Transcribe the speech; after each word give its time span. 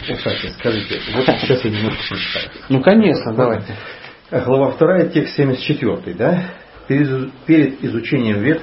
Кстати, 0.00 0.46
скажите, 0.58 1.00
вот 1.14 1.26
сейчас 1.26 1.64
я 1.64 1.70
немножко 1.70 2.02
прочитаю. 2.08 2.50
Ну, 2.68 2.82
конечно, 2.82 3.34
давайте. 3.34 3.76
Глава 4.30 4.76
2, 4.78 5.08
текст 5.08 5.36
74, 5.36 6.16
да? 6.16 6.44
Перед, 6.88 7.32
перед 7.46 7.84
изучением 7.84 8.40
вет 8.42 8.62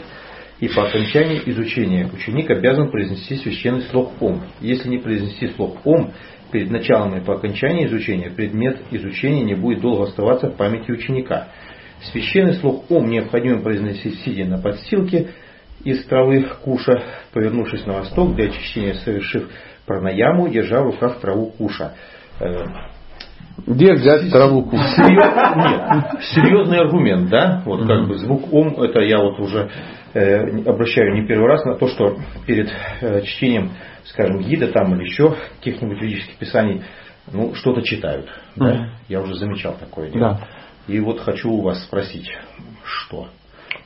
и 0.60 0.68
по 0.68 0.88
окончании 0.88 1.42
изучения 1.46 2.10
ученик 2.12 2.50
обязан 2.50 2.90
произнести 2.90 3.36
священный 3.36 3.84
слог 3.84 4.14
Ом. 4.22 4.44
Если 4.60 4.90
не 4.90 4.98
произнести 4.98 5.50
слог 5.50 5.86
Ом, 5.86 6.14
перед 6.52 6.72
началом 6.72 7.16
и 7.16 7.24
по 7.24 7.36
окончании 7.36 7.86
изучения 7.86 8.30
предмет 8.30 8.80
изучения 8.92 9.44
не 9.44 9.56
будет 9.56 9.82
долго 9.82 10.04
оставаться 10.06 10.48
в 10.50 10.56
памяти 10.56 10.92
ученика. 10.92 11.50
Священный 12.12 12.56
слог 12.56 12.90
Ом 12.90 13.10
необходимо 13.10 13.62
произносить 13.62 14.20
сидя 14.22 14.46
на 14.46 14.58
подстилке 14.60 15.30
из 15.84 16.04
травы 16.06 16.48
куша, 16.64 17.04
повернувшись 17.34 17.86
на 17.86 17.94
восток 17.94 18.36
для 18.36 18.46
очищения, 18.46 18.96
совершив 18.96 19.50
пранаяму, 19.88 20.50
держа 20.50 20.82
в 20.82 20.88
руках 20.88 21.20
траву 21.22 21.48
куша. 21.58 21.94
Э, 22.40 22.66
Где 23.66 23.94
взять 23.94 24.30
траву 24.32 24.64
куша? 24.64 24.84
Серьез- 24.96 25.56
Нет, 25.56 26.24
серьезный 26.36 26.80
аргумент, 26.80 27.30
да? 27.30 27.64
Вот 27.66 27.88
как 27.88 28.08
бы 28.08 28.16
звук 28.18 28.54
ом, 28.54 28.80
это 28.82 29.00
я 29.02 29.18
вот 29.20 29.40
уже 29.40 29.70
э, 30.14 30.62
обращаю 30.70 31.14
не 31.16 31.26
первый 31.28 31.48
раз 31.48 31.66
на 31.66 31.76
то, 31.76 31.88
что 31.88 32.18
перед 32.46 32.70
э, 33.02 33.22
чтением, 33.24 33.72
скажем, 34.06 34.40
гида 34.40 34.68
там 34.68 34.94
или 34.96 35.04
еще 35.06 35.36
каких-нибудь 35.60 36.02
ведических 36.02 36.38
писаний, 36.38 36.84
ну, 37.32 37.54
что-то 37.56 37.82
читают. 37.82 38.28
Да? 38.56 38.66
Мгм. 38.74 38.90
Я 39.10 39.22
уже 39.22 39.36
замечал 39.36 39.74
такое 39.80 40.10
дело. 40.12 40.38
Да. 40.40 40.48
И 40.94 41.00
вот 41.00 41.20
хочу 41.20 41.50
у 41.52 41.62
вас 41.62 41.84
спросить, 41.84 42.30
что? 42.84 43.28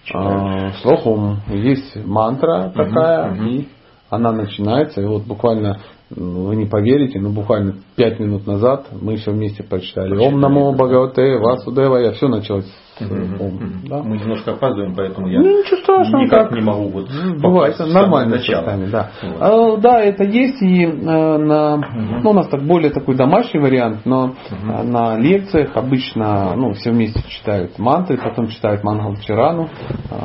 читают? 0.04 0.28
А, 0.28 0.72
Слухом 0.82 1.40
есть 1.48 1.96
мантра 2.06 2.72
такая, 2.76 3.32
мгм. 3.32 3.48
и 3.48 3.68
она 4.12 4.32
начинается, 4.34 5.02
и 5.02 5.06
вот 5.06 5.24
буквально, 5.24 5.80
м, 6.16 6.46
вы 6.46 6.56
не 6.58 6.66
поверите, 6.66 7.20
но 7.20 7.30
буквально 7.30 7.76
пять 8.02 8.20
минут 8.20 8.48
назад 8.48 8.88
мы 9.00 9.18
все 9.18 9.32
вместе 9.32 9.62
прочитали. 9.62 10.18
Ом 10.18 10.40
намо. 10.40 10.74
Бхагавате 10.74 11.38
Васудевая, 11.38 12.12
все 12.14 12.28
началось 12.28 12.66
с 12.66 13.02
Ом. 13.40 13.82
Да? 13.88 14.02
Мы 14.04 14.18
немножко 14.18 14.52
опаздываем, 14.52 14.96
поэтому 14.96 15.28
я 15.28 15.40
Ну, 15.40 15.60
ничего 15.62 15.78
страшного, 15.82 16.24
никак 16.24 16.50
так. 16.50 16.58
не 16.58 16.62
могу 16.64 16.90
вот 16.90 17.08
Ну, 17.12 17.40
Бывает, 17.40 17.76
нормально 17.80 18.38
с 18.38 18.48
начало. 18.48 18.66
вами, 18.66 18.86
да. 18.88 19.12
Вот. 19.24 19.38
А, 19.40 19.78
да, 19.78 20.02
это 20.02 20.24
есть 20.24 20.62
и 20.62 20.84
э, 20.86 20.90
на, 21.38 21.78
ну, 21.78 22.30
у 22.30 22.34
нас 22.34 22.48
так 22.50 22.62
более 22.64 22.92
такой 22.92 23.16
домашний 23.16 23.60
вариант, 23.60 24.02
но 24.06 24.34
э, 24.50 24.84
на 24.84 25.18
лекциях 25.18 25.76
обычно, 25.76 26.54
ну, 26.56 26.74
все 26.74 26.92
вместе 26.92 27.22
читают 27.28 27.78
мантры, 27.80 28.18
потом 28.18 28.48
читают 28.48 28.84
Мангалчарану, 28.84 29.70
э, 30.10 30.16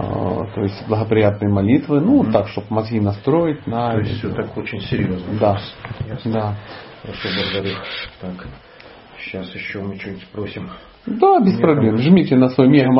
то 0.55 0.61
есть 0.62 0.87
благоприятные 0.89 1.50
молитвы, 1.53 2.00
ну, 2.00 2.25
так, 2.33 2.48
чтобы 2.48 2.67
мозги 2.70 3.00
настроить 3.00 3.67
на... 3.67 3.93
То 3.93 3.98
есть 4.00 4.19
все 4.19 4.31
так 4.31 4.55
очень 4.56 4.81
серьезно. 4.81 5.27
Да, 5.41 5.59
Ясно. 6.09 6.33
да. 6.33 6.55
Хорошо, 7.07 7.29
благодарю. 7.37 7.77
Так, 8.21 8.47
сейчас 9.21 9.55
еще 9.55 9.81
мы 9.81 9.95
что-нибудь 9.97 10.23
спросим. 10.23 10.69
Да, 11.07 11.39
без 11.39 11.57
проблем. 11.61 11.99
Жмите 11.99 12.35
на 12.35 12.49
свой 12.49 12.69
мега 12.69 12.91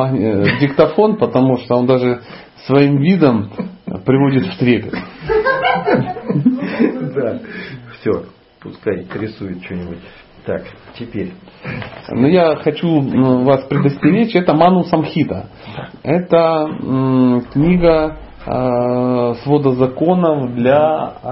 диктофон, 0.61 1.17
потому 1.17 1.57
что 1.57 1.75
он 1.75 1.87
даже 1.87 2.21
своим 2.65 3.01
видом 3.01 3.51
приводит 4.05 4.45
в 4.47 4.57
трепет. 4.57 4.93
Да, 7.17 7.39
все, 7.99 8.25
пускай 8.61 9.07
рисует 9.15 9.63
что-нибудь. 9.63 9.97
Так, 10.45 10.61
теперь. 10.99 11.31
Но 12.09 12.27
я 12.27 12.57
хочу 12.57 13.01
вас 13.43 13.63
предостеречь, 13.65 14.35
это 14.35 14.53
Ману 14.53 14.83
Самхита. 14.83 15.47
Это 16.03 16.67
книга 17.51 18.17
э, 18.21 18.26
свода 19.43 19.71
законов 19.71 20.55
для 20.55 21.13
э, 21.21 21.27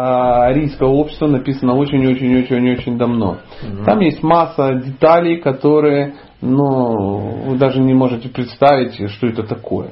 арийского 0.49 0.89
общества, 0.89 1.27
написана 1.27 1.73
очень-очень-очень-очень 1.73 2.97
давно. 2.97 3.37
Там 3.85 3.99
есть 4.01 4.21
масса 4.21 4.73
деталей, 4.75 5.37
которые 5.37 6.15
ну, 6.41 7.47
вы 7.47 7.57
даже 7.57 7.79
не 7.79 7.93
можете 7.93 8.29
представить, 8.29 9.09
что 9.11 9.27
это 9.27 9.43
такое. 9.43 9.91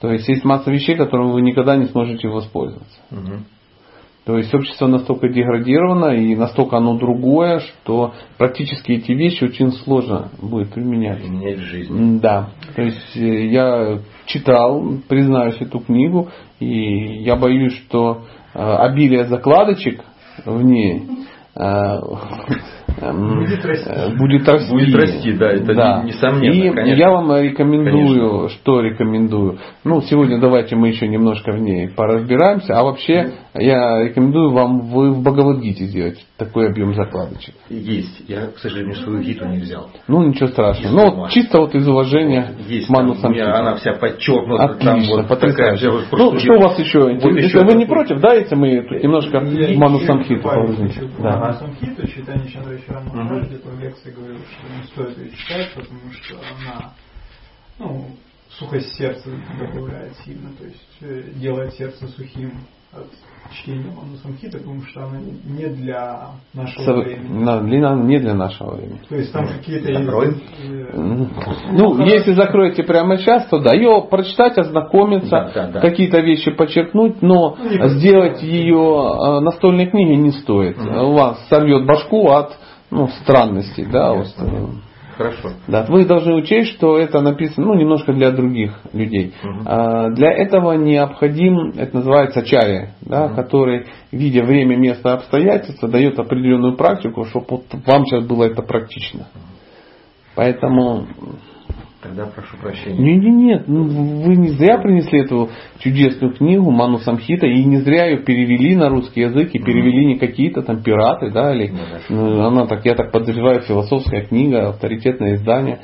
То 0.00 0.10
есть 0.10 0.28
есть 0.28 0.44
масса 0.44 0.70
вещей, 0.70 0.96
которыми 0.96 1.32
вы 1.32 1.42
никогда 1.42 1.76
не 1.76 1.86
сможете 1.86 2.28
воспользоваться. 2.28 2.98
Мгм. 3.10 3.44
То 4.24 4.36
есть 4.36 4.54
общество 4.54 4.86
настолько 4.86 5.28
деградировано 5.28 6.14
и 6.14 6.36
настолько 6.36 6.76
оно 6.76 6.98
другое, 6.98 7.60
что 7.60 8.12
практически 8.36 8.92
эти 8.92 9.12
вещи 9.12 9.44
очень 9.44 9.72
сложно 9.72 10.28
будет 10.40 10.72
применять. 10.72 11.26
Менять 11.26 11.58
жизнь. 11.58 11.92
М, 11.92 12.18
Да. 12.20 12.50
То 12.76 12.82
есть 12.82 13.16
э, 13.16 13.46
я 13.46 13.98
читал, 14.26 14.84
признаюсь, 15.08 15.56
эту 15.60 15.80
книгу, 15.80 16.28
и 16.58 17.22
я 17.22 17.36
боюсь, 17.36 17.74
что 17.86 18.24
э, 18.54 18.58
обилие 18.58 19.24
закладочек 19.24 20.04
в 20.44 20.62
ней 20.62 21.02
э, 21.56 21.96
Будет 23.00 23.64
расти. 23.64 23.88
э, 23.90 24.16
будет 24.16 24.48
расти. 24.48 24.70
Будет 24.72 24.94
расти, 24.94 25.32
да, 25.32 25.50
это 25.50 25.72
не- 25.74 26.08
несомненно, 26.10 26.52
И 26.52 26.70
конечно. 26.70 26.98
я 27.00 27.10
вам 27.10 27.36
рекомендую, 27.36 28.48
что 28.50 28.80
рекомендую. 28.80 29.58
Ну, 29.84 30.00
сегодня 30.02 30.38
давайте 30.40 30.76
мы 30.76 30.88
еще 30.88 31.08
немножко 31.08 31.52
в 31.52 31.60
ней 31.60 31.88
поразбираемся. 31.88 32.74
А 32.78 32.82
вообще, 32.84 33.32
я 33.54 34.02
рекомендую 34.04 34.52
вам 34.52 34.80
вы 34.90 35.12
в 35.12 35.22
Бхагавадгите 35.22 35.84
сделать 35.86 36.24
такой 36.36 36.68
объем 36.68 36.94
закладочек. 36.94 37.54
Есть. 37.68 38.22
Я, 38.28 38.46
к 38.48 38.58
сожалению, 38.58 38.94
свою 38.96 39.20
гиту 39.22 39.46
не 39.46 39.58
взял. 39.58 39.88
Ну, 40.08 40.22
ничего 40.28 40.48
страшного. 40.48 40.82
Есть 40.82 40.94
Ну, 40.94 41.20
вот 41.22 41.30
чисто 41.30 41.60
вот 41.60 41.74
из 41.74 41.86
уважения 41.88 42.54
Есть. 42.68 42.86
к 42.86 42.90
Ману 42.90 43.14
там 43.16 43.30
у 43.30 43.34
меня 43.34 43.44
Самхите. 43.46 43.60
она 43.62 43.76
вся 43.76 43.92
подчеркнута. 43.94 44.68
там 44.80 44.94
Отлично, 44.96 45.16
вот 45.16 45.28
такая, 45.28 45.38
потрясающе. 45.52 45.84
я 45.86 45.90
вот 45.92 46.04
Ну, 46.12 46.38
что 46.38 46.52
у 46.54 46.60
вас 46.60 46.78
еще? 46.78 46.98
Вот 47.00 47.12
интересно? 47.12 47.58
еще 47.58 47.64
Вы 47.64 47.72
не 47.74 47.86
против, 47.86 48.20
да, 48.20 48.34
если 48.34 48.54
мы 48.54 48.68
немножко 49.02 49.38
Я 49.38 49.78
Ману 49.78 49.98
чуть 49.98 50.06
Самхиту 50.06 50.34
буквально 50.36 50.66
погрузим? 50.66 50.88
чуть 50.90 51.16
Да. 51.22 51.36
Ману 51.38 51.52
Самхиту, 51.54 52.06
читание 52.06 52.48
Чандрачара 52.90 53.00
Махарадж, 53.22 53.46
где-то 53.46 53.68
в 53.70 53.80
лекции 53.80 54.10
говорил, 54.10 54.38
что 54.38 54.76
не 54.76 54.82
стоит 54.84 55.18
ее 55.18 55.30
читать, 55.36 55.70
потому 55.74 56.12
что 56.12 56.36
она 56.38 56.92
ну, 57.78 58.06
сухость 58.58 58.94
сердца 58.96 59.30
добавляет 59.58 60.12
сильно, 60.24 60.50
то 60.58 60.64
есть 60.64 60.98
э, 61.02 61.30
делает 61.36 61.72
сердце 61.74 62.06
сухим 62.08 62.52
от 62.92 63.06
чтения 63.54 63.86
Ману 63.86 64.16
Самхиты, 64.20 64.58
потому 64.58 64.82
что 64.82 65.04
она 65.04 65.20
не 65.20 65.66
для 65.66 66.30
нашего 66.52 66.82
Со- 66.84 66.92
времени. 66.94 67.44
на- 67.44 67.60
длина 67.62 67.94
не 67.94 68.18
для 68.18 68.34
нашего 68.34 68.74
времени. 68.74 69.00
То 69.08 69.14
есть 69.14 69.32
там 69.32 69.46
какие-то 69.46 69.94
Закрой. 69.94 70.34
э, 70.60 70.90
Ну, 71.72 72.04
если 72.04 72.32
закроете 72.32 72.82
прямо 72.82 73.16
сейчас, 73.16 73.46
то 73.46 73.60
да, 73.60 73.74
ее 73.76 74.04
прочитать, 74.10 74.58
ознакомиться, 74.58 75.30
Да, 75.30 75.50
да, 75.54 75.68
да. 75.68 75.80
какие-то 75.80 76.18
вещи 76.20 76.50
подчеркнуть, 76.50 77.22
но 77.22 77.56
Ну, 77.62 77.88
сделать 77.90 78.42
ее 78.42 78.76
э, 78.76 79.40
настольной 79.40 79.86
книгой 79.86 80.16
не 80.16 80.32
стоит. 80.32 80.76
У 80.78 81.12
вас 81.12 81.46
сорвет 81.48 81.86
башку 81.86 82.28
от 82.30 82.58
ну, 82.90 83.08
странностей, 83.22 83.86
да, 83.86 84.12
вот, 84.12 84.26
э, 84.38 84.66
Хорошо. 85.20 85.50
Да, 85.68 85.84
вы 85.86 86.06
должны 86.06 86.34
учесть, 86.34 86.70
что 86.76 86.98
это 86.98 87.20
написано 87.20 87.66
ну, 87.66 87.74
немножко 87.74 88.14
для 88.14 88.30
других 88.30 88.72
людей. 88.94 89.34
Мгм. 89.42 89.62
А, 89.66 90.08
Для 90.08 90.32
этого 90.32 90.72
необходим, 90.72 91.72
это 91.76 91.96
называется 91.96 92.42
чаря, 92.42 92.94
да, 93.02 93.28
который, 93.28 93.84
видя 94.12 94.42
время, 94.42 94.78
место, 94.78 95.12
обстоятельства, 95.12 95.90
дает 95.90 96.18
определенную 96.18 96.74
практику, 96.74 97.26
чтобы 97.26 97.44
вот 97.50 97.64
вам 97.84 98.06
сейчас 98.06 98.24
было 98.24 98.44
это 98.44 98.62
практично. 98.62 99.26
Поэтому 100.36 101.06
Тогда 102.02 102.26
прошу 102.26 102.56
прощения. 102.56 102.98
нет, 102.98 103.22
нет, 103.22 103.34
нет, 103.34 103.68
ну, 103.68 103.84
вы 104.24 104.36
не 104.36 104.48
зря 104.48 104.78
принесли 104.78 105.20
эту 105.20 105.50
чудесную 105.80 106.32
книгу 106.34 106.70
Ману 106.70 106.98
Самхита, 106.98 107.46
и 107.46 107.62
не 107.62 107.76
зря 107.78 108.06
ее 108.06 108.24
перевели 108.24 108.74
на 108.74 108.88
русский 108.88 109.20
язык, 109.20 109.50
и 109.52 109.58
перевели 109.58 110.06
не 110.06 110.18
какие-то 110.18 110.62
там 110.62 110.82
пираты, 110.82 111.30
да, 111.30 111.54
или 111.54 111.72
Ну, 112.08 112.16
ну, 112.16 112.46
она 112.46 112.66
так, 112.66 112.86
я 112.86 112.94
так 112.94 113.12
подозреваю, 113.12 113.60
философская 113.62 114.22
книга, 114.22 114.70
авторитетное 114.70 115.34
издание 115.34 115.80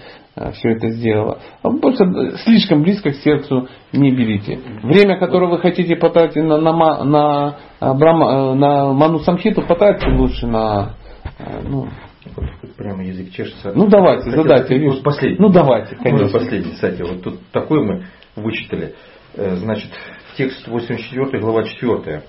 все 0.52 0.70
это 0.70 0.90
сделало. 0.90 1.38
А 1.62 1.70
Больше 1.70 2.04
э, 2.04 2.36
слишком 2.44 2.82
близко 2.82 3.10
к 3.10 3.16
сердцу 3.16 3.68
не 3.92 4.10
берите. 4.10 4.58
Время, 4.82 5.18
которое 5.18 5.50
вы 5.50 5.58
хотите 5.58 5.96
потратить 5.96 6.42
на, 6.42 6.58
на, 6.58 7.04
на, 7.04 7.56
а, 7.80 7.94
Брахма- 7.94 8.52
э, 8.52 8.54
на 8.54 8.92
Ману 8.92 9.20
Самхиту, 9.20 9.62
потратьте 9.62 10.10
лучше 10.10 10.46
на 10.46 10.96
э, 11.38 11.62
ну, 11.66 11.88
Прямо 12.76 13.04
язык 13.04 13.30
чешется. 13.32 13.72
ну 13.74 13.86
давайте, 13.88 14.24
Хотел 14.30 14.42
задайте. 14.42 14.78
Вот 14.88 15.02
последний. 15.02 15.38
Ну 15.38 15.48
давайте, 15.48 15.96
конечно. 15.96 16.38
последний, 16.38 16.72
кстати. 16.72 17.02
Вот 17.02 17.22
тут 17.22 17.40
такой 17.52 17.84
мы 17.84 18.06
вычитали. 18.34 18.94
Э, 19.34 19.56
Значит, 19.56 19.90
текст 20.36 20.66
84, 20.66 21.40
глава 21.40 21.64
4. 21.64 22.22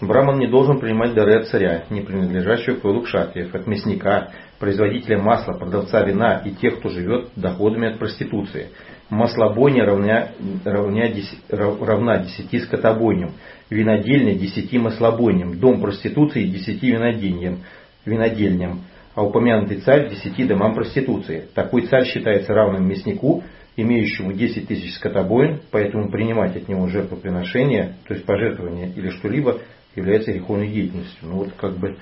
Браман 0.00 0.38
не 0.38 0.46
должен 0.46 0.78
принимать 0.78 1.14
дары 1.14 1.40
от 1.40 1.48
царя, 1.48 1.84
не 1.90 2.02
принадлежащего 2.02 2.76
к 2.76 2.84
роду 2.84 3.02
кшатриев, 3.02 3.52
от 3.54 3.66
мясника, 3.66 4.30
производителя 4.60 5.18
масла, 5.18 5.54
продавца 5.54 6.02
вина 6.02 6.40
и 6.44 6.52
тех, 6.52 6.78
кто 6.78 6.88
живет 6.88 7.30
доходами 7.34 7.88
от 7.92 7.98
проституции. 7.98 8.68
Маслобойня 9.10 9.84
равня, 9.84 10.32
равня 10.64 11.10
равна 11.50 12.18
десяти 12.18 12.60
скотобойням, 12.60 13.32
винодельня 13.70 14.34
десяти 14.34 14.78
маслобойням, 14.78 15.58
дом 15.58 15.80
проституции 15.80 16.44
десяти 16.46 16.92
винодельням, 16.92 17.60
винодельням, 18.04 18.82
а 19.18 19.22
упомянутый 19.24 19.78
царь 19.78 20.10
десяти 20.10 20.44
домам 20.44 20.74
проституции. 20.74 21.48
Такой 21.52 21.88
царь 21.88 22.04
считается 22.04 22.54
равным 22.54 22.86
мяснику, 22.88 23.42
имеющему 23.76 24.32
10 24.32 24.68
тысяч 24.68 24.94
скотобоин, 24.94 25.60
поэтому 25.72 26.08
принимать 26.08 26.56
от 26.56 26.68
него 26.68 26.86
жертвоприношение, 26.86 27.96
то 28.06 28.14
есть 28.14 28.24
пожертвование 28.24 28.92
или 28.94 29.08
что-либо, 29.08 29.58
является 29.96 30.30
греховной 30.30 30.68
деятельностью. 30.68 31.18
Ну 31.28 31.38
вот 31.38 31.48
как 31.56 31.76
бы... 31.78 31.96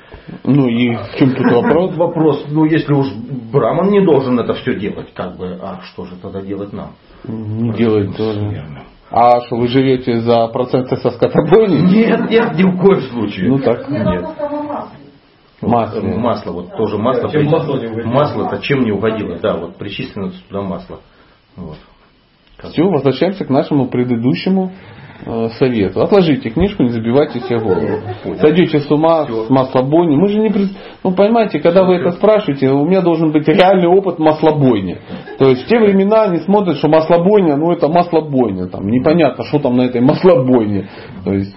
Ну 0.45 0.69
и 0.69 0.95
в 0.95 1.17
чем 1.17 1.35
тут 1.35 1.51
вопрос? 1.51 1.97
Вопрос, 1.97 2.45
ну 2.51 2.67
если 2.67 2.93
уж 2.93 3.07
Браман 3.51 3.89
не 3.93 4.05
должен 4.05 4.39
это 4.39 4.53
все 4.53 4.79
делать, 4.79 5.15
как 5.15 5.39
бы, 5.39 5.59
а 5.63 5.81
что 5.85 6.05
же 6.05 6.17
тогда 6.17 6.43
делать 6.43 6.75
нам? 6.75 6.97
Не 7.27 7.73
делать 7.73 8.15
тоже. 8.15 8.63
А 9.11 9.41
что, 9.47 9.57
вы 9.57 9.69
живете 9.69 10.21
за 10.21 10.49
проценты 10.49 10.97
со 10.97 11.11
скотобойни? 11.11 11.81
Нет, 11.81 12.29
нет, 12.29 12.59
ни 12.59 12.65
в 12.65 12.79
коем 12.79 13.01
случае. 13.01 13.49
Ну 13.49 13.59
так. 13.61 13.89
Нет. 13.89 14.27
Масло. 15.63 16.01
Масло, 16.03 16.53
вот 16.53 16.77
тоже 16.77 16.99
масло. 16.99 17.31
Чем 17.31 17.47
масло 17.47 17.79
не 17.79 17.87
угодило. 17.87 18.13
Масло-то 18.13 18.59
чем 18.59 18.85
не 18.85 18.93
угодило, 18.93 19.39
да, 19.39 19.57
вот 19.57 19.77
причислено 19.77 20.31
туда 20.49 20.63
масло. 20.63 21.01
Вот. 21.57 21.77
Все, 22.63 22.83
возвращаемся 22.85 23.45
к 23.45 23.51
нашему 23.51 23.87
предыдущему 23.89 24.73
э, 25.27 25.49
совету. 25.59 26.01
Отложите 26.01 26.49
книжку, 26.51 26.83
не 26.85 26.89
забивайте 26.91 27.41
себе 27.41 27.59
голову. 27.59 28.01
Сойдете 28.41 28.81
с 28.81 28.91
ума 28.91 29.25
Всё. 29.25 29.45
с 29.47 29.51
маслобойни. 29.51 30.17
Мы 30.17 30.29
же 30.29 30.39
не... 30.41 30.49
пред- 30.51 30.71
Ну, 31.05 31.13
понимаете, 31.13 31.59
когда 31.61 31.85
вы 31.85 31.97
это 31.97 32.13
спрашиваете, 32.13 32.71
у 32.71 32.87
меня 32.87 33.03
должен 33.03 33.31
быть 33.31 33.47
реальный 33.47 33.89
опыт 33.89 34.19
маслобойни. 34.19 34.99
То 35.39 35.49
есть 35.51 35.65
в 35.65 35.69
те 35.69 35.79
времена 35.79 36.25
они 36.25 36.39
смотрят, 36.41 36.77
что 36.79 36.89
маслобойня, 36.89 37.57
ну 37.57 37.73
это 37.73 37.89
маслобойня. 37.89 38.69
Там 38.69 38.87
непонятно, 38.89 39.45
что 39.45 39.59
там 39.59 39.77
на 39.77 39.83
этой 39.83 40.01
маслобойне. 40.01 40.89
То 41.25 41.33
есть 41.33 41.55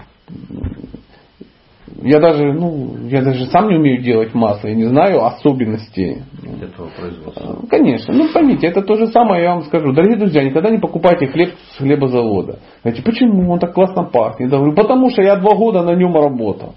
я 2.01 2.19
даже, 2.19 2.53
ну, 2.53 3.07
я 3.07 3.21
даже 3.21 3.45
сам 3.47 3.68
не 3.69 3.75
умею 3.75 4.01
делать 4.01 4.33
масло, 4.33 4.68
я 4.68 4.75
не 4.75 4.86
знаю 4.86 5.25
особенностей 5.25 6.24
Этого 6.62 6.89
производства. 6.89 7.57
Э, 7.63 7.68
Конечно. 7.69 8.13
Ну, 8.13 8.31
поймите, 8.33 8.68
это 8.68 8.81
то 8.81 8.95
же 8.95 9.07
самое, 9.07 9.44
я 9.44 9.53
вам 9.53 9.63
скажу. 9.63 9.91
Дорогие 9.94 10.18
друзья, 10.18 10.44
никогда 10.44 10.69
не 10.69 10.80
покупайте 10.80 11.27
хлеб 11.27 11.53
с 11.74 11.77
хлебозавода. 11.77 12.59
Знаете, 12.81 13.03
почему 13.03 13.51
он 13.51 13.59
так 13.59 13.74
классно 13.74 14.03
пахнет? 14.03 14.51
Я 14.51 14.57
говорю, 14.57 14.75
потому 14.75 15.09
что 15.09 15.21
я 15.21 15.36
два 15.36 15.56
года 15.56 15.83
на 15.83 15.95
нем 15.95 16.13
работал. 16.13 16.75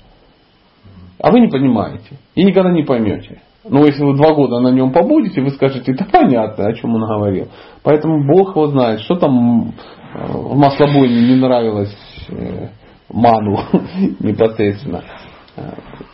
А 1.19 1.31
вы 1.31 1.41
не 1.41 1.49
понимаете. 1.49 2.19
И 2.35 2.45
никогда 2.45 2.71
не 2.71 2.83
поймете. 2.83 3.43
Но 3.65 3.85
если 3.85 4.03
вы 4.03 4.17
два 4.17 4.35
года 4.35 4.59
на 4.61 4.69
нем 4.69 4.93
побудете, 4.93 5.41
вы 5.41 5.51
скажете, 5.51 5.95
да 5.95 6.05
понятно, 6.11 6.67
о 6.67 6.73
чем 6.75 6.95
он 6.97 7.03
говорил. 7.03 7.49
Поэтому 7.85 8.27
Бог 8.27 8.57
его 8.57 8.67
знает, 8.69 9.01
что 9.01 9.15
там 9.15 9.69
э, 9.69 10.33
в 10.33 10.57
маслобойне 10.57 11.29
не 11.29 11.37
нравилось 11.37 11.97
э, 12.29 12.69
ману 13.13 13.59
непосредственно. 14.21 15.03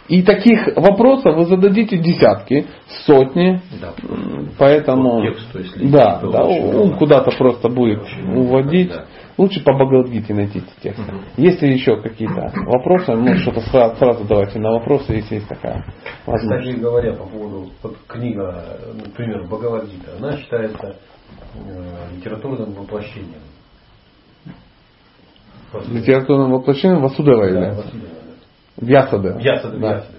И 0.09 0.23
таких 0.23 0.67
вопросов 0.75 1.37
вы 1.37 1.45
зададите 1.45 1.99
десятки, 1.99 2.67
сотни, 3.07 3.61
Да. 3.81 3.93
Поэтому, 4.59 5.21
По 5.21 5.27
тексту, 5.27 5.59
если 5.59 5.87
да, 5.89 6.21
да, 6.21 6.45
он 6.45 6.97
куда-то 6.97 7.31
просто 7.37 7.69
будет 7.69 8.03
уводить. 8.35 8.89
да. 8.89 9.05
Лучше 9.37 9.63
по 9.63 9.73
Бхагавадгите 9.75 10.35
найти 10.35 10.59
эти 10.59 10.83
тексты. 10.83 11.13
Если 11.37 11.69
еще 11.69 12.01
какие-то 12.01 12.51
вопросы, 12.67 13.13
ну 13.13 13.37
что-то 13.37 13.61
сразу, 13.61 13.97
сразу 13.97 14.25
давайте 14.25 14.59
на 14.59 14.73
вопросы, 14.73 15.13
если 15.13 15.37
есть 15.37 15.49
такая 15.49 15.85
возможность. 16.27 16.65
Кстати 16.71 16.81
говоря, 16.81 17.13
по 17.13 17.25
поводу 17.27 17.71
вот 17.83 17.97
книга, 18.09 18.65
например, 19.05 19.45
Бхагавадгита, 19.47 20.17
она 20.19 20.37
считается 20.39 20.97
э, 21.55 22.17
литературным 22.17 22.73
воплощением. 22.73 23.43
Литературным 25.89 26.53
воплощением 26.53 27.03
Васудева 27.03 27.43
Да, 27.43 27.49
является. 27.49 27.83
Васудева, 27.85 28.09
да. 28.77 28.87
Вьясадева. 28.87 29.39
Вьясадева, 29.39 29.81
Да. 29.81 29.95
Вьясадева, 29.95 30.13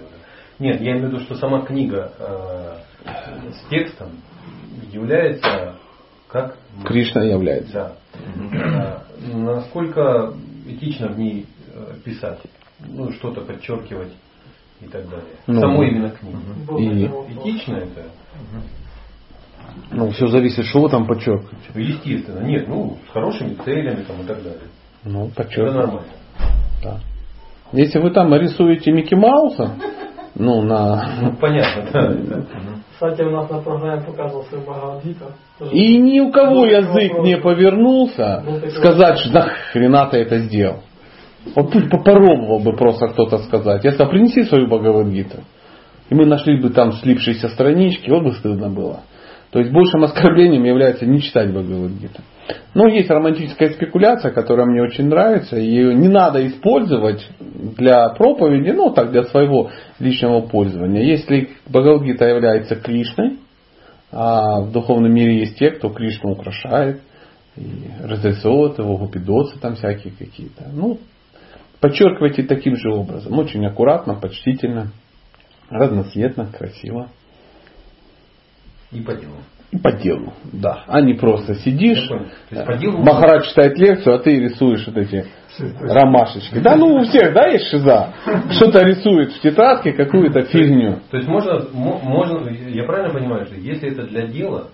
Нет, 0.58 0.80
я 0.80 0.92
имею 0.92 1.06
в 1.06 1.12
виду, 1.12 1.20
что 1.20 1.34
сама 1.36 1.62
книга 1.62 2.12
э, 2.18 2.74
с 3.52 3.68
текстом 3.70 4.10
является 4.92 5.76
как... 6.28 6.56
Кришна 6.84 7.24
является. 7.24 7.72
Да. 7.72 7.92
А, 8.54 9.02
Насколько 9.34 10.32
этично 10.68 11.08
в 11.08 11.18
ней 11.18 11.46
э, 11.74 11.94
писать, 12.04 12.40
ну, 12.78 13.10
что-то 13.12 13.40
подчеркивать 13.42 14.12
и 14.80 14.86
так 14.86 15.08
далее. 15.08 15.26
Ну, 15.46 15.60
Самой 15.60 15.90
именно 15.90 16.10
книги. 16.10 16.36
И, 16.78 17.06
Этично 17.34 17.76
это? 17.76 18.04
ну, 19.90 20.10
все 20.10 20.26
зависит, 20.28 20.64
что 20.66 20.82
вы 20.82 20.88
там 20.90 21.06
подчеркиваете. 21.06 21.58
Естественно. 21.74 22.40
Нет, 22.44 22.68
ну, 22.68 22.98
с 23.08 23.12
хорошими 23.12 23.54
целями 23.64 24.04
там 24.04 24.20
и 24.22 24.24
так 24.24 24.42
далее. 24.42 24.60
Ну, 25.04 25.30
нормально. 25.36 26.02
Да. 26.82 27.00
Если 27.72 27.98
вы 27.98 28.10
там 28.10 28.34
рисуете 28.34 28.92
Микки 28.92 29.14
Мауса, 29.14 29.76
ну, 30.34 30.62
на... 30.62 31.16
Ну, 31.20 31.36
понятно, 31.36 31.90
да. 31.92 32.42
Кстати, 32.92 33.22
у 33.22 33.30
нас 33.30 33.48
на 33.48 33.62
программе 33.62 34.02
показывался 34.02 34.58
Бхагавадгита. 34.58 35.32
И 35.72 35.96
ни 35.96 36.20
у 36.20 36.30
кого 36.30 36.66
язык 36.66 37.12
вопрос. 37.12 37.26
не 37.26 37.36
повернулся 37.38 38.42
такой 38.44 38.70
сказать, 38.72 39.18
что 39.20 39.32
нахрена 39.32 40.06
ты 40.10 40.18
это 40.18 40.38
сделал. 40.40 40.80
Вот 41.54 41.72
пусть 41.72 41.88
попробовал 41.88 42.58
бы 42.58 42.76
просто 42.76 43.08
кто-то 43.08 43.38
сказать. 43.38 43.84
Я 43.84 43.92
сказал, 43.92 44.10
принеси 44.10 44.44
свою 44.44 44.66
Бхагавадгиту. 44.66 45.38
И 46.10 46.14
мы 46.14 46.26
нашли 46.26 46.60
бы 46.60 46.70
там 46.70 46.92
слипшиеся 46.92 47.48
странички, 47.48 48.10
вот 48.10 48.24
бы 48.24 48.32
стыдно 48.32 48.68
было. 48.68 49.00
То 49.50 49.60
есть 49.60 49.72
большим 49.72 50.04
оскорблением 50.04 50.64
является 50.64 51.06
не 51.06 51.22
читать 51.22 51.50
Бхагавадгиту. 51.50 52.20
Но 52.74 52.88
есть 52.88 53.10
романтическая 53.10 53.70
спекуляция, 53.70 54.32
которая 54.32 54.66
мне 54.66 54.82
очень 54.82 55.06
нравится. 55.06 55.56
Ее 55.56 55.94
не 55.94 56.08
надо 56.08 56.46
использовать 56.46 57.28
для 57.40 58.08
проповеди, 58.10 58.70
ну 58.70 58.90
так, 58.90 59.10
для 59.10 59.24
своего 59.24 59.70
личного 59.98 60.40
пользования. 60.40 61.02
Если 61.02 61.50
Бхагавадгита 61.66 62.26
является 62.26 62.76
Кришной, 62.76 63.38
а 64.12 64.60
в 64.60 64.72
духовном 64.72 65.12
мире 65.12 65.40
есть 65.40 65.58
те, 65.58 65.70
кто 65.70 65.88
Кришну 65.90 66.32
украшает 66.32 67.00
и 67.56 67.90
разрисовывает 68.02 68.78
его, 68.78 68.96
гупидосы 68.96 69.58
там 69.58 69.74
всякие 69.74 70.12
какие-то. 70.12 70.68
Ну, 70.72 70.98
подчеркивайте 71.80 72.42
таким 72.44 72.76
же 72.76 72.92
образом. 72.92 73.38
Очень 73.38 73.64
аккуратно, 73.66 74.14
почтительно, 74.14 74.92
разноцветно, 75.68 76.46
красиво. 76.46 77.08
И 78.92 79.00
по 79.00 79.14
делу. 79.14 79.36
По 79.82 79.92
делу, 79.92 80.32
да. 80.52 80.84
А 80.88 81.00
не 81.00 81.14
просто 81.14 81.54
сидишь, 81.54 82.08
делу- 82.76 82.98
Махарадж 83.04 83.48
читает 83.48 83.78
лекцию, 83.78 84.16
а 84.16 84.18
ты 84.18 84.40
рисуешь 84.40 84.84
вот 84.86 84.96
эти 84.96 85.26
ромашечки. 85.80 86.58
Да, 86.58 86.74
ну 86.76 86.96
у 86.96 87.04
всех, 87.04 87.32
да, 87.32 87.46
есть 87.46 87.66
шиза. 87.70 88.08
Что-то 88.50 88.82
рисует 88.84 89.32
в 89.32 89.40
тетрадке, 89.40 89.92
какую-то 89.92 90.42
фигню. 90.42 90.98
То 91.10 91.18
есть 91.18 91.28
можно, 91.28 91.60
мо- 91.72 92.00
можно, 92.02 92.48
я 92.50 92.82
правильно 92.84 93.12
понимаю, 93.14 93.46
что 93.46 93.54
если 93.56 93.92
это 93.92 94.02
для 94.08 94.26
дела, 94.26 94.68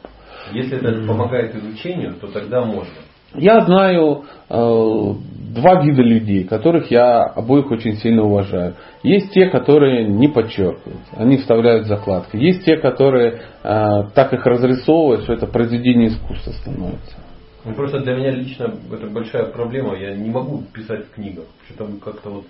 если 0.53 0.79
это 0.79 1.07
помогает 1.07 1.55
изучению, 1.55 2.15
то 2.15 2.29
тогда 2.29 2.65
можно. 2.65 2.89
Я 3.37 3.61
знаю 3.61 4.25
э, 4.49 5.13
два 5.57 5.83
вида 5.83 6.03
людей, 6.03 6.45
которых 6.45 6.91
я 6.91 7.23
обоих 7.23 7.71
очень 7.71 7.95
сильно 7.97 8.23
уважаю. 8.23 8.75
Есть 9.03 9.33
те, 9.33 9.47
которые 9.47 10.07
не 10.07 10.29
подчеркивают, 10.29 11.01
они 11.17 11.39
вставляют 11.39 11.87
закладки. 11.87 12.37
Есть 12.37 12.65
те, 12.65 12.77
которые 12.77 13.41
э, 13.63 14.03
так 14.15 14.33
их 14.33 14.45
разрисовывают, 14.47 15.23
что 15.23 15.33
это 15.33 15.47
произведение 15.47 16.09
искусства 16.09 16.53
становится. 16.53 17.17
Ну, 17.65 17.75
просто 17.75 17.99
для 18.01 18.15
меня 18.15 18.31
лично 18.31 18.75
это 18.93 19.07
большая 19.09 19.47
проблема. 19.47 19.97
Я 19.97 20.15
не 20.15 20.31
могу 20.31 20.63
писать 20.73 21.07
в 21.07 21.15
книгах. 21.15 21.47
Что-то 21.69 21.91
как-то 22.05 22.31
вот 22.31 22.45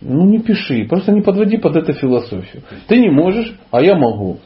Ну 0.00 0.24
не 0.26 0.38
пиши, 0.38 0.86
просто 0.88 1.12
не 1.12 1.20
подводи 1.20 1.56
под 1.56 1.76
это 1.76 1.92
философию. 1.94 2.62
Ты 2.86 2.98
не 3.00 3.10
можешь, 3.10 3.58
а 3.72 3.82
я 3.82 3.96
могу. 3.96 4.38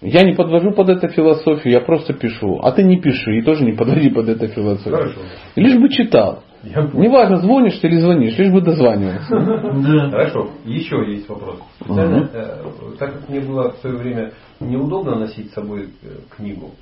Я 0.00 0.22
не 0.22 0.34
подвожу 0.34 0.72
под 0.72 0.88
это 0.88 1.08
философию, 1.08 1.72
я 1.72 1.80
просто 1.80 2.12
пишу. 2.12 2.58
А 2.62 2.72
ты 2.72 2.82
не 2.82 3.00
пиши 3.00 3.38
и 3.38 3.42
тоже 3.42 3.64
не 3.64 3.72
подводи 3.72 4.10
под 4.10 4.28
это 4.28 4.48
философию. 4.48 4.96
Хорошо. 4.96 5.20
Лишь 5.54 5.76
бы 5.76 5.88
читал. 5.88 6.42
Неважно, 6.64 7.36
звонишь 7.38 7.78
ты 7.78 7.86
или 7.86 7.98
звонишь, 7.98 8.36
лишь 8.36 8.52
бы 8.52 8.60
дозванивался. 8.60 10.10
Хорошо, 10.10 10.50
еще 10.64 10.96
есть 11.08 11.28
вопрос. 11.28 11.60
Специально, 11.80 12.28
э, 12.32 12.64
так 12.98 13.12
как 13.12 13.28
мне 13.28 13.40
было 13.40 13.72
в 13.72 13.76
свое 13.76 13.96
время 13.96 14.32
неудобно 14.58 15.16
носить 15.16 15.50
с 15.50 15.54
собой 15.54 15.90
э, 16.02 16.08
книгу, 16.36 16.72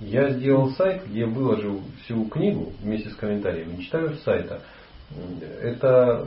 я 0.00 0.30
сделал 0.30 0.70
сайт, 0.70 1.02
где 1.08 1.26
выложил 1.26 1.80
всю 2.02 2.24
книгу 2.24 2.72
вместе 2.82 3.10
с 3.10 3.14
комментариями. 3.14 3.80
Читаю 3.82 4.14
с 4.14 4.22
сайта. 4.22 4.60
Это... 5.62 6.26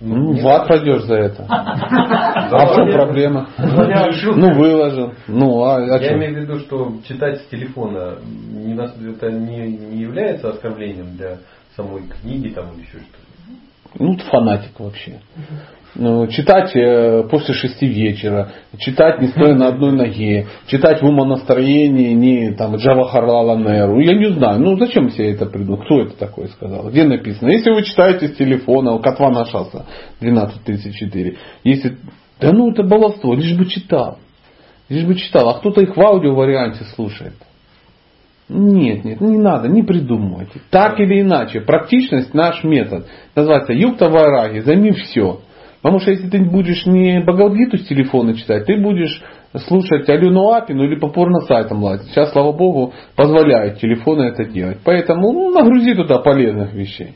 Ну, 0.00 0.34
не- 0.34 0.40
в 0.42 0.46
ад 0.46 0.68
пойдешь 0.68 1.04
за 1.04 1.14
это. 1.14 1.46
А 1.48 2.66
в 2.66 2.74
чем 2.74 2.90
проблема? 2.92 3.48
Ну, 4.36 4.54
выложил. 4.54 5.14
Ну, 5.26 5.62
а, 5.62 5.76
а 5.76 5.98
Я 5.98 6.14
имею 6.16 6.34
в 6.34 6.38
виду, 6.40 6.58
что 6.60 6.92
читать 7.08 7.40
с 7.40 7.46
телефона 7.46 8.18
не 8.22 8.74
это 8.74 9.30
не, 9.30 9.68
не 9.68 10.02
является 10.02 10.50
оскорблением 10.50 11.16
для 11.16 11.38
самой 11.76 12.02
книги 12.02 12.48
там 12.48 12.72
или 12.74 12.82
еще 12.82 12.98
что-то. 12.98 13.98
Ну, 13.98 14.16
ты 14.16 14.24
фанатик 14.24 14.78
вообще. 14.78 15.20
Ну, 15.98 16.26
читать 16.26 16.76
э, 16.76 17.22
после 17.30 17.54
шести 17.54 17.86
вечера, 17.86 18.52
читать 18.76 19.22
не 19.22 19.28
стоя 19.28 19.54
на 19.54 19.68
одной 19.68 19.92
ноге, 19.92 20.46
читать 20.66 21.00
в 21.00 21.06
умонастроении 21.06 22.12
не 22.12 22.52
там 22.52 22.76
Джава 22.76 23.08
Харлала 23.08 23.56
Неру. 23.56 24.00
Я 24.00 24.14
не 24.14 24.30
знаю, 24.32 24.60
ну 24.60 24.76
зачем 24.76 25.08
себе 25.10 25.32
это 25.32 25.46
придумал? 25.46 25.82
Кто 25.84 26.02
это 26.02 26.18
такое 26.18 26.48
сказал? 26.48 26.90
Где 26.90 27.04
написано? 27.04 27.48
Если 27.48 27.70
вы 27.70 27.82
читаете 27.82 28.28
с 28.28 28.36
телефона, 28.36 28.98
Катвана 28.98 29.46
Шаса 29.46 29.86
1234, 30.20 31.38
если... 31.64 31.96
Да 32.40 32.52
ну 32.52 32.70
это 32.72 32.82
баловство, 32.82 33.34
лишь 33.34 33.56
бы 33.56 33.64
читал. 33.64 34.18
Лишь 34.90 35.04
бы 35.04 35.14
читал. 35.14 35.48
А 35.48 35.54
кто-то 35.54 35.80
их 35.80 35.96
в 35.96 36.00
аудио 36.00 36.34
варианте 36.34 36.84
слушает. 36.94 37.32
Нет, 38.50 39.02
нет, 39.02 39.20
не 39.22 39.38
надо, 39.38 39.68
не 39.68 39.82
придумывайте. 39.82 40.60
Так 40.70 41.00
или 41.00 41.22
иначе, 41.22 41.62
практичность 41.62 42.34
наш 42.34 42.62
метод. 42.64 43.06
Называется 43.34 43.72
юкта 43.72 44.10
вайраги, 44.10 44.58
займи 44.58 44.92
все. 44.92 45.40
Потому 45.82 46.00
что 46.00 46.10
если 46.10 46.28
ты 46.28 46.42
будешь 46.42 46.84
не 46.86 47.20
Бхагавадгиту 47.20 47.78
с 47.78 47.86
телефона 47.86 48.34
читать, 48.34 48.66
ты 48.66 48.76
будешь 48.80 49.22
слушать 49.68 50.08
Алену 50.08 50.50
Апину 50.52 50.84
или 50.84 50.98
по 50.98 51.08
порно-сайтам 51.08 51.82
лазить. 51.82 52.10
Сейчас, 52.10 52.32
слава 52.32 52.52
богу, 52.52 52.92
позволяют 53.14 53.78
телефоны 53.78 54.22
это 54.22 54.44
делать. 54.44 54.78
Поэтому 54.84 55.32
ну, 55.32 55.50
нагрузи 55.50 55.94
туда 55.94 56.18
полезных 56.18 56.72
вещей. 56.74 57.14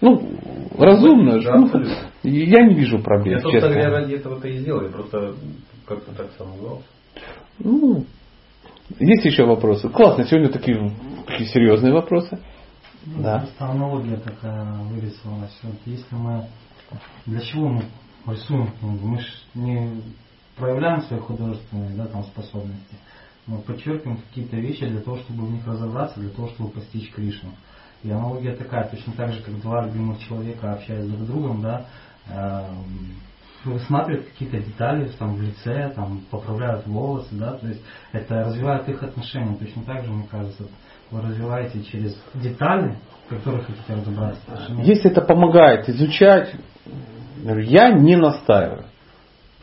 Ну, 0.00 0.22
разумно 0.78 1.40
же. 1.40 1.48
Да, 1.48 1.56
Ну, 1.56 1.64
абсолютно. 1.66 1.94
я 2.22 2.62
не 2.62 2.74
вижу 2.74 3.00
проблем, 3.00 3.36
Я, 3.36 3.40
собственно 3.42 3.74
честно. 3.74 3.90
ради 3.90 4.14
этого-то 4.14 4.48
и 4.48 4.58
сделал. 4.58 4.82
Я 4.82 4.88
просто 4.88 5.34
как-то 5.86 6.12
так 6.16 6.28
сомневался. 6.38 6.84
Ну, 7.58 8.04
есть 8.98 9.24
еще 9.26 9.44
вопросы? 9.44 9.88
Классно, 9.90 10.24
сегодня 10.24 10.48
такие, 10.48 10.90
такие 11.26 11.50
серьезные 11.50 11.92
вопросы. 11.92 12.38
Ну, 13.06 13.22
Да. 13.22 13.38
Просто 13.40 13.66
аналогия 13.66 14.16
такая 14.16 14.74
вырисовалась. 14.84 15.58
Вот 15.62 15.76
если 15.86 16.14
мы 16.14 16.46
для 17.26 17.40
чего 17.40 17.68
мы 17.68 17.84
рисуем 18.26 18.72
книгу? 18.78 19.06
Мы 19.06 19.18
же 19.20 19.28
не 19.54 20.02
проявляем 20.56 21.02
свои 21.02 21.20
художественные 21.20 21.96
да, 21.96 22.06
там, 22.06 22.24
способности. 22.24 22.96
Мы 23.46 23.58
подчеркиваем 23.58 24.18
какие-то 24.18 24.56
вещи 24.56 24.86
для 24.86 25.00
того, 25.00 25.18
чтобы 25.18 25.46
в 25.46 25.52
них 25.52 25.66
разобраться, 25.66 26.20
для 26.20 26.30
того, 26.30 26.48
чтобы 26.50 26.70
постичь 26.70 27.10
Кришну. 27.12 27.50
И 28.02 28.10
аналогия 28.10 28.54
такая, 28.54 28.88
точно 28.88 29.12
так 29.14 29.32
же, 29.32 29.42
как 29.42 29.60
два 29.60 29.86
любимых 29.86 30.20
человека 30.20 30.72
общаясь 30.72 31.06
друг 31.06 31.20
с 31.22 31.26
другом, 31.26 31.62
да, 31.62 31.86
эм, 32.28 33.20
высматривают 33.64 34.28
какие-то 34.28 34.58
детали 34.58 35.10
там, 35.18 35.34
в 35.34 35.42
лице, 35.42 35.92
там, 35.94 36.22
поправляют 36.30 36.86
волосы, 36.86 37.28
да, 37.32 37.54
то 37.54 37.66
есть 37.66 37.82
это 38.12 38.44
развивает 38.44 38.88
их 38.88 39.02
отношения. 39.02 39.56
Точно 39.56 39.84
так 39.84 40.04
же, 40.04 40.10
мне 40.10 40.26
кажется, 40.30 40.66
вы 41.10 41.22
развиваете 41.22 41.82
через 41.82 42.16
детали, 42.34 42.96
в 43.26 43.34
которых 43.34 43.66
хотите 43.66 43.94
разобраться. 43.94 44.40
Если 44.82 45.10
это 45.10 45.22
помогает 45.22 45.88
изучать, 45.88 46.54
я 47.44 47.90
не 47.92 48.16
настаиваю. 48.16 48.84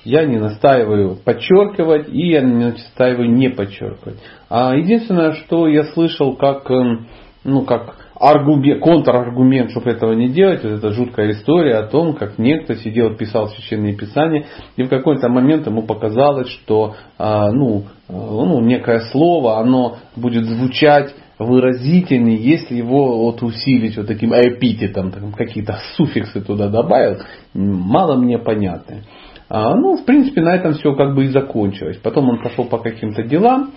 Я 0.04 0.26
не 0.26 0.38
настаиваю 0.38 1.18
подчеркивать 1.18 2.08
и 2.10 2.32
я 2.32 2.42
не 2.42 2.66
настаиваю 2.66 3.30
не 3.30 3.50
подчеркивать. 3.50 4.20
А 4.50 4.74
единственное, 4.76 5.34
что 5.34 5.68
я 5.68 5.84
слышал 5.86 6.36
как, 6.38 6.70
эм, 6.72 7.08
ну, 7.44 7.66
как 7.66 7.98
аргумент, 8.20 8.82
контраргумент, 8.82 9.72
чтобы 9.72 9.92
этого 9.92 10.14
не 10.14 10.30
делать, 10.30 10.64
вот 10.64 10.74
эта 10.74 10.92
жуткая 10.92 11.32
история 11.32 11.78
о 11.78 11.88
том, 11.88 12.14
как 12.14 12.38
некто 12.38 12.76
сидел, 12.76 13.16
писал 13.16 13.50
священные 13.50 13.96
писания, 13.96 14.46
и 14.76 14.84
в 14.84 14.90
какой-то 14.90 15.30
момент 15.30 15.68
ему 15.68 15.84
показалось, 15.84 16.50
что 16.50 16.96
а, 17.18 17.52
ну, 17.52 17.84
э, 18.08 18.14
ну, 18.14 18.62
некое 18.62 19.02
слово, 19.12 19.60
оно 19.60 19.98
будет 20.16 20.46
звучать 20.46 21.14
выразительнее, 21.40 22.38
если 22.38 22.76
его 22.76 23.24
вот 23.26 23.44
усилить 23.44 23.98
вот 23.98 24.08
таким 24.08 24.34
эпитетом, 24.34 25.12
там, 25.12 25.32
какие-то 25.34 25.80
суффиксы 25.96 26.42
туда 26.42 26.70
добавил, 26.70 27.22
м, 27.54 27.76
мало 27.76 28.16
мне 28.16 28.40
понятны. 28.40 29.04
А, 29.50 29.76
ну, 29.76 29.98
в 29.98 30.06
принципе, 30.06 30.42
на 30.42 30.56
этом 30.56 30.74
все 30.74 30.94
как 30.96 31.16
бы 31.16 31.26
и 31.26 31.30
закончилось. 31.30 32.00
Потом 32.02 32.30
он 32.30 32.42
пошел 32.42 32.66
по 32.66 32.80
каким-то 32.80 33.24
делам, 33.24 33.72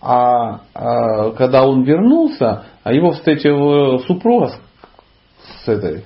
а, 0.00 0.60
а 0.74 1.30
когда 1.32 1.66
он 1.66 1.82
вернулся, 1.82 2.64
а 2.82 2.92
его 2.92 3.12
встретила 3.12 3.98
супруга 3.98 4.48
с, 4.48 5.64
с 5.64 5.68
этой, 5.68 6.04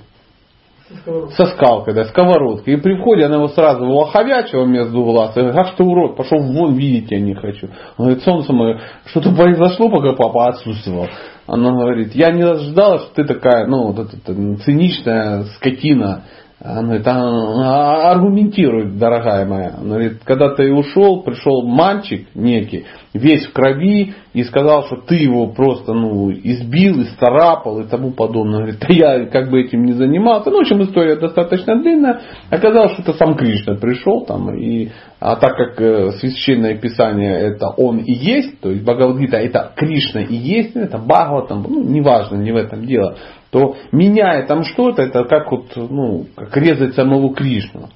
Со 1.36 1.46
скалкой, 1.46 1.94
да, 1.94 2.04
сковородкой. 2.04 2.74
И 2.74 2.76
при 2.76 2.96
входе 2.98 3.24
она 3.24 3.36
его 3.36 3.48
сразу 3.48 3.86
лоховячила 3.86 4.66
между 4.66 5.02
глаз. 5.02 5.34
И 5.34 5.40
говорит, 5.40 5.58
ах 5.58 5.76
ты 5.76 5.82
урод, 5.82 6.16
пошел 6.16 6.38
вон, 6.38 6.74
видеть 6.74 7.10
я 7.10 7.20
не 7.20 7.34
хочу. 7.34 7.68
Он 7.96 8.06
говорит, 8.06 8.22
солнце 8.22 8.52
мое, 8.52 8.80
что-то 9.06 9.34
произошло, 9.34 9.88
пока 9.88 10.12
папа 10.12 10.48
отсутствовал. 10.48 11.08
Она 11.46 11.72
говорит, 11.72 12.14
я 12.14 12.30
не 12.32 12.42
ожидала, 12.42 12.98
что 12.98 13.14
ты 13.14 13.24
такая, 13.24 13.66
ну, 13.66 13.92
вот 13.92 13.98
эта 13.98 14.34
циничная 14.64 15.44
скотина. 15.56 16.24
Она 16.64 16.82
говорит, 16.82 17.06
«А, 17.06 18.10
аргументируй, 18.12 18.92
дорогая 18.92 19.44
моя. 19.44 19.74
Она 19.76 19.96
говорит, 19.96 20.20
когда 20.24 20.54
ты 20.54 20.72
ушел, 20.72 21.22
пришел 21.22 21.60
мальчик 21.66 22.26
некий, 22.34 22.86
весь 23.12 23.44
в 23.44 23.52
крови, 23.52 24.14
и 24.32 24.42
сказал, 24.44 24.86
что 24.86 24.96
ты 24.96 25.16
его 25.16 25.48
просто 25.48 25.92
ну, 25.92 26.32
избил, 26.32 27.02
исцарапал 27.02 27.80
и 27.80 27.84
тому 27.86 28.12
подобное. 28.12 28.60
Говорит, 28.60 28.80
да 28.80 28.86
я 28.88 29.26
как 29.26 29.50
бы 29.50 29.60
этим 29.60 29.84
не 29.84 29.92
занимался. 29.92 30.50
Ну, 30.50 30.56
в 30.56 30.60
общем, 30.62 30.82
история 30.82 31.16
достаточно 31.16 31.80
длинная. 31.80 32.22
Оказалось, 32.48 32.92
что 32.92 33.02
это 33.02 33.12
сам 33.12 33.36
Кришна 33.36 33.74
пришел 33.74 34.24
там, 34.24 34.54
и, 34.56 34.88
а 35.20 35.36
так 35.36 35.56
как 35.56 35.80
э, 35.82 36.12
священное 36.12 36.78
писание 36.78 37.40
это 37.40 37.68
он 37.76 37.98
и 37.98 38.12
есть, 38.12 38.60
то 38.60 38.70
есть 38.70 38.82
Бхагавадгита 38.82 39.36
это 39.36 39.70
Кришна 39.76 40.22
и 40.22 40.34
есть, 40.34 40.74
ну, 40.74 40.80
это 40.80 40.96
Бхагаватам, 40.96 41.66
ну, 41.68 41.84
неважно, 41.84 42.36
не 42.36 42.52
в 42.52 42.56
этом 42.56 42.86
дело, 42.86 43.16
то 43.54 43.76
меняя 43.92 44.44
там 44.48 44.64
что-то, 44.64 45.02
это 45.02 45.22
как 45.26 45.52
вот, 45.52 45.76
ну, 45.76 46.26
как 46.34 46.56
резать 46.56 46.96
самого 46.96 47.32
Кришну. 47.32 47.88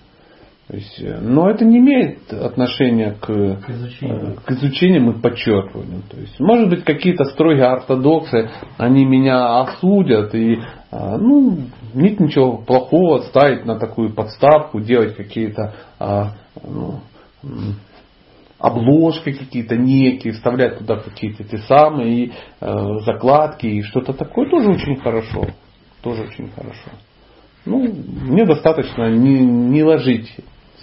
То 0.69 0.77
есть, 0.77 1.01
э, 1.01 1.19
но 1.21 1.51
это 1.51 1.65
не 1.65 1.79
имеет 1.79 2.33
отношения 2.33 3.17
к, 3.21 3.27
К 3.27 3.71
изучению. 3.71 4.21
э, 4.21 4.35
к 4.45 4.51
изучениям 4.53 5.11
и 5.11 5.21
подчеркиванию. 5.21 6.03
То 6.09 6.17
есть, 6.21 6.39
может 6.39 6.71
быть, 6.71 6.85
какие-то 6.85 7.25
строгие 7.25 7.65
ортодоксы, 7.65 8.51
они 8.77 9.05
меня 9.05 9.63
осудят, 9.63 10.33
и 10.37 10.61
а, 10.93 11.19
ну, 11.19 11.59
нет 11.93 12.21
ничего 12.21 12.59
плохого 12.59 13.23
ставить 13.23 13.67
на 13.67 13.81
такую 13.81 14.15
подставку, 14.15 14.79
делать 14.79 15.17
какие-то 15.17 15.75
ну, 16.63 17.01
обложки 18.59 19.33
какие-то 19.33 19.77
некие, 19.77 20.33
вставлять 20.33 20.79
туда 20.79 20.97
какие-то 20.97 21.45
те 21.45 21.59
самые 21.59 22.27
и, 22.27 22.33
э, 22.61 23.01
закладки 23.05 23.67
и 23.67 23.83
что-то 23.83 24.13
такое, 24.13 24.51
тоже 24.51 24.71
очень 24.71 24.97
хорошо. 24.97 25.47
Тоже 26.03 26.23
очень 26.23 26.51
хорошо. 26.51 26.91
Ну, 27.65 27.81
мне 27.83 28.45
достаточно 28.45 29.11
не, 29.11 29.41
не 29.41 29.83
ложить 29.83 30.35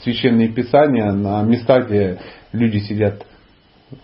священные 0.03 0.49
писания 0.49 1.11
на 1.11 1.41
места, 1.43 1.81
где 1.81 2.19
люди 2.53 2.79
сидят 2.79 3.25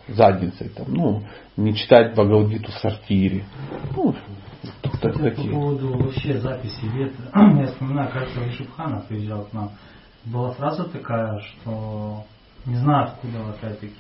задницей. 0.08 0.70
Там, 0.70 0.88
ну, 0.90 1.24
не 1.58 1.75
читать 1.75 2.13
Бхагавадгиту 2.13 2.72
в 2.72 2.75
сортире. 2.75 3.44
Ну, 3.96 4.16
тут 4.82 4.92
Кстати, 4.94 5.18
по 5.18 5.24
такие. 5.24 5.51
поводу 5.51 5.98
вообще 5.98 6.40
записи 6.40 6.86
вето, 6.94 7.22
я 7.60 7.68
вспоминаю, 7.68 8.12
кажется, 8.12 8.40
Вишубханов 8.42 9.08
приезжал 9.08 9.46
к 9.46 9.54
нам. 9.54 9.72
Была 10.25 10.51
фраза 10.51 10.84
такая, 10.86 11.40
что 11.40 12.25
не 12.65 12.75
знаю 12.75 13.08
откуда 13.08 13.50
опять-таки, 13.50 13.94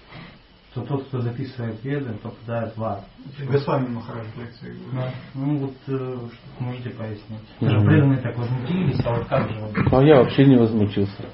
что 0.71 0.81
тот, 0.83 1.03
кто 1.05 1.19
записывает 1.19 1.83
веды, 1.83 2.13
попадает 2.13 2.75
в 2.77 2.83
ад. 2.83 3.03
Госвами 3.49 3.87
Махарадж 3.89 4.27
лекции. 4.37 4.77
Да. 4.93 5.11
Ну 5.33 5.57
вот 5.57 5.73
э, 5.87 6.17
что 6.31 6.63
можете 6.63 6.91
пояснить. 6.91 7.41
Даже 7.59 7.79
преданные 7.81 8.21
так 8.21 8.37
возмутились, 8.37 8.99
а 9.05 9.15
вот 9.15 9.27
как 9.27 9.51
же 9.51 9.59
вот 9.59 9.93
А 9.93 10.03
я 10.03 10.17
вообще 10.17 10.45
не 10.45 10.55
возмутился. 10.55 11.25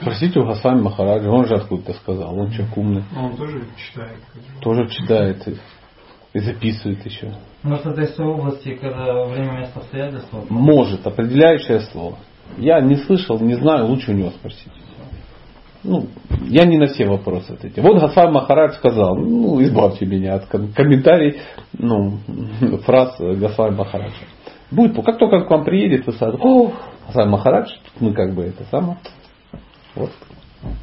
Спросите 0.00 0.38
у 0.38 0.44
Гасами 0.44 0.82
Махараджа, 0.82 1.28
он 1.28 1.46
же 1.46 1.54
откуда-то 1.54 1.94
сказал, 1.94 2.38
он 2.38 2.50
человек 2.52 2.76
умный. 2.76 3.04
Но 3.12 3.26
он 3.26 3.36
тоже 3.36 3.64
читает. 3.76 4.20
Тоже 4.60 4.88
читает 4.88 5.48
и, 5.48 5.56
и 6.34 6.38
записывает 6.38 7.04
еще. 7.04 7.34
Может, 7.64 7.86
это 7.86 8.02
из 8.02 8.14
той 8.14 8.26
области, 8.26 8.76
когда 8.76 9.24
время, 9.24 9.58
место, 9.58 9.80
обстоятельства. 9.80 10.44
Может, 10.48 11.04
определяющее 11.04 11.80
слово. 11.80 12.18
Я 12.56 12.80
не 12.80 12.96
слышал, 12.96 13.40
не 13.40 13.54
знаю, 13.54 13.86
лучше 13.86 14.12
у 14.12 14.14
него 14.14 14.30
спросить. 14.30 14.72
Ну, 15.84 16.06
я 16.48 16.64
не 16.64 16.76
на 16.76 16.86
все 16.86 17.06
вопросы 17.06 17.52
ответил. 17.52 17.82
Вот 17.82 18.00
Гасвами 18.00 18.32
Махарадж 18.32 18.74
сказал, 18.74 19.16
ну, 19.16 19.62
избавьте 19.62 20.06
меня 20.06 20.34
от 20.34 20.46
ком- 20.46 20.72
комментариев, 20.72 21.36
ну, 21.72 22.18
фраз 22.84 23.16
Гасвами 23.18 23.76
Махараджа. 23.76 24.14
Будет, 24.70 24.96
как 25.04 25.18
только 25.18 25.36
он 25.36 25.46
к 25.46 25.50
вам 25.50 25.64
приедет, 25.64 26.06
вы 26.06 26.12
сразу, 26.14 26.38
о, 26.40 26.72
Гасвами 27.06 27.30
Махарадж, 27.30 27.70
мы 28.00 28.12
как 28.12 28.34
бы 28.34 28.42
это 28.42 28.64
самое. 28.70 28.98
Вот. 29.94 30.10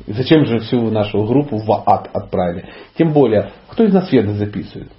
И 0.07 0.13
зачем 0.13 0.45
же 0.45 0.59
всю 0.59 0.89
нашу 0.89 1.23
группу 1.25 1.57
в 1.57 1.71
ад 1.85 2.09
отправили? 2.13 2.69
Тем 2.97 3.11
более, 3.11 3.51
кто 3.67 3.83
из 3.83 3.93
нас 3.93 4.09
веды 4.11 4.33
записывает? 4.33 4.89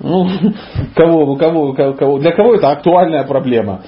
Ну, 0.00 0.28
кого, 0.94 1.36
кого, 1.36 1.72
кого, 1.74 2.18
для 2.18 2.32
кого 2.32 2.54
это 2.54 2.70
актуальная 2.70 3.24
проблема? 3.24 3.82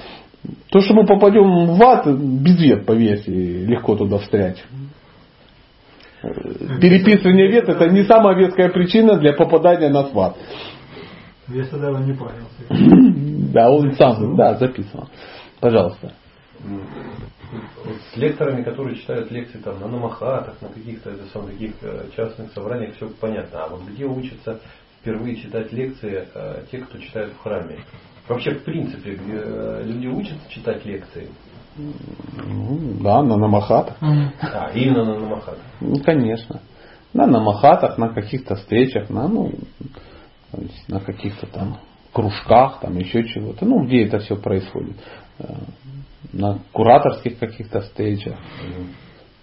То, 0.69 0.79
что 0.79 0.93
мы 0.93 1.05
попадем 1.05 1.75
в 1.75 1.83
ад, 1.83 2.07
без 2.07 2.59
вет, 2.59 2.85
поверьте, 2.85 3.31
легко 3.31 3.95
туда 3.95 4.17
встрять. 4.19 4.63
Переписывание 6.21 7.51
вет 7.51 7.67
это 7.67 7.89
не 7.89 8.03
самая 8.03 8.37
ветская 8.37 8.69
причина 8.69 9.17
для 9.17 9.33
попадания 9.33 9.89
нас 9.89 10.13
в 10.13 10.19
ад. 10.19 10.37
Я 11.47 11.63
не 11.63 12.13
парился. 12.13 12.67
Да, 13.51 13.69
он 13.69 13.91
сам, 13.95 14.37
да, 14.37 14.55
записывал. 14.55 15.09
Пожалуйста. 15.59 16.13
С 18.13 18.17
лекторами, 18.17 18.63
которые 18.63 18.95
читают 18.95 19.29
лекции 19.29 19.57
там 19.57 19.79
на 19.81 19.87
намахатах, 19.87 20.61
на 20.61 20.69
каких-то 20.69 21.09
это 21.09 21.25
самых 21.33 21.51
таких 21.51 21.73
э, 21.81 22.05
частных 22.15 22.53
собраниях, 22.53 22.95
все 22.95 23.09
понятно. 23.19 23.65
А 23.65 23.67
вот 23.67 23.81
где 23.89 24.05
учатся 24.05 24.61
впервые 25.01 25.35
читать 25.35 25.73
лекции 25.73 26.27
э, 26.33 26.63
те, 26.71 26.77
кто 26.77 26.97
читает 26.99 27.33
в 27.33 27.39
храме? 27.39 27.79
Вообще, 28.29 28.51
в 28.51 28.63
принципе, 28.63 29.19
э, 29.19 29.83
люди 29.85 30.07
учатся 30.07 30.49
читать 30.49 30.85
лекции, 30.85 31.27
да, 31.75 33.23
на 33.23 33.37
намахатах. 33.37 33.97
а 34.01 34.71
именно 34.73 35.05
на 35.05 35.19
намахатах. 35.19 35.63
Ну, 35.79 35.95
конечно. 36.03 36.61
На 37.13 37.27
махатах, 37.27 37.97
на 37.97 38.09
каких-то 38.09 38.55
встречах, 38.55 39.09
на, 39.09 39.27
ну, 39.27 39.51
на 40.87 40.99
каких-то 40.99 41.47
там 41.47 41.77
кружках, 42.13 42.79
там 42.81 42.97
еще 42.97 43.25
чего-то. 43.25 43.65
Ну, 43.65 43.85
где 43.85 44.05
это 44.05 44.19
все 44.19 44.35
происходит. 44.35 44.97
Э, 45.39 45.53
на 46.33 46.59
кураторских 46.71 47.39
каких-то 47.39 47.81
встречах. 47.81 48.37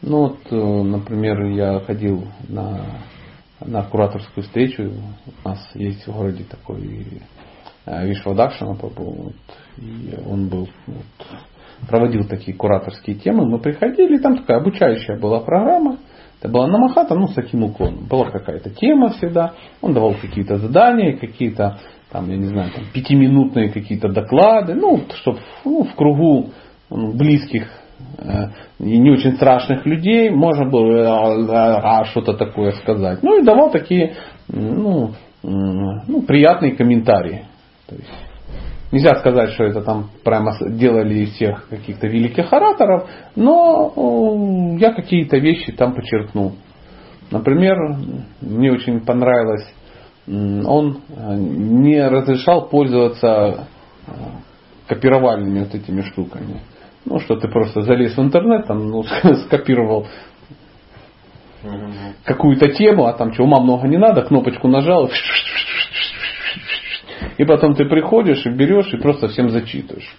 Ну 0.00 0.18
вот, 0.28 0.38
э, 0.50 0.54
например, 0.54 1.42
я 1.46 1.80
ходил 1.80 2.26
на, 2.48 3.02
на 3.60 3.82
кураторскую 3.82 4.44
встречу. 4.44 4.92
У 5.44 5.48
нас 5.48 5.58
есть 5.74 6.06
в 6.06 6.12
городе 6.12 6.44
такой 6.44 7.20
э, 7.84 8.06
Вишвадакшана 8.06 8.74
вот, 8.74 9.34
и 9.76 10.14
он 10.26 10.48
был 10.48 10.68
вот, 10.86 11.26
проводил 11.88 12.26
такие 12.26 12.56
кураторские 12.56 13.16
темы. 13.16 13.46
Мы 13.46 13.58
приходили, 13.58 14.18
там 14.18 14.38
такая 14.38 14.58
обучающая 14.58 15.18
была 15.18 15.40
программа. 15.40 15.98
Это 16.40 16.52
была 16.52 16.68
намахата, 16.68 17.14
ну, 17.14 17.26
с 17.26 17.34
таким 17.34 17.64
уклоном. 17.64 18.06
Была 18.08 18.30
какая-то 18.30 18.70
тема 18.70 19.10
всегда. 19.10 19.54
Он 19.80 19.92
давал 19.92 20.14
какие-то 20.14 20.56
задания, 20.56 21.16
какие-то, 21.16 21.78
там, 22.12 22.30
я 22.30 22.36
не 22.36 22.46
знаю, 22.46 22.70
там, 22.72 22.84
пятиминутные 22.92 23.70
какие-то 23.70 24.08
доклады. 24.08 24.74
Ну, 24.74 25.02
чтобы 25.14 25.38
ну, 25.64 25.82
в 25.82 25.94
кругу 25.96 26.50
близких 26.90 27.68
э, 28.18 28.50
и 28.78 28.98
не 28.98 29.10
очень 29.10 29.32
страшных 29.32 29.84
людей 29.84 30.30
можно 30.30 30.70
было 30.70 30.92
э, 30.92 31.48
а, 31.50 32.04
что-то 32.04 32.34
такое 32.34 32.70
сказать. 32.72 33.22
Ну 33.22 33.40
и 33.40 33.44
давал 33.44 33.70
такие 33.70 34.14
ну, 34.48 35.12
ну, 35.42 36.22
приятные 36.22 36.76
комментарии. 36.76 37.46
То 37.86 37.96
есть, 37.96 38.08
нельзя 38.92 39.16
сказать, 39.16 39.50
что 39.52 39.64
это 39.64 39.82
там 39.82 40.10
прямо 40.24 40.52
делали 40.60 41.20
из 41.20 41.32
всех 41.32 41.68
каких-то 41.68 42.06
великих 42.06 42.52
ораторов, 42.52 43.08
но 43.36 44.76
я 44.78 44.92
какие-то 44.92 45.38
вещи 45.38 45.72
там 45.72 45.94
подчеркнул. 45.94 46.54
Например, 47.30 47.76
мне 48.40 48.72
очень 48.72 49.00
понравилось, 49.00 49.66
он 50.26 51.02
э, 51.08 51.34
не 51.36 52.06
разрешал 52.06 52.68
пользоваться 52.68 53.68
копировальными 54.86 55.60
вот 55.60 55.74
этими 55.74 56.00
штуками. 56.02 56.60
Ну, 57.04 57.20
что 57.20 57.36
ты 57.36 57.48
просто 57.48 57.82
залез 57.82 58.16
в 58.16 58.20
интернет, 58.20 58.66
там, 58.66 58.90
ну, 58.90 59.02
скопировал 59.46 60.06
какую-то 62.24 62.68
тему, 62.72 63.06
а 63.06 63.12
там 63.12 63.32
что, 63.32 63.44
ума 63.44 63.60
много 63.60 63.88
не 63.88 63.98
надо, 63.98 64.22
кнопочку 64.22 64.68
нажал, 64.68 65.10
и 67.38 67.44
потом 67.44 67.74
ты 67.74 67.86
приходишь 67.86 68.44
и 68.44 68.50
берешь 68.50 68.92
и 68.92 68.98
просто 68.98 69.28
всем 69.28 69.48
зачитываешь. 69.48 70.14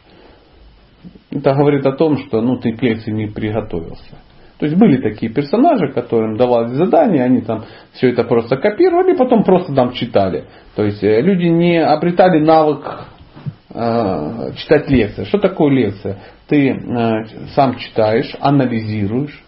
Это 1.32 1.54
говорит 1.54 1.86
о 1.86 1.92
том, 1.92 2.18
что 2.18 2.42
ну, 2.42 2.58
ты 2.58 2.74
к 2.74 2.82
лекции 2.82 3.12
не 3.12 3.28
приготовился. 3.28 4.18
То 4.58 4.66
есть 4.66 4.78
были 4.78 4.98
такие 4.98 5.32
персонажи, 5.32 5.94
которым 5.94 6.36
давали 6.36 6.74
задания, 6.74 7.24
они 7.24 7.42
там 7.42 7.66
все 7.94 8.10
это 8.10 8.24
просто 8.24 8.58
копировали, 8.58 9.16
потом 9.16 9.44
просто 9.44 9.74
там 9.74 9.94
читали. 9.94 10.46
То 10.76 10.84
есть 10.84 11.04
э, 11.04 11.22
люди 11.22 11.46
не 11.46 11.78
обретали 11.82 12.44
навык 12.44 13.06
э, 13.74 14.52
читать 14.58 14.90
лекции. 14.90 15.24
Что 15.26 15.38
такое 15.38 15.72
лекция? 15.72 16.18
ты 16.50 16.72
э, 16.72 17.26
сам 17.54 17.78
читаешь, 17.78 18.36
анализируешь, 18.40 19.40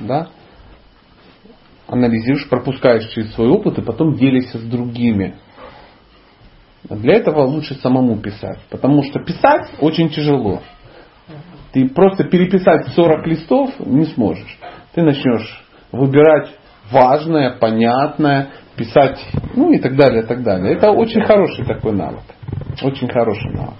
да, 0.00 0.28
анализируешь, 1.86 2.48
пропускаешь 2.48 3.08
через 3.10 3.32
свой 3.34 3.48
опыт 3.48 3.78
и 3.78 3.82
потом 3.82 4.14
делишься 4.14 4.58
с 4.58 4.62
другими. 4.62 5.36
Для 6.88 7.14
этого 7.14 7.42
лучше 7.42 7.74
самому 7.76 8.18
писать, 8.18 8.58
потому 8.70 9.02
что 9.02 9.20
писать 9.20 9.70
очень 9.80 10.10
тяжело. 10.10 10.60
Ты 11.72 11.88
просто 11.88 12.24
переписать 12.24 12.88
40 12.94 13.26
листов 13.26 13.70
не 13.80 14.04
сможешь. 14.04 14.58
Ты 14.94 15.02
начнешь 15.02 15.64
выбирать 15.92 16.50
важное, 16.92 17.58
понятное, 17.58 18.48
писать, 18.76 19.18
ну 19.54 19.72
и 19.72 19.78
так 19.78 19.96
далее, 19.96 20.22
и 20.22 20.26
так 20.26 20.42
далее. 20.42 20.74
Это 20.74 20.90
очень 20.90 21.22
хороший 21.22 21.64
такой 21.64 21.92
навык. 21.92 22.22
Очень 22.82 23.08
хороший 23.08 23.50
навык. 23.54 23.74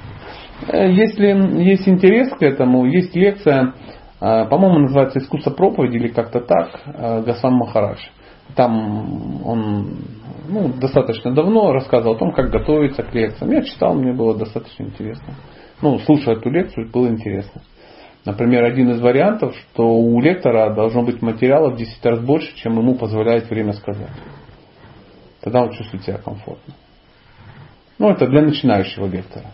Э, 0.69 0.91
если 0.91 1.63
есть 1.63 1.89
интерес 1.89 2.31
к 2.31 2.43
этому, 2.43 2.87
есть 2.87 3.15
лекция, 3.15 3.75
э, 4.21 4.47
по-моему, 4.47 4.81
называется 4.81 5.19
«Искусство 5.19 5.51
проповеди» 5.51 5.97
или 5.97 6.09
как-то 6.09 6.41
так, 6.41 6.81
э, 6.87 7.23
Гасан 7.23 7.55
Махарадж. 7.55 8.01
Там 8.55 9.47
он 9.47 9.89
ну, 10.49 10.69
достаточно 10.69 11.33
давно 11.33 11.73
рассказывал 11.73 12.15
о 12.15 12.19
том, 12.19 12.33
как 12.33 12.51
готовиться 12.51 13.03
к 13.03 13.15
лекциям. 13.15 13.51
Я 13.51 13.63
читал, 13.63 13.95
мне 13.95 14.13
было 14.13 14.37
достаточно 14.37 14.85
интересно. 14.85 15.35
Ну, 15.83 15.99
слушая 16.01 16.37
эту 16.37 16.51
лекцию, 16.51 16.91
было 16.91 17.09
интересно. 17.09 17.63
Например, 18.25 18.65
один 18.65 18.91
из 18.91 19.01
вариантов, 19.01 19.55
что 19.57 19.87
у 19.87 20.21
лектора 20.21 20.73
должно 20.75 21.03
быть 21.03 21.21
материала 21.21 21.71
в 21.71 21.77
10 21.77 22.07
раз 22.07 22.21
больше, 22.21 22.57
чем 22.57 22.79
ему 22.79 22.95
позволяет 22.95 23.51
время 23.51 23.73
сказать. 23.75 24.11
Тогда 25.41 25.63
он 25.63 25.73
чувствует 25.73 26.05
себя 26.05 26.19
комфортно. 26.19 26.75
Ну, 27.99 28.11
это 28.11 28.27
для 28.27 28.43
начинающего 28.43 29.07
лектора. 29.07 29.47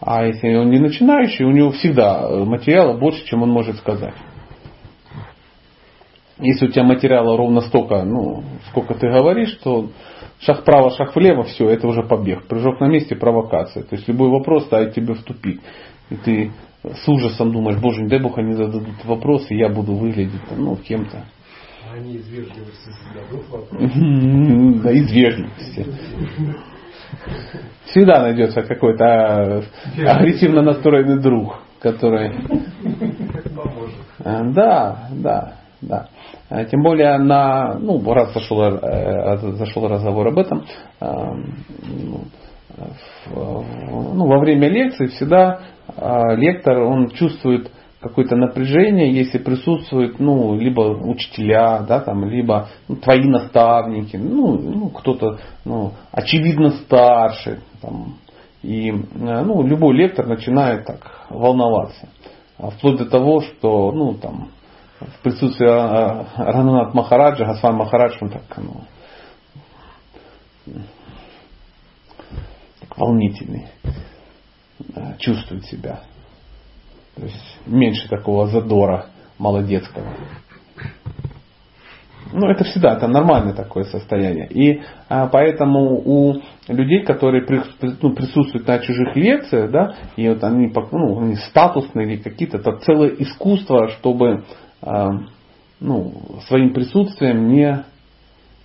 А 0.00 0.24
если 0.24 0.54
он 0.54 0.70
не 0.70 0.78
начинающий, 0.78 1.44
у 1.44 1.52
него 1.52 1.70
всегда 1.70 2.28
материала 2.44 2.98
больше, 2.98 3.24
чем 3.26 3.42
он 3.42 3.50
может 3.50 3.76
сказать. 3.76 4.14
Если 6.38 6.66
у 6.66 6.70
тебя 6.70 6.84
материала 6.84 7.36
ровно 7.36 7.62
столько, 7.62 8.02
ну, 8.04 8.42
сколько 8.68 8.94
ты 8.94 9.08
говоришь, 9.08 9.58
то 9.62 9.88
шаг 10.40 10.60
вправо, 10.60 10.90
шаг 10.90 11.16
влево, 11.16 11.44
все, 11.44 11.68
это 11.70 11.88
уже 11.88 12.02
побег. 12.02 12.46
Прыжок 12.46 12.80
на 12.80 12.88
месте, 12.88 13.16
провокация. 13.16 13.84
То 13.84 13.96
есть 13.96 14.06
любой 14.06 14.28
вопрос 14.28 14.64
ставит 14.64 14.94
тебя 14.94 15.14
в 15.14 15.22
тупик. 15.22 15.60
И 16.10 16.16
ты 16.16 16.52
с 16.84 17.08
ужасом 17.08 17.52
думаешь, 17.52 17.80
боже, 17.80 18.02
не 18.02 18.08
дай 18.08 18.20
бог 18.20 18.36
они 18.38 18.52
зададут 18.52 19.04
вопросы, 19.04 19.54
я 19.54 19.68
буду 19.68 19.94
выглядеть 19.94 20.40
ну, 20.56 20.76
кем-то. 20.76 21.24
Они 21.94 22.16
из 22.16 22.28
вежливости 22.28 22.90
зададут 23.14 23.48
вопросы? 23.48 24.82
Да, 24.82 24.92
из 24.92 25.10
вежливости. 25.10 25.86
Всегда 27.86 28.20
найдется 28.20 28.62
какой-то 28.62 29.04
а, 29.04 29.62
агрессивно 30.06 30.62
настроенный 30.62 31.20
друг, 31.20 31.60
который... 31.80 32.32
А, 34.24 34.42
да, 34.44 35.08
да, 35.12 35.54
да. 35.80 36.08
А, 36.48 36.64
тем 36.64 36.82
более 36.82 37.18
на, 37.18 37.74
ну, 37.78 38.02
раз 38.12 38.32
зашел, 38.32 38.62
э, 38.62 39.36
зашел 39.56 39.88
разговор 39.88 40.28
об 40.28 40.38
этом, 40.38 40.64
ну, 41.00 42.24
ну, 43.34 44.26
во 44.26 44.38
время 44.38 44.68
лекции 44.68 45.06
всегда 45.06 45.60
лектор, 46.36 46.78
он 46.78 47.08
чувствует 47.10 47.70
какое-то 48.00 48.36
напряжение, 48.36 49.12
если 49.12 49.38
присутствуют, 49.38 50.20
ну, 50.20 50.54
либо 50.54 50.80
учителя, 50.80 51.80
да, 51.80 52.00
там, 52.00 52.24
либо 52.28 52.68
ну, 52.88 52.96
твои 52.96 53.24
наставники, 53.24 54.16
ну, 54.16 54.58
ну 54.58 54.90
кто-то, 54.90 55.38
ну, 55.64 55.92
очевидно 56.12 56.70
старше, 56.70 57.60
там, 57.80 58.16
и, 58.62 58.92
ну, 59.14 59.62
любой 59.62 59.96
лектор 59.96 60.26
начинает 60.26 60.86
так 60.86 61.26
волноваться. 61.30 62.08
Вплоть 62.58 62.98
до 62.98 63.06
того, 63.06 63.40
что, 63.40 63.92
ну, 63.92 64.14
там, 64.14 64.48
в 65.00 65.22
присутствии 65.22 65.68
а, 65.68 66.26
Рананат 66.36 66.94
Махараджа, 66.94 67.44
Гасван 67.44 67.76
Махарадж, 67.76 68.16
он 68.20 68.30
так, 68.30 68.42
ну, 68.56 68.80
так 72.80 72.98
волнительный, 72.98 73.68
чувствует 75.18 75.64
себя. 75.66 76.00
То 77.14 77.22
есть 77.22 77.58
меньше 77.66 78.08
такого 78.08 78.46
задора 78.46 79.06
молодецкого. 79.38 80.06
Ну, 82.32 82.48
это 82.48 82.64
всегда, 82.64 82.96
это 82.96 83.06
нормальное 83.06 83.54
такое 83.54 83.84
состояние. 83.84 84.48
И 84.50 84.82
а, 85.08 85.28
поэтому 85.28 86.00
у 86.04 86.42
людей, 86.68 87.04
которые 87.04 87.46
при, 87.46 87.62
ну, 88.02 88.14
присутствуют 88.14 88.66
на 88.66 88.80
чужих 88.80 89.14
лекциях, 89.14 89.70
да, 89.70 89.94
и 90.16 90.28
вот 90.28 90.42
они, 90.42 90.72
ну, 90.92 91.20
они 91.20 91.36
статусные 91.36 92.06
или 92.06 92.22
какие-то, 92.22 92.58
это 92.58 92.78
целое 92.78 93.10
искусство, 93.18 93.88
чтобы 93.90 94.44
а, 94.64 94.65
ну, 95.80 96.12
своим 96.46 96.72
присутствием 96.72 97.48
не, 97.48 97.84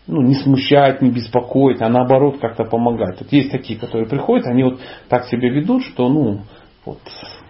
ну, 0.08 0.22
не 0.22 0.36
смущать, 0.36 1.02
не 1.02 1.10
беспокоить, 1.10 1.82
а 1.82 1.90
наоборот 1.90 2.40
как-то 2.40 2.64
помогать. 2.64 3.20
Вот 3.20 3.32
есть 3.32 3.52
такие, 3.52 3.80
которые 3.80 4.08
приходят, 4.08 4.48
они 4.48 4.64
вот 4.64 4.80
так 5.10 5.26
себя 5.26 5.50
ведут, 5.50 5.84
что 5.84 6.10
ну, 6.10 6.42
вот, 6.86 7.00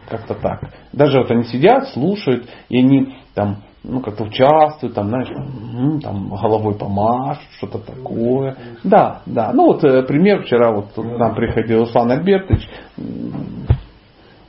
как-то 0.09 0.35
так. 0.35 0.73
Даже 0.93 1.19
вот 1.19 1.31
они 1.31 1.43
сидят, 1.43 1.89
слушают, 1.89 2.47
и 2.69 2.79
они 2.79 3.15
там 3.33 3.63
ну, 3.83 3.99
как-то 3.99 4.25
участвуют, 4.25 4.93
там, 4.93 5.07
знаешь, 5.07 5.29
там, 5.29 5.99
там 6.01 6.29
головой 6.29 6.75
помашут, 6.75 7.43
что-то 7.57 7.79
такое. 7.79 8.55
Да, 8.83 9.21
да. 9.25 9.51
Ну 9.53 9.67
вот 9.67 9.83
э, 9.83 10.03
пример 10.03 10.43
вчера 10.43 10.71
вот 10.71 10.93
к 10.93 10.97
нам 10.97 11.33
приходил 11.33 11.79
Руслан 11.79 12.11
Альбертович, 12.11 12.69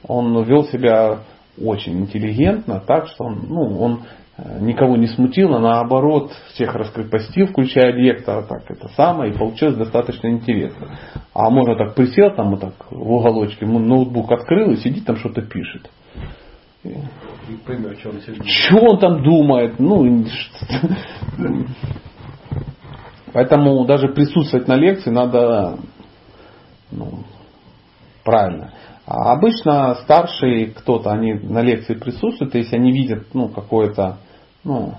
он 0.06 0.42
вел 0.44 0.64
себя 0.64 1.20
очень 1.60 2.00
интеллигентно, 2.00 2.80
так 2.80 3.08
что 3.08 3.24
он, 3.24 3.46
ну, 3.48 3.78
он 3.80 4.02
Э, 4.38 4.58
никого 4.60 4.96
не 4.96 5.08
смутило, 5.08 5.58
наоборот, 5.58 6.32
всех 6.54 6.74
раскрепостил, 6.74 7.48
включая 7.48 7.92
лектора, 7.92 8.42
так 8.42 8.62
это 8.70 8.88
самое, 8.96 9.32
и 9.32 9.36
получилось 9.36 9.76
достаточно 9.76 10.28
интересно. 10.28 10.96
А 11.34 11.50
можно 11.50 11.76
так 11.76 11.94
присел 11.94 12.34
там 12.34 12.50
вот 12.50 12.60
так 12.60 12.72
в 12.90 13.12
уголочке, 13.12 13.66
ноутбук 13.66 14.32
открыл 14.32 14.70
и 14.70 14.76
сидит 14.76 15.04
там 15.04 15.16
что-то 15.16 15.42
пишет. 15.42 15.90
И 16.82 16.94
поймет, 17.66 17.98
что 18.00 18.10
он 18.10 18.20
Что 18.44 18.76
он 18.78 18.98
там 18.98 19.22
думает? 19.22 19.78
Ну, 19.78 20.04
Поэтому 23.32 23.84
даже 23.84 24.08
присутствовать 24.08 24.66
на 24.66 24.76
лекции 24.76 25.10
надо 25.10 25.78
ну, 26.90 27.24
правильно. 28.24 28.71
А 29.04 29.32
обычно 29.32 29.96
старшие 29.96 30.66
кто-то, 30.66 31.10
они 31.10 31.34
на 31.34 31.60
лекции 31.60 31.94
присутствуют, 31.94 32.54
если 32.54 32.76
они 32.76 32.92
видят 32.92 33.26
ну, 33.34 33.48
какое-то 33.48 34.18
ну, 34.62 34.94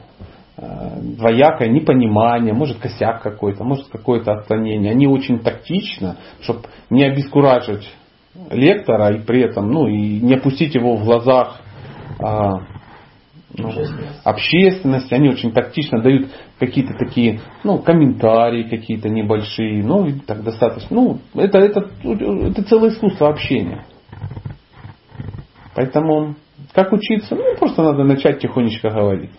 э, 0.58 1.00
двоякое 1.02 1.70
непонимание, 1.70 2.54
может 2.54 2.80
косяк 2.80 3.22
какой-то, 3.22 3.64
может 3.64 3.88
какое-то 3.88 4.34
отклонение. 4.34 4.92
Они 4.92 5.08
очень 5.08 5.40
тактично, 5.40 6.18
чтобы 6.42 6.64
не 6.90 7.04
обескуражить 7.04 7.90
лектора 8.52 9.16
и 9.16 9.22
при 9.22 9.42
этом 9.42 9.72
ну, 9.72 9.88
и 9.88 10.20
не 10.20 10.34
опустить 10.34 10.76
его 10.76 10.98
в 10.98 11.06
глазах 11.06 11.62
а, 12.20 12.60
ну, 13.58 13.72
общественности, 14.24 15.14
они 15.14 15.30
очень 15.30 15.52
тактично 15.52 16.02
дают 16.02 16.30
какие-то 16.60 16.94
такие, 16.98 17.40
ну, 17.64 17.78
комментарии 17.78 18.64
какие-то 18.64 19.10
небольшие, 19.10 19.84
ну, 19.84 20.08
так 20.26 20.44
достаточно, 20.44 20.96
ну, 20.96 21.20
это, 21.36 21.60
это, 21.60 21.88
это 22.04 22.64
целое 22.64 22.90
искусство 22.90 23.30
общения. 23.30 23.86
Поэтому, 25.76 26.36
как 26.74 26.92
учиться? 26.92 27.36
Ну, 27.36 27.56
просто 27.58 27.84
надо 27.84 28.04
начать 28.04 28.40
тихонечко 28.40 28.90
говорить. 28.90 29.32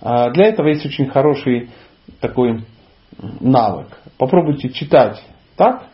А 0.00 0.30
для 0.30 0.46
этого 0.46 0.68
есть 0.68 0.84
очень 0.84 1.08
хороший 1.08 1.70
такой 2.20 2.64
навык. 3.40 3.88
Попробуйте 4.18 4.70
читать 4.70 5.22
так, 5.56 5.84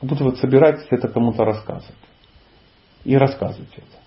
как 0.00 0.10
будто 0.10 0.24
вы 0.24 0.36
собираетесь 0.36 0.86
это 0.90 1.08
кому-то 1.08 1.44
рассказывать. 1.44 1.94
И 3.04 3.16
рассказывайте 3.16 3.76
это. 3.76 4.00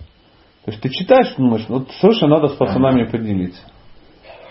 То 0.66 0.72
есть 0.72 0.82
ты 0.82 0.90
читаешь, 0.90 1.34
думаешь, 1.36 1.66
вот 1.68 1.92
срочно 2.00 2.28
надо 2.28 2.48
с 2.48 2.56
пацанами 2.56 3.04
поделиться. 3.04 3.62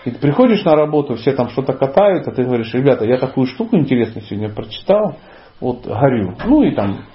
И 0.05 0.11
ты 0.11 0.19
приходишь 0.19 0.63
на 0.63 0.75
работу, 0.75 1.15
все 1.15 1.33
там 1.33 1.49
что-то 1.49 1.73
катают, 1.73 2.27
а 2.27 2.31
ты 2.31 2.43
говоришь, 2.43 2.73
ребята, 2.73 3.05
я 3.05 3.17
такую 3.17 3.47
штуку 3.47 3.77
интересную 3.77 4.25
сегодня 4.25 4.53
прочитал, 4.53 5.17
вот 5.59 5.85
горю. 5.85 6.35
Ну 6.45 6.63
и 6.63 6.75
там 6.75 7.05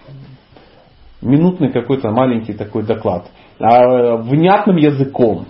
минутный 1.20 1.72
какой-то 1.72 2.10
маленький 2.10 2.52
такой 2.52 2.84
доклад. 2.84 3.30
А, 3.58 4.16
внятным 4.16 4.76
языком, 4.76 5.46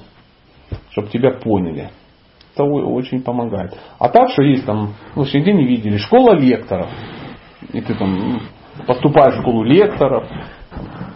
чтобы 0.91 1.09
тебя 1.09 1.33
поняли. 1.33 1.91
Это 2.55 2.65
очень 2.65 3.23
помогает. 3.23 3.79
А 3.99 4.09
так, 4.09 4.31
что 4.31 4.43
есть 4.43 4.67
там, 4.67 4.95
ну, 5.15 5.25
сегодня 5.25 5.53
не 5.53 5.67
видели, 5.67 5.97
школа 5.99 6.35
лекторов. 6.35 6.91
И 7.73 7.81
ты 7.81 7.95
там 7.95 8.41
поступаешь 8.87 9.37
в 9.37 9.41
школу 9.41 9.63
лекторов, 9.63 10.29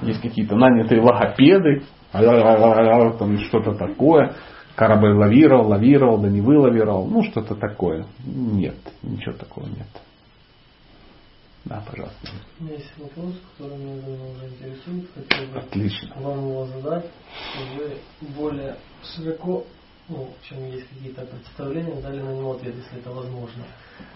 есть 0.03 0.21
какие-то 0.21 0.57
нанятые 0.57 1.01
логопеды, 1.01 1.83
там 3.19 3.39
что-то 3.39 3.75
такое. 3.75 4.35
Корабль 4.75 5.13
лавировал, 5.13 5.69
лавировал, 5.69 6.19
да 6.19 6.29
не 6.29 6.41
вылавировал. 6.41 7.07
Ну, 7.07 7.23
что-то 7.25 7.55
такое. 7.55 8.07
Нет, 8.25 8.77
ничего 9.03 9.35
такого 9.35 9.67
нет. 9.67 9.87
Да, 11.65 11.83
пожалуйста. 11.89 12.29
У 12.59 12.65
меня 12.65 12.75
есть 12.75 12.93
вопрос, 12.99 13.35
который 13.53 13.79
меня 13.79 14.25
уже 14.25 14.49
интересует. 14.49 15.09
Хотел 15.15 15.47
бы 15.47 15.59
Отлично. 15.59 16.21
вам 16.21 16.39
его 16.51 16.67
задать, 16.67 17.07
чтобы 17.55 17.97
более 18.37 18.77
широко, 19.05 19.65
ну, 20.09 20.35
чем 20.43 20.67
есть 20.67 20.89
какие-то 20.89 21.25
представления, 21.25 22.01
дали 22.01 22.21
на 22.21 22.35
него 22.35 22.55
ответ, 22.55 22.75
если 22.75 22.99
это 22.99 23.11
возможно. 23.11 23.65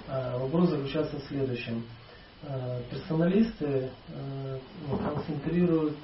А, 0.09 0.39
вопрос 0.39 0.71
заключается 0.71 1.19
в 1.19 1.25
следующем. 1.25 1.85
А, 2.43 2.81
персоналисты 2.91 3.91
а, 4.09 4.59
ну, 4.89 4.99
концентрируют 4.99 5.97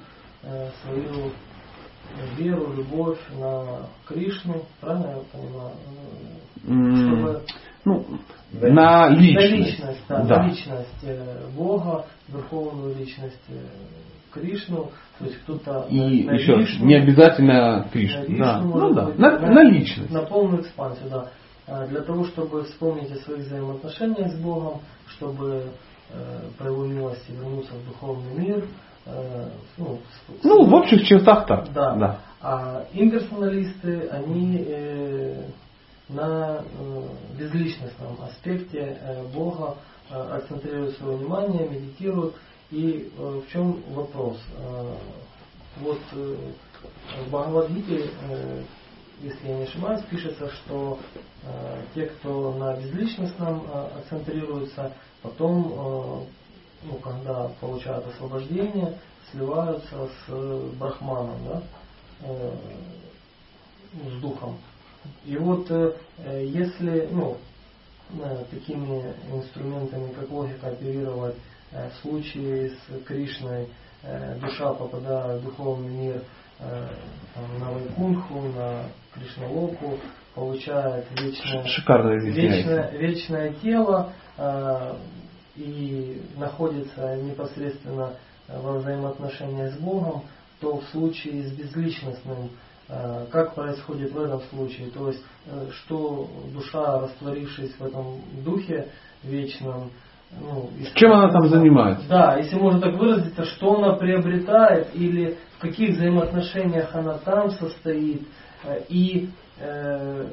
свою 0.81 1.31
веру, 2.37 2.73
любовь 2.73 3.19
на 3.39 3.87
Кришну, 4.05 4.65
правильно 4.81 5.07
я 5.07 5.23
понимаю? 5.31 5.75
Чтобы 7.07 7.43
ну, 7.85 8.05
на 8.53 9.09
личность. 9.09 9.51
На 9.51 9.55
личность, 9.55 10.01
да, 10.07 10.23
да. 10.23 10.43
на 10.43 10.47
личность 10.47 11.03
э, 11.03 11.47
Бога, 11.55 12.05
верховную 12.27 12.95
личность 12.95 13.41
э, 13.49 13.53
Кришну, 14.33 14.91
то 15.19 15.25
есть 15.25 15.37
кто-то 15.43 15.87
и 15.89 16.23
на, 16.23 16.31
на 16.31 16.35
еще 16.35 16.55
Кришну, 16.55 16.85
не 16.85 16.95
обязательно 16.95 17.87
Кришну, 17.91 18.19
на 18.19 18.25
Кришну 18.25 18.39
да. 18.39 18.61
ну, 18.61 18.93
да. 18.93 19.07
на, 19.17 19.39
на, 19.39 19.51
на 19.51 19.63
личность, 19.63 20.11
на 20.11 20.21
полную 20.23 20.61
экспансию, 20.61 21.09
да, 21.09 21.29
а 21.67 21.87
для 21.87 22.01
того, 22.01 22.25
чтобы 22.25 22.63
вспомнить 22.63 23.11
о 23.11 23.15
своих 23.17 23.45
взаимоотношениях 23.45 24.31
с 24.31 24.39
Богом, 24.39 24.81
чтобы 25.07 25.63
э, 26.09 26.39
по 26.57 26.63
его 26.63 26.85
милости 26.85 27.31
вернуться 27.31 27.73
в 27.73 27.85
духовный 27.85 28.33
мир, 28.35 28.65
Э, 29.05 29.49
ну, 29.77 29.99
ну, 30.43 30.65
в 30.65 30.73
общих 30.73 31.05
чертах 31.05 31.45
так. 31.45 31.73
Да. 31.73 31.95
да. 31.95 32.19
А 32.41 32.85
имперсоналисты, 32.93 34.07
они 34.09 34.63
э, 34.65 35.43
на 36.09 36.63
э, 36.63 37.07
безличностном 37.37 38.17
аспекте 38.23 38.97
э, 38.99 39.23
Бога 39.33 39.77
э, 40.09 40.15
акцентрируют 40.15 40.97
свое 40.97 41.17
внимание, 41.17 41.67
медитируют. 41.67 42.35
И 42.71 43.11
в 43.15 43.43
чем 43.51 43.83
вопрос? 43.89 44.39
Вот 45.77 45.99
в 46.11 47.29
Бхагавадгите, 47.29 48.09
если 49.21 49.47
я 49.47 49.57
не 49.57 49.63
ошибаюсь, 49.65 50.01
пишется, 50.09 50.49
что 50.49 50.97
те, 51.93 52.07
кто 52.07 52.53
на 52.53 52.75
безличностном 52.77 53.67
акцентрируется, 53.95 54.91
потом 55.21 56.27
ну, 56.83 56.95
когда 56.95 57.49
получают 57.61 58.07
освобождение, 58.07 58.97
сливаются 59.31 60.09
с 60.27 60.75
брахманом, 60.77 61.37
да, 61.47 61.63
э, 62.21 62.51
с 64.09 64.21
духом. 64.21 64.57
И 65.25 65.37
вот 65.37 65.69
э, 65.69 65.93
если 66.45 67.07
ну, 67.11 67.37
э, 68.21 68.43
такими 68.51 69.13
инструментами, 69.31 70.11
как 70.13 70.29
логика, 70.29 70.67
оперировать 70.67 71.35
э, 71.71 71.89
в 71.89 72.01
случае 72.01 72.71
с 72.71 73.03
Кришной, 73.05 73.67
э, 74.03 74.37
душа 74.39 74.73
попадает 74.73 75.41
в 75.41 75.45
духовный 75.45 75.89
мир 75.89 76.23
э, 76.59 76.87
там, 77.33 77.59
на 77.59 77.71
Вайкунху, 77.71 78.41
на 78.55 78.83
Кришналоку, 79.13 79.99
получает 80.35 81.05
вечное, 81.19 81.63
вечное, 82.31 82.91
вечное 82.91 83.53
тело, 83.61 84.13
э, 84.37 84.95
и 85.55 86.21
находится 86.35 87.15
непосредственно 87.17 88.13
во 88.47 88.79
взаимоотношениях 88.79 89.73
с 89.73 89.77
Богом, 89.77 90.23
то 90.59 90.77
в 90.77 90.83
случае 90.89 91.43
с 91.43 91.51
безличностным, 91.51 92.45
э, 92.45 92.49
как 93.31 93.55
происходит 93.55 94.11
в 94.11 94.21
этом 94.21 94.41
случае? 94.49 94.89
То 94.91 95.07
есть, 95.07 95.23
э, 95.47 95.67
что 95.71 96.29
душа, 96.53 96.99
растворившись 96.99 97.73
в 97.79 97.85
этом 97.85 98.21
духе 98.43 98.89
вечном, 99.23 99.91
ну, 100.31 100.69
Чем 100.95 101.11
она 101.11 101.29
там 101.29 101.47
занимается? 101.47 102.07
Да, 102.09 102.37
если 102.37 102.55
можно 102.55 102.81
так 102.81 102.95
выразиться, 102.95 103.45
что 103.45 103.75
она 103.75 103.93
приобретает 103.93 104.87
или 104.95 105.37
в 105.57 105.61
каких 105.61 105.91
взаимоотношениях 105.91 106.93
она 106.95 107.19
там 107.19 107.51
состоит. 107.51 108.27
Э, 108.63 108.81
и 108.89 109.29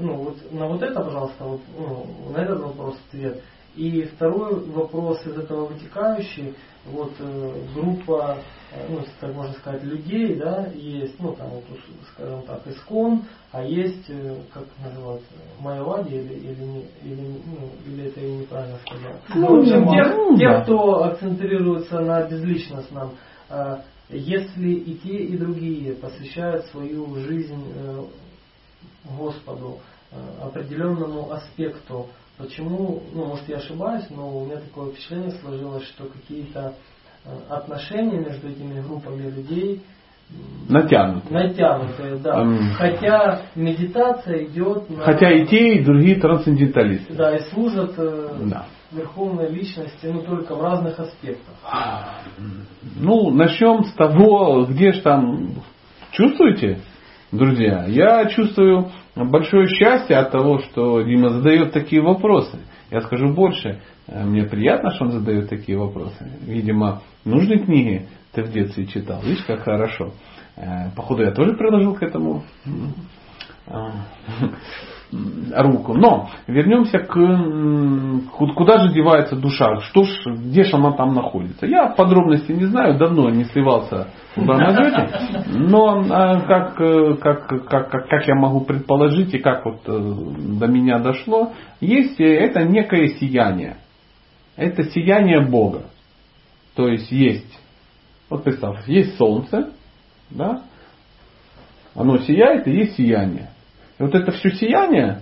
ну, 0.00 0.14
вот, 0.14 0.50
на 0.50 0.66
вот 0.66 0.82
это, 0.82 0.98
пожалуйста, 0.98 1.44
вот, 1.44 1.60
ну, 1.78 2.32
на 2.32 2.38
этот 2.38 2.58
вопрос 2.58 2.96
ответ. 3.08 3.42
И 3.76 4.02
второй 4.02 4.64
вопрос 4.66 5.24
из 5.26 5.38
этого 5.38 5.66
вытекающий, 5.66 6.54
вот 6.86 7.12
э, 7.18 7.52
группа, 7.74 8.38
э, 8.72 8.86
ну, 8.88 9.00
так 9.20 9.34
можно 9.34 9.52
сказать, 9.54 9.84
людей, 9.84 10.34
да, 10.34 10.66
есть, 10.74 11.14
ну, 11.20 11.34
там, 11.34 11.50
вот, 11.50 11.64
скажем 12.12 12.42
так, 12.42 12.66
искон, 12.66 13.24
а 13.52 13.62
есть, 13.62 14.08
э, 14.08 14.36
как 14.52 14.64
называют, 14.82 15.22
майовади 15.60 16.14
или, 16.14 16.34
или, 16.34 16.84
или, 17.04 17.34
ну, 17.46 17.70
или 17.86 18.06
это 18.08 18.20
я 18.20 18.38
неправильно 18.38 18.78
сказал. 18.78 19.12
Ну, 19.34 19.56
в 19.56 19.60
общем, 19.60 19.88
те, 19.88 20.04
ну, 20.14 20.36
те, 20.36 20.62
кто 20.62 21.04
акцентрируется 21.04 22.00
на 22.00 22.26
безличностном, 22.26 23.12
если 24.08 24.70
и 24.70 24.96
те, 24.96 25.16
и 25.18 25.36
другие 25.36 25.94
посвящают 25.94 26.66
свою 26.66 27.14
жизнь 27.16 27.64
Господу, 29.16 29.78
определенному 30.40 31.30
аспекту 31.30 32.08
Почему, 32.40 33.02
ну, 33.12 33.26
может 33.26 33.48
я 33.48 33.56
ошибаюсь, 33.56 34.04
но 34.10 34.38
у 34.38 34.46
меня 34.46 34.56
такое 34.56 34.92
впечатление 34.92 35.32
сложилось, 35.32 35.84
что 35.88 36.04
какие-то 36.04 36.74
э, 37.24 37.30
отношения 37.50 38.18
между 38.18 38.48
этими 38.48 38.80
группами 38.80 39.30
людей 39.30 39.82
натянутые. 40.68 41.48
Натянутые, 41.48 42.16
да. 42.16 42.42
Mm. 42.42 42.58
Хотя 42.76 43.42
медитация 43.56 44.44
идет 44.44 44.88
на... 44.88 45.02
Хотя 45.02 45.32
и 45.32 45.46
те, 45.46 45.74
и 45.74 45.84
другие 45.84 46.20
трансценденталисты. 46.20 47.14
Да, 47.14 47.36
и 47.36 47.40
служат 47.50 47.94
э, 47.98 48.36
да. 48.46 48.66
верховной 48.92 49.50
личности, 49.50 50.06
но 50.06 50.22
только 50.22 50.54
в 50.54 50.62
разных 50.62 50.98
аспектах. 51.00 51.54
Ну, 52.96 53.30
начнем 53.30 53.84
с 53.84 53.92
того, 53.94 54.66
где 54.66 54.92
же 54.92 55.02
там... 55.02 55.54
Чувствуете, 56.12 56.80
друзья? 57.32 57.86
Я 57.86 58.26
чувствую 58.26 58.90
большое 59.14 59.66
счастье 59.68 60.16
от 60.16 60.30
того, 60.30 60.60
что 60.60 61.02
Дима 61.02 61.30
задает 61.30 61.72
такие 61.72 62.02
вопросы. 62.02 62.58
Я 62.90 63.00
скажу 63.02 63.32
больше, 63.32 63.80
э, 64.06 64.24
мне 64.24 64.44
приятно, 64.44 64.90
что 64.90 65.04
он 65.04 65.12
задает 65.12 65.48
такие 65.48 65.78
вопросы. 65.78 66.30
Видимо, 66.40 67.02
нужные 67.24 67.60
книги 67.60 68.08
ты 68.32 68.42
в 68.42 68.52
детстве 68.52 68.86
читал. 68.86 69.20
Видишь, 69.22 69.44
как 69.44 69.60
хорошо. 69.60 70.12
Э, 70.56 70.90
походу, 70.96 71.22
я 71.22 71.32
тоже 71.32 71.54
приложил 71.54 71.94
к 71.94 72.02
этому 72.02 72.42
руку. 75.12 75.94
Но 75.94 76.28
вернемся 76.46 76.98
к 76.98 78.54
куда 78.54 78.78
же 78.78 78.92
девается 78.92 79.36
душа, 79.36 79.80
что 79.80 80.04
ж, 80.04 80.10
где 80.26 80.64
же 80.64 80.76
она 80.76 80.92
там 80.92 81.14
находится. 81.14 81.66
Я 81.66 81.88
подробности 81.88 82.52
не 82.52 82.66
знаю, 82.66 82.96
давно 82.96 83.30
не 83.30 83.44
сливался 83.44 84.08
в 84.36 84.44
Бранадете, 84.44 85.08
но 85.48 86.04
а, 86.10 86.40
как, 86.40 86.76
как, 87.20 87.46
как, 87.48 87.90
как, 87.90 88.08
как 88.08 88.28
я 88.28 88.34
могу 88.34 88.60
предположить 88.60 89.34
и 89.34 89.38
как 89.38 89.64
вот 89.64 89.80
э, 89.86 90.14
до 90.58 90.66
меня 90.66 90.98
дошло, 90.98 91.52
есть 91.80 92.20
э, 92.20 92.24
это 92.24 92.62
некое 92.64 93.08
сияние. 93.08 93.76
Это 94.56 94.84
сияние 94.84 95.40
Бога. 95.40 95.84
То 96.76 96.88
есть 96.88 97.10
есть, 97.10 97.58
вот 98.28 98.44
представь, 98.44 98.86
есть 98.86 99.16
солнце, 99.16 99.70
да, 100.30 100.62
оно 101.94 102.18
сияет 102.18 102.66
и 102.68 102.72
есть 102.72 102.96
сияние. 102.96 103.50
И 104.00 104.02
вот 104.02 104.14
это 104.14 104.32
все 104.32 104.50
сияние, 104.52 105.20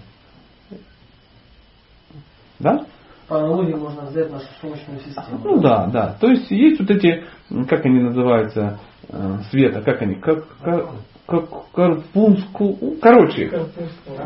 да? 2.60 2.86
По 3.26 3.40
аналогии 3.40 3.74
можно 3.74 4.02
взять 4.06 4.30
нашу 4.30 4.46
Солнечную 4.60 5.00
систему. 5.00 5.40
Ну 5.42 5.60
да, 5.60 5.86
да. 5.86 6.16
То 6.20 6.28
есть 6.28 6.48
есть 6.50 6.78
вот 6.78 6.88
эти, 6.88 7.24
как 7.68 7.84
они 7.84 8.00
называются, 8.00 8.78
э, 9.08 9.38
света, 9.50 9.82
как 9.82 10.00
они, 10.00 10.14
как, 10.14 10.46
как, 10.62 10.90
как 11.26 11.72
карпунску, 11.72 12.94
короче, 13.02 13.50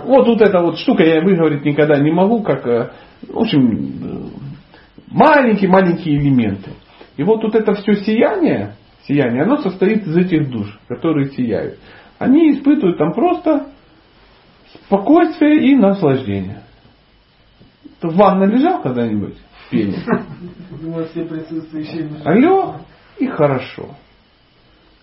вот 0.04 0.26
вот 0.26 0.42
эта 0.42 0.60
вот 0.60 0.78
штука, 0.78 1.02
я 1.02 1.22
выговорить 1.22 1.64
никогда 1.64 1.98
не 1.98 2.12
могу, 2.12 2.42
как, 2.42 2.66
э, 2.66 2.90
в 3.26 3.38
общем, 3.38 4.32
маленькие-маленькие 5.08 6.18
элементы. 6.18 6.72
И 7.16 7.22
вот 7.22 7.40
тут 7.40 7.54
это 7.54 7.72
все 7.72 7.94
сияние, 7.94 8.76
сияние, 9.08 9.44
оно 9.44 9.56
состоит 9.56 10.06
из 10.06 10.14
этих 10.14 10.50
душ, 10.50 10.78
которые 10.88 11.30
сияют. 11.30 11.78
Они 12.18 12.52
испытывают 12.52 12.98
там 12.98 13.14
просто 13.14 13.72
спокойствие 14.86 15.70
и 15.70 15.76
наслаждение. 15.76 16.62
Ты 18.00 18.08
в 18.08 18.16
ванной 18.16 18.48
лежал 18.48 18.82
когда-нибудь 18.82 19.36
в 19.36 19.70
пене? 19.70 19.96
Все 21.12 21.24
присутствующие. 21.24 22.08
Лег 22.24 22.80
и 23.18 23.26
хорошо. 23.26 23.90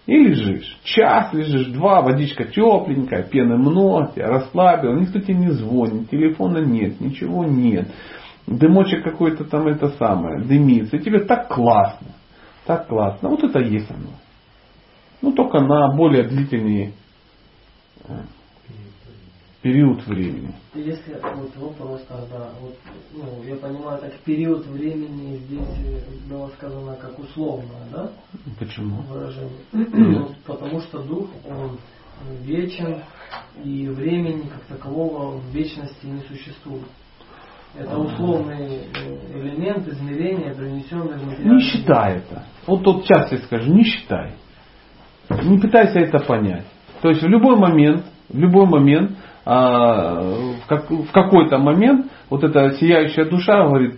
И 0.05 0.17
лежишь. 0.17 0.77
Час 0.83 1.33
лежишь, 1.33 1.67
два, 1.67 2.01
водичка 2.01 2.45
тепленькая, 2.45 3.23
пены 3.23 3.57
много, 3.57 4.11
тебя 4.13 4.27
расслабил, 4.27 4.95
никто 4.95 5.19
тебе 5.19 5.35
не 5.35 5.51
звонит, 5.51 6.09
телефона 6.09 6.65
нет, 6.65 6.99
ничего 6.99 7.45
нет. 7.45 7.87
Дымочек 8.47 9.03
какой-то 9.03 9.45
там 9.45 9.67
это 9.67 9.89
самое, 9.89 10.43
дымится. 10.43 10.97
И 10.97 10.99
тебе 10.99 11.25
так 11.25 11.47
классно. 11.49 12.07
Так 12.65 12.87
классно. 12.87 13.29
Вот 13.29 13.43
это 13.43 13.59
есть 13.59 13.89
оно. 13.91 14.13
Ну, 15.21 15.33
только 15.33 15.59
на 15.59 15.95
более 15.95 16.23
длительные 16.23 16.93
э, 18.07 18.13
период 19.61 20.05
времени. 20.07 20.53
Если 20.73 21.13
вот 21.35 21.55
вопрос 21.57 22.01
тогда, 22.07 22.49
вот, 22.61 22.75
ну, 23.13 23.43
я 23.43 23.55
понимаю, 23.55 23.99
так 23.99 24.13
период 24.19 24.65
времени 24.67 25.37
здесь 25.37 26.27
было 26.29 26.49
сказано 26.57 26.95
как 26.95 27.17
условное, 27.19 27.85
да? 27.91 28.11
Почему? 28.57 29.01
Выражение. 29.03 29.59
Ну, 29.73 30.29
потому 30.45 30.79
что 30.81 31.03
дух, 31.03 31.27
он 31.45 31.77
вечен, 32.41 33.01
и 33.63 33.87
времени 33.87 34.43
как 34.49 34.77
такового 34.77 35.37
в 35.37 35.45
вечности 35.53 36.05
не 36.05 36.21
существует. 36.21 36.87
Это 37.77 37.97
условный 37.97 38.87
э, 38.95 39.39
элемент 39.39 39.87
измерения, 39.87 40.53
принесенный 40.55 41.17
в 41.19 41.25
материальный 41.25 41.55
Не 41.55 41.61
считай 41.61 42.17
это. 42.17 42.45
Вот 42.65 42.83
тут 42.83 43.03
сейчас 43.03 43.31
я 43.31 43.37
скажу, 43.39 43.71
не 43.71 43.83
считай. 43.83 44.33
Не 45.29 45.59
пытайся 45.59 45.99
это 45.99 46.19
понять. 46.19 46.65
То 47.01 47.09
есть 47.09 47.21
в 47.21 47.27
любой 47.27 47.57
момент, 47.57 48.05
в 48.27 48.37
любой 48.37 48.65
момент 48.65 49.17
а, 49.51 50.21
в, 50.21 50.67
как, 50.67 50.91
в 50.91 51.11
какой-то 51.11 51.57
момент 51.57 52.05
вот 52.29 52.43
эта 52.43 52.73
сияющая 52.73 53.25
душа 53.25 53.63
говорит, 53.65 53.95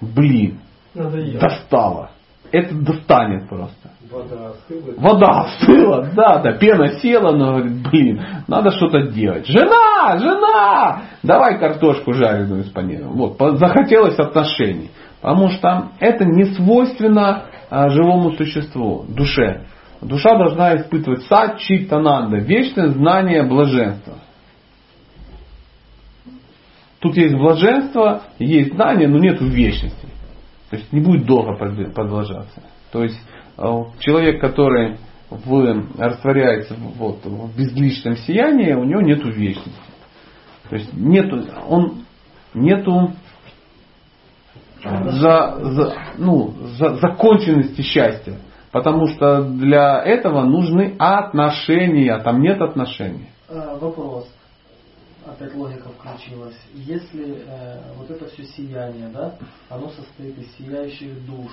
блин, 0.00 0.60
Надоело. 0.94 1.40
достала. 1.40 2.10
Это 2.52 2.72
достанет 2.72 3.48
просто. 3.48 3.90
Вода 4.08 4.50
остыла. 4.50 4.94
Вода 4.98 5.26
остыла, 5.40 6.10
да, 6.14 6.38
да, 6.38 6.52
пена 6.52 7.00
села, 7.00 7.34
но 7.34 7.54
говорит, 7.54 7.90
блин, 7.90 8.22
надо 8.46 8.70
что-то 8.70 9.08
делать. 9.08 9.48
Жена, 9.48 10.18
жена, 10.18 11.02
давай 11.24 11.58
картошку 11.58 12.12
жареную 12.12 12.62
с 12.62 12.68
паниром. 12.68 13.14
Вот, 13.14 13.38
захотелось 13.58 14.20
отношений. 14.20 14.92
Потому 15.20 15.48
что 15.48 15.88
это 15.98 16.24
не 16.24 16.44
свойственно 16.54 17.46
а, 17.70 17.88
живому 17.88 18.32
существу, 18.34 19.04
душе. 19.08 19.64
Душа 20.00 20.36
должна 20.36 20.76
испытывать 20.76 21.24
сад 21.24 21.58
читананда, 21.58 22.36
вечное 22.36 22.88
знание 22.88 23.42
блаженства. 23.42 24.14
Тут 27.02 27.16
есть 27.16 27.34
блаженство, 27.34 28.22
есть 28.38 28.74
знание, 28.74 29.08
но 29.08 29.18
нет 29.18 29.40
вечности. 29.40 30.06
То 30.70 30.76
есть 30.76 30.92
не 30.92 31.00
будет 31.00 31.26
долго 31.26 31.56
продолжаться. 31.56 32.62
То 32.92 33.02
есть 33.02 33.18
э, 33.58 33.62
человек, 33.98 34.40
который 34.40 34.98
в, 35.28 35.98
растворяется 35.98 36.76
вот, 36.78 37.24
в 37.24 37.58
безличном 37.58 38.16
сиянии, 38.18 38.72
у 38.74 38.84
него 38.84 39.00
нет 39.00 39.24
вечности. 39.24 39.72
То 40.70 40.76
есть 40.76 40.92
нету, 40.92 41.44
он 41.68 42.04
нету 42.54 43.10
за, 44.84 45.58
за, 45.60 45.94
ну, 46.18 46.54
за 46.78 46.94
законченности 46.94 47.82
счастья. 47.82 48.36
Потому 48.70 49.08
что 49.08 49.42
для 49.42 50.00
этого 50.04 50.44
нужны 50.44 50.94
отношения, 51.00 52.16
там 52.20 52.40
нет 52.40 52.62
отношений. 52.62 53.28
А, 53.50 53.76
вопрос 53.76 54.28
опять 55.26 55.54
логика 55.54 55.88
включилась. 55.90 56.56
Если 56.74 57.44
э, 57.46 57.80
вот 57.96 58.10
это 58.10 58.26
все 58.26 58.44
сияние, 58.44 59.08
да, 59.08 59.34
оно 59.68 59.88
состоит 59.88 60.38
из 60.38 60.54
сияющих 60.56 61.24
душ. 61.26 61.50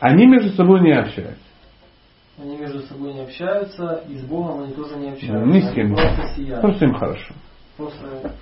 Они 0.00 0.26
между 0.26 0.50
собой 0.50 0.80
не 0.80 0.92
общаются. 0.92 1.42
Они 2.38 2.56
между 2.58 2.80
собой 2.80 3.14
не 3.14 3.22
общаются, 3.22 4.02
и 4.08 4.16
с 4.16 4.24
Богом 4.24 4.64
они 4.64 4.74
тоже 4.74 4.96
не 4.96 5.08
общаются. 5.10 5.46
Ну, 5.46 5.54
ни 5.54 5.60
с 5.60 5.72
кем. 5.72 5.94
Просто 5.94 6.34
сияют. 6.36 6.60
Просто 6.60 6.84
им 6.84 6.94
хорошо. 6.94 7.34
Просто 7.78 8.32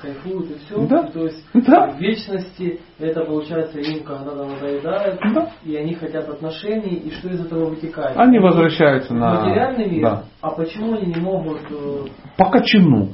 кайфуют 0.00 0.50
и 0.50 0.54
все. 0.58 0.86
Да. 0.86 1.02
То 1.04 1.24
есть 1.24 1.44
Да. 1.52 1.90
в 1.90 1.98
вечности 2.00 2.80
это 2.98 3.24
получается 3.24 3.80
им 3.80 4.04
когда-то 4.04 4.44
надоедает, 4.46 5.20
Да. 5.34 5.52
и 5.64 5.76
они 5.76 5.94
хотят 5.94 6.28
отношений, 6.28 6.94
и 6.94 7.10
что 7.10 7.28
из 7.28 7.44
этого 7.44 7.66
вытекает? 7.70 8.16
Они 8.16 8.38
возвращаются 8.38 9.14
на... 9.14 9.44
материальный 9.44 9.90
мир, 9.90 10.02
Да. 10.02 10.24
а 10.40 10.50
почему 10.52 10.94
они 10.94 11.12
не 11.12 11.20
могут 11.20 11.60
э, 11.70 12.06
По 12.36 12.50
кочану. 12.50 13.10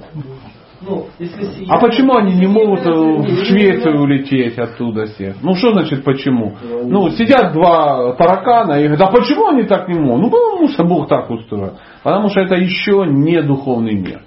Ну, 0.87 1.07
если 1.19 1.67
А 1.69 1.81
почему 1.81 2.15
они 2.15 2.35
не 2.37 2.47
могут 2.47 2.87
э, 2.87 2.91
в 2.91 3.45
Швецию 3.45 4.01
улететь 4.01 4.59
оттуда 4.59 5.07
все? 5.07 5.35
Ну 5.43 5.55
что 5.57 5.73
значит 5.73 6.05
почему? 6.05 6.57
Ну 6.63 7.11
сидят 7.11 7.53
два 7.53 8.15
таракана 8.15 8.75
и 8.75 8.87
говорят, 8.87 9.09
а 9.09 9.13
почему 9.13 9.49
они 9.49 9.65
так 9.65 9.89
не 9.89 9.99
могут? 9.99 10.23
Ну 10.23 10.31
потому 10.31 10.69
что 10.69 10.85
Бог 10.85 11.09
так 11.09 11.29
устроил. 11.31 11.79
Потому 12.03 12.29
что 12.29 12.41
это 12.41 12.55
еще 12.55 13.05
не 13.07 13.43
духовный 13.43 13.95
мир, 13.95 14.23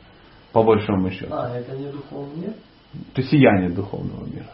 по 0.52 0.64
большому 0.64 1.10
счету. 1.12 1.34
А, 1.34 1.50
это 1.56 1.76
не 1.78 1.92
духовный 1.92 2.36
мир? 2.36 2.54
Это 3.14 3.24
сияние 3.24 3.70
духовного 3.70 4.26
мира. 4.26 4.50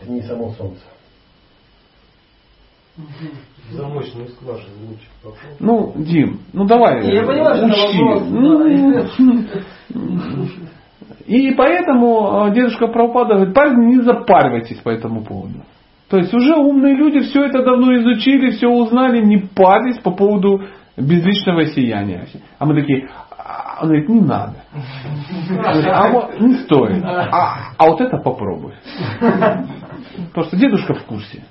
Это 0.00 0.10
не 0.10 0.22
само 0.22 0.50
солнце. 0.50 0.82
Замочную 3.70 4.28
скважину 4.28 4.88
лучше 4.88 5.08
попал. 5.22 5.38
Ну, 5.58 5.92
Дим, 5.96 6.40
ну 6.52 6.64
давай, 6.64 7.12
Я 7.12 7.24
понимаю, 7.24 7.56
что 7.56 7.66
это 7.66 7.74
учти. 7.74 7.98
Ну, 9.90 10.28
И 11.26 11.50
поэтому 11.54 12.46
э, 12.46 12.54
дедушка 12.54 12.86
Прабхупада 12.86 13.34
говорит, 13.34 13.54
парни, 13.54 13.96
не 13.96 14.02
запаривайтесь 14.02 14.78
по 14.78 14.90
этому 14.90 15.24
поводу. 15.24 15.64
То 16.08 16.18
есть 16.18 16.32
уже 16.34 16.54
умные 16.54 16.94
люди 16.94 17.20
все 17.20 17.44
это 17.44 17.64
давно 17.64 17.96
изучили, 17.96 18.50
все 18.50 18.68
узнали, 18.68 19.24
не 19.24 19.38
парились 19.38 19.98
по 19.98 20.12
поводу 20.12 20.62
безличного 20.96 21.64
сияния. 21.66 22.28
А 22.58 22.66
мы 22.66 22.80
такие, 22.80 23.08
а, 23.36 23.82
он 23.82 23.88
говорит, 23.88 24.08
не 24.08 24.20
надо. 24.20 24.62
А 25.58 26.08
вот 26.10 26.38
не 26.38 26.54
стоит. 26.54 27.02
А, 27.02 27.72
а 27.76 27.86
вот 27.86 28.00
это 28.00 28.18
попробуй. 28.18 28.74
Просто 30.32 30.56
дедушка 30.56 30.94
в 30.94 31.02
курсе. 31.04 31.42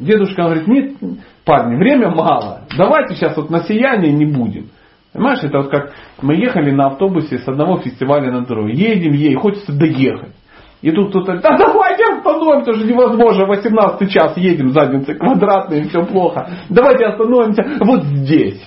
Дедушка 0.00 0.44
говорит, 0.44 0.66
нет, 0.66 0.96
парни, 1.44 1.76
время 1.76 2.08
мало. 2.08 2.62
Давайте 2.76 3.14
сейчас 3.14 3.36
вот 3.36 3.50
на 3.50 3.62
сияние 3.64 4.12
не 4.12 4.24
будем. 4.24 4.70
Понимаешь, 5.12 5.40
это 5.42 5.58
вот 5.58 5.70
как 5.70 5.92
мы 6.22 6.36
ехали 6.36 6.70
на 6.70 6.86
автобусе 6.86 7.38
с 7.38 7.46
одного 7.46 7.78
фестиваля 7.78 8.32
на 8.32 8.46
другой. 8.46 8.72
Едем, 8.72 9.12
едем, 9.12 9.40
хочется 9.40 9.72
доехать. 9.72 10.32
И 10.80 10.90
тут 10.92 11.10
кто-то 11.10 11.38
да 11.40 11.58
давайте 11.58 12.04
остановимся, 12.04 12.70
уже 12.70 12.86
невозможно, 12.86 13.44
18 13.44 14.10
час 14.10 14.34
едем, 14.38 14.70
задницы 14.70 15.14
квадратные, 15.14 15.84
все 15.84 16.06
плохо. 16.06 16.48
Давайте 16.70 17.04
остановимся 17.04 17.62
вот 17.80 18.04
здесь. 18.04 18.62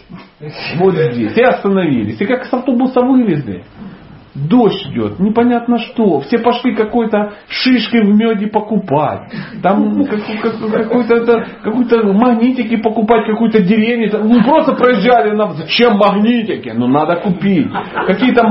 Вот 0.75 0.93
здесь. 0.93 1.35
И 1.35 1.41
остановились. 1.41 2.21
И 2.21 2.25
как 2.25 2.45
с 2.45 2.53
автобуса 2.53 3.01
вылезли. 3.01 3.63
Дождь 4.35 4.87
идет, 4.87 5.19
непонятно 5.19 5.77
что. 5.77 6.21
Все 6.21 6.39
пошли 6.39 6.73
какой-то 6.73 7.33
шишкой 7.47 8.01
в 8.01 8.15
меде 8.15 8.47
покупать. 8.47 9.31
Там 9.61 10.05
какой-то 10.05 11.45
какой 11.61 12.13
магнитики 12.13 12.77
покупать, 12.77 13.27
какую-то 13.27 13.61
деревню. 13.61 14.09
Ну 14.23 14.43
просто 14.43 14.73
проезжали 14.73 15.35
нам, 15.35 15.53
зачем 15.53 15.97
магнитики? 15.97 16.71
Ну 16.75 16.87
надо 16.87 17.17
купить. 17.17 17.67
Какие-то 18.07 18.47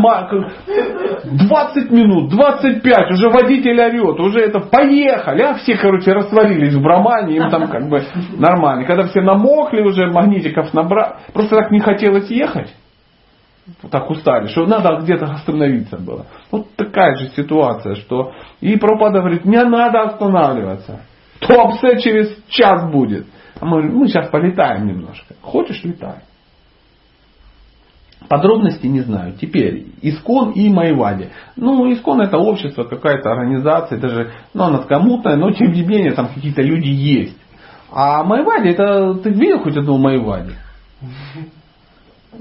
20 1.24 1.90
минут, 1.90 2.30
25, 2.30 3.10
уже 3.10 3.28
водитель 3.28 3.80
орет, 3.80 4.20
уже 4.20 4.38
это 4.40 4.60
поехали. 4.60 5.42
А 5.42 5.54
все, 5.54 5.76
короче, 5.76 6.12
растворились 6.12 6.74
в 6.74 6.82
брамане, 6.82 7.36
им 7.36 7.50
там 7.50 7.66
как 7.66 7.88
бы 7.88 8.02
нормально. 8.38 8.84
Когда 8.84 9.08
все 9.08 9.20
намокли 9.20 9.80
уже, 9.80 10.06
магнитиков 10.12 10.72
набрали, 10.74 11.14
просто 11.32 11.56
так 11.56 11.72
не 11.72 11.80
хотелось 11.80 12.30
ехать 12.30 12.72
так 13.90 14.10
устали, 14.10 14.48
что 14.48 14.66
надо 14.66 15.00
где-то 15.02 15.26
остановиться 15.26 15.96
было. 15.96 16.26
Вот 16.50 16.74
такая 16.76 17.16
же 17.16 17.28
ситуация, 17.28 17.94
что 17.96 18.32
и 18.60 18.76
Пропада 18.76 19.20
говорит, 19.20 19.44
мне 19.44 19.62
надо 19.64 20.02
останавливаться. 20.02 21.00
Топсе 21.40 22.00
через 22.00 22.36
час 22.48 22.90
будет. 22.90 23.26
А 23.60 23.64
мы, 23.64 23.82
мы 23.82 24.08
сейчас 24.08 24.28
полетаем 24.30 24.86
немножко. 24.86 25.34
Хочешь, 25.40 25.82
летай. 25.84 26.22
Подробности 28.28 28.86
не 28.86 29.00
знаю. 29.00 29.34
Теперь 29.40 29.86
Искон 30.00 30.52
и 30.52 30.68
Майвади. 30.68 31.30
Ну, 31.56 31.92
Искон 31.92 32.20
это 32.20 32.38
общество, 32.38 32.84
какая-то 32.84 33.30
организация, 33.30 33.98
даже, 33.98 34.32
ну, 34.54 34.64
она 34.64 34.78
такая 34.78 35.00
мутная, 35.00 35.36
но 35.36 35.50
тем 35.50 35.72
не 35.72 35.82
менее 35.82 36.12
там 36.12 36.28
какие-то 36.28 36.62
люди 36.62 36.88
есть. 36.88 37.36
А 37.90 38.22
Майвади, 38.22 38.68
это 38.68 39.14
ты 39.14 39.30
видел 39.30 39.60
хоть 39.60 39.76
одного 39.76 39.98
Майвади? 39.98 40.52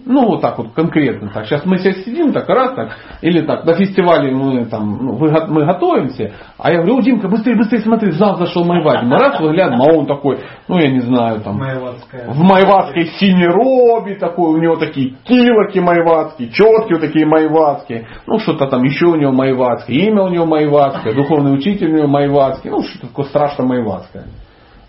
Ну, 0.05 0.25
вот 0.25 0.41
так 0.41 0.57
вот 0.57 0.71
конкретно. 0.73 1.29
Так. 1.33 1.45
Сейчас 1.45 1.65
мы 1.65 1.77
сейчас 1.77 2.05
сидим 2.05 2.31
так 2.31 2.47
раз 2.47 2.75
так, 2.75 2.91
или 3.21 3.41
так, 3.41 3.65
на 3.65 3.73
фестивале 3.73 4.31
мы 4.33 4.65
там, 4.65 4.97
ну, 5.01 5.17
мы 5.17 5.65
готовимся, 5.65 6.31
а 6.57 6.71
я 6.71 6.77
говорю, 6.77 6.99
о, 6.99 7.01
Димка, 7.01 7.27
быстрее, 7.27 7.57
быстрее 7.57 7.81
смотри, 7.81 8.11
в 8.11 8.13
зал 8.13 8.37
зашел 8.37 8.63
Майвади. 8.63 9.05
Мы 9.05 9.17
раз 9.19 9.37
выглядываем, 9.41 9.81
а 9.81 9.93
он 9.93 10.05
такой, 10.05 10.39
ну, 10.69 10.79
я 10.79 10.89
не 10.91 11.01
знаю, 11.01 11.41
там, 11.41 11.57
Майватская. 11.57 12.29
в 12.29 12.39
майватской 12.39 13.05
синей 13.19 13.47
робе 13.47 14.15
такой, 14.15 14.53
у 14.53 14.57
него 14.61 14.77
такие 14.77 15.15
килоки 15.25 15.79
майватские, 15.79 16.49
четкие 16.51 16.97
вот 16.97 17.01
такие 17.01 17.25
майватские, 17.25 18.07
ну, 18.27 18.39
что-то 18.39 18.67
там 18.67 18.83
еще 18.83 19.07
у 19.07 19.15
него 19.15 19.33
майватское, 19.33 19.97
имя 19.97 20.23
у 20.23 20.29
него 20.29 20.45
майватское, 20.45 21.13
духовный 21.13 21.53
учитель 21.53 21.91
у 21.91 21.97
него 21.97 22.07
майватский, 22.07 22.69
ну, 22.69 22.81
что-то 22.81 23.07
такое 23.07 23.25
страшно 23.25 23.65
майватское. 23.65 24.23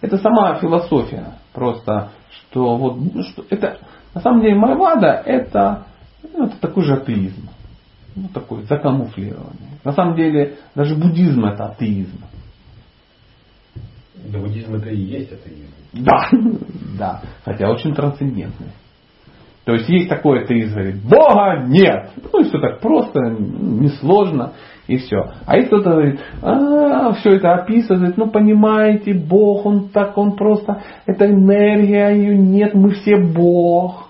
Это 0.00 0.16
сама 0.18 0.54
философия 0.54 1.34
просто, 1.52 2.10
что 2.30 2.76
вот, 2.76 2.96
ну, 2.98 3.22
что 3.24 3.42
это 3.50 3.78
на 4.14 4.20
самом 4.20 4.42
деле 4.42 4.54
Майвада 4.54 5.22
это, 5.24 5.86
ну, 6.34 6.46
это 6.46 6.56
такой 6.58 6.84
же 6.84 6.94
атеизм. 6.94 7.48
Ну, 8.14 8.28
такой 8.28 8.64
закамуфлирование. 8.64 9.78
На 9.84 9.92
самом 9.92 10.16
деле 10.16 10.58
даже 10.74 10.94
буддизм 10.94 11.44
это 11.46 11.66
атеизм. 11.66 12.20
Да 14.14 14.38
буддизм 14.38 14.74
это 14.74 14.90
и 14.90 15.00
есть 15.00 15.32
атеизм. 15.32 15.72
Да, 15.92 16.28
да. 16.98 17.22
Хотя 17.44 17.70
очень 17.70 17.94
трансцендентный. 17.94 18.68
То 19.64 19.74
есть 19.74 19.88
есть 19.88 20.08
такой 20.08 20.44
атеизм, 20.44 20.74
говорит, 20.74 21.02
Бога 21.02 21.64
нет. 21.66 22.10
Ну 22.32 22.40
и 22.40 22.44
все 22.44 22.58
так 22.58 22.80
просто, 22.80 23.20
несложно 23.20 24.52
и 24.86 24.96
все. 24.96 25.32
А 25.46 25.56
есть 25.56 25.68
кто-то 25.68 25.90
говорит, 25.90 26.20
а, 26.42 27.12
все 27.14 27.36
это 27.36 27.54
описывает, 27.54 28.16
ну 28.16 28.28
понимаете, 28.28 29.14
Бог, 29.14 29.64
он 29.66 29.88
так, 29.88 30.16
он 30.18 30.36
просто, 30.36 30.82
это 31.06 31.26
энергия, 31.26 32.10
ее 32.10 32.36
нет, 32.36 32.74
мы 32.74 32.90
все 32.90 33.16
Бог. 33.16 34.08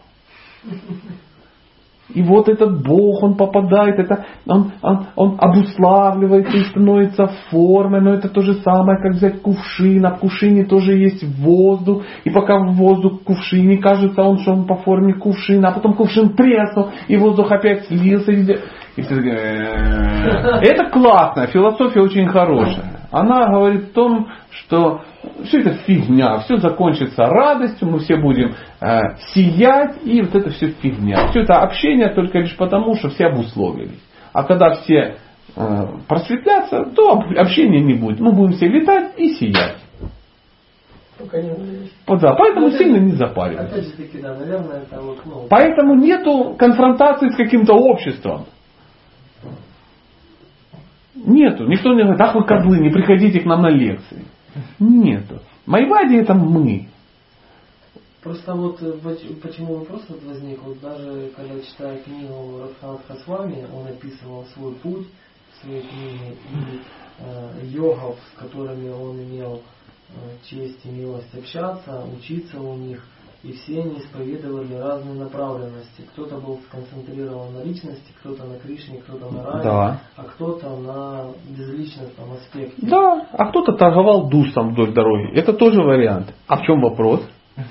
И 2.14 2.22
вот 2.22 2.48
этот 2.48 2.82
Бог, 2.86 3.22
он 3.22 3.36
попадает, 3.36 3.98
это, 3.98 4.24
он, 4.46 4.72
он, 4.82 5.06
он 5.16 5.36
обуславливается 5.38 6.56
и 6.56 6.64
становится 6.64 7.30
формой, 7.50 8.00
но 8.00 8.14
это 8.14 8.28
то 8.28 8.42
же 8.42 8.54
самое, 8.54 8.98
как 9.00 9.12
взять 9.12 9.42
кувшин, 9.42 10.04
а 10.04 10.10
в 10.14 10.20
кувшине 10.20 10.64
тоже 10.64 10.96
есть 10.96 11.24
воздух, 11.38 12.02
и 12.24 12.30
пока 12.30 12.58
воздух 12.58 13.20
в 13.20 13.24
кувшине, 13.24 13.78
кажется 13.78 14.22
он, 14.22 14.38
что 14.38 14.52
он 14.52 14.66
по 14.66 14.76
форме 14.76 15.14
кувшина, 15.14 15.68
а 15.68 15.72
потом 15.72 15.94
кувшин 15.94 16.34
треснул, 16.34 16.90
и 17.08 17.16
воздух 17.16 17.50
опять 17.50 17.86
слился. 17.86 18.32
И 18.32 19.02
все 19.02 19.14
это 19.14 20.90
классно, 20.90 21.46
философия 21.46 22.00
очень 22.00 22.28
хорошая. 22.28 23.01
Она 23.12 23.46
говорит 23.48 23.90
о 23.90 23.94
том, 23.94 24.28
что 24.50 25.02
все 25.44 25.60
это 25.60 25.74
фигня, 25.74 26.38
все 26.40 26.56
закончится 26.56 27.26
радостью, 27.26 27.88
мы 27.88 27.98
все 27.98 28.16
будем 28.16 28.54
э, 28.80 29.00
сиять, 29.34 29.98
и 30.02 30.22
вот 30.22 30.34
это 30.34 30.50
все 30.50 30.68
фигня. 30.68 31.28
Все 31.28 31.40
это 31.40 31.60
общение 31.60 32.08
только 32.08 32.38
лишь 32.38 32.56
потому, 32.56 32.96
что 32.96 33.10
все 33.10 33.26
обусловились. 33.26 34.02
А 34.32 34.44
когда 34.44 34.76
все 34.76 35.16
э, 35.54 35.86
просветлятся, 36.08 36.86
то 36.96 37.22
общения 37.36 37.80
не 37.80 37.94
будет. 37.94 38.18
Мы 38.18 38.32
будем 38.32 38.54
все 38.54 38.66
летать 38.66 39.12
и 39.18 39.34
сиять. 39.34 39.76
Да, 42.06 42.34
поэтому 42.34 42.68
ну, 42.68 42.78
сильно 42.78 42.96
не 42.96 43.12
запаривайтесь. 43.12 43.94
да, 44.22 44.34
наверное, 44.34 44.84
вот, 45.02 45.18
ну... 45.26 45.46
Поэтому 45.50 45.96
нету 45.96 46.56
конфронтации 46.58 47.28
с 47.28 47.36
каким-то 47.36 47.74
обществом. 47.74 48.46
Нету. 51.14 51.66
Никто 51.66 51.92
не 51.94 52.02
говорит, 52.02 52.20
ах 52.20 52.34
вы 52.34 52.44
козлы, 52.44 52.78
не 52.78 52.90
приходите 52.90 53.40
к 53.40 53.44
нам 53.44 53.62
на 53.62 53.70
лекции. 53.70 54.24
Нету. 54.78 55.40
Майвади 55.66 56.16
это 56.16 56.34
мы. 56.34 56.88
Просто 58.22 58.54
вот 58.54 58.80
э, 58.82 58.92
почему 59.42 59.78
вопрос 59.78 60.04
вот 60.08 60.22
возник, 60.24 60.62
вот 60.62 60.80
даже 60.80 61.30
когда 61.36 61.60
читаю 61.60 61.98
книгу 62.04 62.60
Радханатха 62.62 63.14
с 63.16 63.26
вами, 63.26 63.66
он 63.74 63.88
описывал 63.88 64.44
свой 64.54 64.74
путь 64.76 65.08
в 65.52 65.64
своей 65.64 65.82
книге 65.82 66.36
и 66.52 66.80
э, 67.18 67.66
йогов, 67.66 68.16
с 68.32 68.38
которыми 68.38 68.90
он 68.90 69.20
имел 69.22 69.62
э, 70.10 70.12
честь 70.48 70.78
и 70.84 70.88
милость 70.88 71.34
общаться, 71.34 72.04
учиться 72.16 72.60
у 72.60 72.76
них– 72.76 73.04
и 73.42 73.52
все 73.52 73.82
они 73.82 73.98
исповедовали 73.98 74.74
разные 74.74 75.14
направленности. 75.14 76.02
Кто-то 76.12 76.36
был 76.36 76.60
сконцентрирован 76.68 77.54
на 77.54 77.64
личности, 77.64 78.12
кто-то 78.20 78.44
на 78.44 78.58
Кришне, 78.58 78.98
кто-то 78.98 79.30
на 79.30 79.42
Рае, 79.42 79.64
да. 79.64 80.00
а 80.16 80.24
кто-то 80.24 80.76
на 80.76 81.26
безличностном 81.48 82.32
аспекте. 82.32 82.86
Да, 82.86 83.26
а 83.32 83.48
кто-то 83.48 83.72
торговал 83.72 84.28
душом 84.28 84.72
вдоль 84.72 84.92
дороги. 84.92 85.32
Это 85.34 85.52
тоже 85.52 85.82
вариант. 85.82 86.32
А 86.46 86.58
в 86.58 86.62
чем 86.62 86.80
вопрос? 86.80 87.20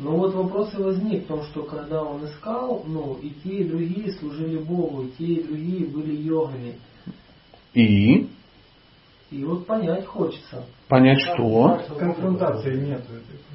Ну 0.00 0.16
вот 0.16 0.34
вопрос 0.34 0.74
и 0.76 0.82
возник 0.82 1.24
в 1.24 1.28
том, 1.28 1.42
что 1.44 1.62
когда 1.62 2.02
он 2.02 2.24
искал, 2.24 2.82
ну 2.86 3.18
и 3.22 3.30
те, 3.30 3.58
и 3.58 3.68
другие 3.68 4.12
служили 4.12 4.58
Богу, 4.58 5.02
и 5.02 5.10
те, 5.18 5.24
и 5.24 5.46
другие 5.46 5.86
были 5.86 6.16
йогами. 6.16 6.74
И? 7.74 8.28
И 9.30 9.44
вот 9.44 9.66
понять 9.66 10.06
хочется. 10.06 10.64
Понять 10.88 11.20
что? 11.20 11.82
Конфронтации 11.98 12.80
нет. 12.80 13.02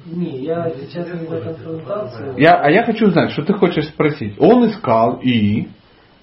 Не, 0.06 0.44
я 0.44 0.70
сейчас 0.70 1.06
не 1.20 1.26
за 1.26 1.40
конфронтацию. 1.40 2.34
Я, 2.38 2.60
а 2.60 2.70
я 2.70 2.84
хочу 2.84 3.10
знать, 3.10 3.32
что 3.32 3.42
ты 3.42 3.54
хочешь 3.54 3.88
спросить. 3.88 4.36
Он 4.38 4.66
искал 4.66 5.18
и... 5.20 5.68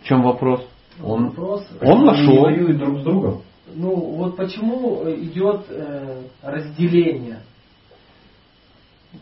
В 0.01 0.05
чем 0.05 0.23
вопрос? 0.23 0.65
Он, 1.03 1.29
вопрос, 1.29 1.67
он 1.81 2.05
нашел. 2.05 2.45
Они 2.45 2.57
воюют 2.57 2.77
друг 2.77 2.99
с 2.99 3.03
другом. 3.03 3.41
Ну 3.75 3.95
вот 3.95 4.35
почему 4.35 5.03
идет 5.07 5.65
э, 5.69 6.23
разделение? 6.41 7.39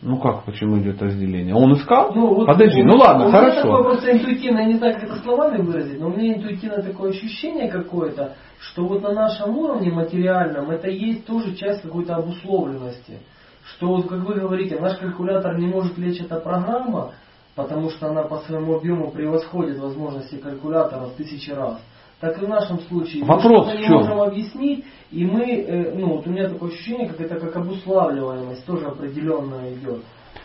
Ну 0.02 0.18
как, 0.18 0.44
почему 0.44 0.78
идет 0.78 1.02
разделение? 1.02 1.54
Он 1.54 1.74
искал? 1.74 2.12
Ну, 2.14 2.34
вот, 2.34 2.46
Подожди, 2.46 2.82
ну 2.82 2.96
ладно, 2.96 3.26
у 3.26 3.30
хорошо. 3.30 3.50
Меня 3.50 3.62
такое 3.62 3.82
просто 3.82 4.12
интуитивно, 4.12 4.58
я 4.60 4.66
не 4.66 4.74
знаю, 4.74 4.94
как 4.94 5.04
это 5.04 5.16
словами 5.16 5.62
выразить, 5.62 6.00
но 6.00 6.06
у 6.06 6.16
меня 6.16 6.34
интуитивно 6.34 6.82
такое 6.82 7.10
ощущение 7.10 7.68
какое-то, 7.68 8.34
что 8.60 8.86
вот 8.86 9.02
на 9.02 9.12
нашем 9.12 9.58
уровне 9.58 9.90
материальном 9.90 10.70
это 10.70 10.88
есть 10.88 11.26
тоже 11.26 11.54
часть 11.56 11.82
какой-то 11.82 12.16
обусловленности. 12.16 13.18
Что 13.64 13.88
вот, 13.88 14.08
как 14.08 14.20
вы 14.20 14.34
говорите, 14.34 14.78
наш 14.78 14.96
калькулятор 14.98 15.58
не 15.58 15.66
может 15.66 15.98
лечь 15.98 16.20
эта 16.20 16.38
программа, 16.40 17.12
потому 17.54 17.90
что 17.90 18.08
она 18.08 18.22
по 18.22 18.38
своему 18.38 18.76
объему 18.76 19.10
превосходит 19.10 19.78
возможности 19.78 20.36
калькулятора 20.36 21.06
в 21.06 21.14
тысячи 21.14 21.50
раз. 21.50 21.80
Так 22.20 22.40
и 22.40 22.44
в 22.44 22.48
нашем 22.48 22.80
случае 22.80 23.24
Вопрос 23.24 23.66
мы 23.66 23.72
что-то 23.72 23.80
не 23.80 23.88
можем 23.88 24.20
объяснить, 24.20 24.84
и 25.10 25.24
мы, 25.24 25.42
э, 25.42 25.94
ну 25.94 26.16
вот 26.16 26.26
у 26.26 26.30
меня 26.30 26.50
такое 26.50 26.70
ощущение, 26.70 27.08
как 27.08 27.20
это 27.20 27.40
как 27.40 27.56
обуславливаемость 27.56 28.66
тоже 28.66 28.86
определенная 28.86 29.72
идет. 29.72 30.02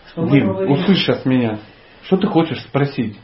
Что 0.07 0.25
Дим, 0.25 0.47
говорим... 0.47 0.71
услышь 0.71 0.99
сейчас 0.99 1.25
меня. 1.25 1.59
Что 2.03 2.15
ты 2.17 2.27
хочешь 2.27 2.61
спросить? 2.61 3.19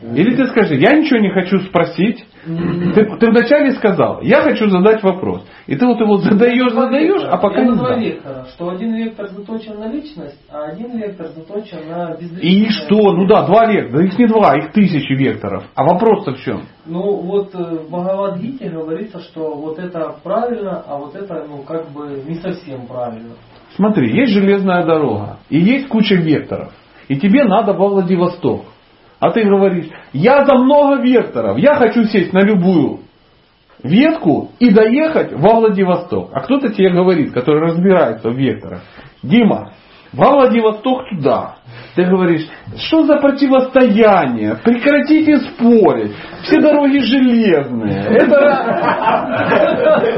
Или 0.00 0.34
ты 0.34 0.46
скажи, 0.46 0.76
я 0.76 0.92
ничего 0.96 1.18
не 1.18 1.30
хочу 1.30 1.58
спросить. 1.60 2.24
Ты, 2.44 3.16
ты 3.18 3.30
вначале 3.30 3.72
сказал, 3.72 4.20
я 4.22 4.42
хочу 4.42 4.68
задать 4.68 5.02
вопрос. 5.02 5.46
И 5.66 5.76
ты 5.76 5.86
вот 5.86 5.98
его 5.98 6.18
задаешь, 6.18 6.72
задаешь, 6.72 7.22
а 7.24 7.38
пока 7.38 7.62
я 7.62 7.66
не 7.68 7.76
два 7.76 7.96
вектора, 7.96 8.46
что 8.54 8.68
один 8.68 8.94
вектор 8.94 9.28
заточен 9.28 9.78
на 9.78 9.90
личность, 9.90 10.38
а 10.50 10.64
один 10.66 10.98
вектор 10.98 11.28
заточен 11.28 11.88
на 11.88 12.16
безличность. 12.16 12.44
И 12.44 12.68
что? 12.70 13.12
Ну 13.12 13.26
да, 13.26 13.46
два 13.46 13.66
вектора. 13.66 14.04
Их 14.04 14.18
не 14.18 14.26
два, 14.26 14.56
их 14.56 14.72
тысячи 14.72 15.12
векторов. 15.12 15.64
А 15.74 15.84
вопрос-то 15.84 16.32
в 16.32 16.40
чем? 16.40 16.62
Ну 16.86 17.22
вот 17.22 17.54
э, 17.54 17.58
в 17.58 17.90
Бхагавадгите 17.90 18.68
говорится, 18.68 19.20
что 19.20 19.54
вот 19.54 19.78
это 19.78 20.16
правильно, 20.22 20.84
а 20.86 20.98
вот 20.98 21.14
это 21.14 21.46
ну 21.48 21.62
как 21.62 21.90
бы 21.90 22.22
не 22.26 22.34
совсем 22.34 22.86
правильно. 22.86 23.34
Смотри, 23.76 24.14
есть 24.14 24.32
железная 24.32 24.84
дорога 24.84 25.38
и 25.48 25.58
есть 25.58 25.88
куча 25.88 26.16
векторов. 26.16 26.72
И 27.08 27.16
тебе 27.16 27.44
надо 27.44 27.72
во 27.72 27.88
Владивосток. 27.88 28.62
А 29.20 29.30
ты 29.30 29.44
говоришь, 29.44 29.88
я 30.12 30.44
за 30.44 30.56
много 30.56 31.02
векторов, 31.02 31.58
я 31.58 31.76
хочу 31.76 32.04
сесть 32.04 32.32
на 32.32 32.40
любую 32.40 33.00
ветку 33.82 34.50
и 34.58 34.70
доехать 34.70 35.32
во 35.32 35.54
Владивосток. 35.54 36.30
А 36.32 36.40
кто-то 36.40 36.72
тебе 36.72 36.90
говорит, 36.90 37.32
который 37.32 37.60
разбирается 37.60 38.30
в 38.30 38.36
векторах, 38.36 38.82
Дима, 39.22 39.72
Владивосток 40.16 41.08
туда. 41.10 41.56
Ты 41.94 42.04
говоришь, 42.04 42.46
что 42.76 43.04
за 43.04 43.16
противостояние? 43.16 44.56
Прекратите 44.64 45.38
спорить. 45.38 46.12
Все 46.42 46.60
дороги 46.60 46.98
железные. 46.98 48.04
Это... 48.16 48.34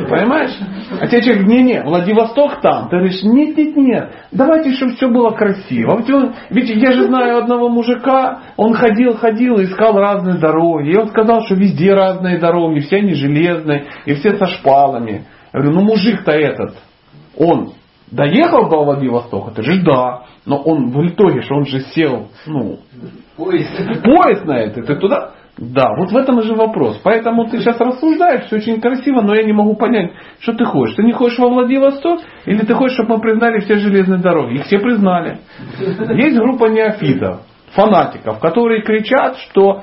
Понимаешь? 0.09 0.57
А 1.01 1.07
тебе 1.07 1.23
человек, 1.23 1.47
не-не, 1.47 1.83
Владивосток 1.83 2.61
там. 2.61 2.89
Ты 2.89 2.97
говоришь, 2.97 3.23
нет-нет-нет, 3.23 4.11
давайте, 4.33 4.73
чтобы 4.73 4.95
все 4.95 5.09
было 5.09 5.31
красиво. 5.31 6.03
Ведь, 6.51 6.71
я 6.71 6.93
же 6.93 7.05
знаю 7.05 7.39
одного 7.39 7.69
мужика, 7.69 8.41
он 8.57 8.75
ходил-ходил, 8.75 9.63
искал 9.63 9.99
разные 9.99 10.39
дороги. 10.39 10.91
И 10.91 10.97
он 10.97 11.09
сказал, 11.09 11.43
что 11.45 11.55
везде 11.55 11.93
разные 11.93 12.39
дороги, 12.39 12.81
все 12.81 12.97
они 12.99 13.15
железные, 13.15 13.87
и 14.05 14.15
все 14.15 14.37
со 14.37 14.47
шпалами. 14.47 15.25
Я 15.53 15.61
говорю, 15.61 15.79
ну 15.79 15.83
мужик-то 15.85 16.33
этот, 16.33 16.77
он 17.37 17.73
доехал 18.11 18.69
до 18.69 18.85
Владивостока? 18.85 19.53
Ты 19.53 19.63
же 19.63 19.83
да. 19.83 20.25
Но 20.45 20.59
он 20.59 20.91
в 20.91 21.07
итоге, 21.07 21.43
что 21.43 21.57
он 21.57 21.67
же 21.67 21.81
сел, 21.81 22.29
ну, 22.47 22.79
поезд, 23.37 23.71
поезд 24.03 24.45
на 24.45 24.59
это. 24.59 24.83
Ты 24.83 24.97
туда? 24.97 25.33
Да, 25.59 25.95
вот 25.97 26.11
в 26.13 26.17
этом 26.17 26.39
и 26.41 26.43
же 26.43 26.55
вопрос. 26.55 27.01
Поэтому 27.03 27.47
ты 27.47 27.59
сейчас 27.59 27.81
рассуждаешь, 27.81 28.45
все 28.45 28.57
очень 28.57 28.81
красиво, 28.81 29.23
но 29.23 29.35
я 29.35 29.43
не 29.43 29.55
могу 29.55 29.75
понять, 29.75 30.13
что 30.41 30.53
ты 30.53 30.67
хочешь. 30.67 30.97
Ты 30.97 31.03
не 31.03 31.13
хочешь 31.13 31.39
во 31.39 31.49
Владивосток, 31.49 32.21
или 32.45 32.59
ты 32.59 32.75
хочешь, 32.75 32.95
чтобы 32.97 33.17
мы 33.17 33.21
признали 33.21 33.61
все 33.61 33.77
железные 33.77 34.21
дороги? 34.21 34.57
Их 34.57 34.65
все 34.67 34.79
признали. 34.79 35.39
Есть 35.79 36.39
группа 36.39 36.67
неофитов, 36.67 37.41
фанатиков, 37.73 38.39
которые 38.39 38.83
кричат, 38.83 39.39
что 39.51 39.83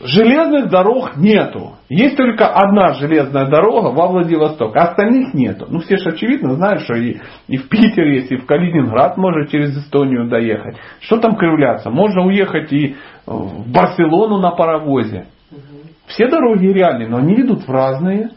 Железных 0.00 0.68
дорог 0.68 1.16
нету. 1.16 1.72
Есть 1.88 2.16
только 2.16 2.46
одна 2.46 2.94
железная 2.94 3.46
дорога 3.46 3.88
во 3.88 4.06
Владивосток, 4.06 4.76
а 4.76 4.90
остальных 4.90 5.34
нету. 5.34 5.66
Ну 5.68 5.80
все 5.80 5.96
же 5.96 6.10
очевидно 6.10 6.54
знают, 6.54 6.82
что 6.82 6.94
и, 6.94 7.18
и 7.48 7.56
в 7.56 7.68
Питер 7.68 8.04
есть, 8.04 8.30
и 8.30 8.36
в 8.36 8.46
Калининград 8.46 9.16
можно 9.16 9.48
через 9.48 9.76
Эстонию 9.76 10.28
доехать. 10.28 10.76
Что 11.00 11.18
там 11.18 11.36
кривляться? 11.36 11.90
Можно 11.90 12.26
уехать 12.26 12.72
и 12.72 12.96
в 13.26 13.70
Барселону 13.72 14.38
на 14.38 14.52
паровозе. 14.52 15.26
Все 16.06 16.28
дороги 16.28 16.66
реальные, 16.66 17.08
но 17.08 17.18
они 17.18 17.34
ведут 17.34 17.66
в 17.66 17.70
разные 17.70 18.30